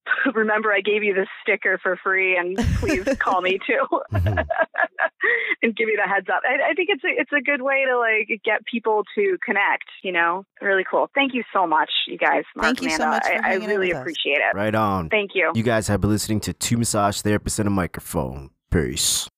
remember 0.34 0.72
i 0.72 0.80
gave 0.80 1.02
you 1.02 1.14
this 1.14 1.28
sticker 1.42 1.78
for 1.82 1.96
free 2.02 2.36
and 2.36 2.56
please 2.78 3.04
call 3.18 3.40
me 3.40 3.58
too 3.66 3.82
Mhm. 4.12 4.46
and 5.62 5.76
give 5.76 5.88
you 5.88 5.96
the 5.96 6.08
heads 6.12 6.26
up 6.28 6.42
I, 6.44 6.70
I 6.70 6.74
think 6.74 6.88
it's 6.90 7.04
a 7.04 7.08
it's 7.20 7.30
a 7.32 7.40
good 7.40 7.62
way 7.62 7.84
to 7.88 7.98
like 7.98 8.40
get 8.44 8.64
people 8.66 9.04
to 9.14 9.38
connect 9.44 9.84
you 10.02 10.12
know 10.12 10.44
really 10.60 10.84
cool 10.88 11.08
thank 11.14 11.34
you 11.34 11.42
so 11.52 11.66
much 11.66 11.90
you 12.06 12.18
guys 12.18 12.42
Mark, 12.56 12.66
Thank 12.76 12.82
you 12.82 12.90
so 12.90 13.06
much 13.08 13.24
for 13.26 13.44
I, 13.44 13.52
I 13.52 13.54
really 13.56 13.90
appreciate 13.92 14.38
it 14.38 14.54
Right 14.54 14.74
on. 14.74 15.08
thank 15.08 15.30
you 15.34 15.52
You 15.54 15.62
guys 15.62 15.88
have 15.88 16.00
been 16.00 16.10
listening 16.10 16.40
to 16.40 16.52
Two 16.52 16.76
Massage 16.76 17.20
Therapists 17.20 17.58
and 17.58 17.68
a 17.68 17.70
Microphone. 17.70 18.50
Peace. 18.70 19.28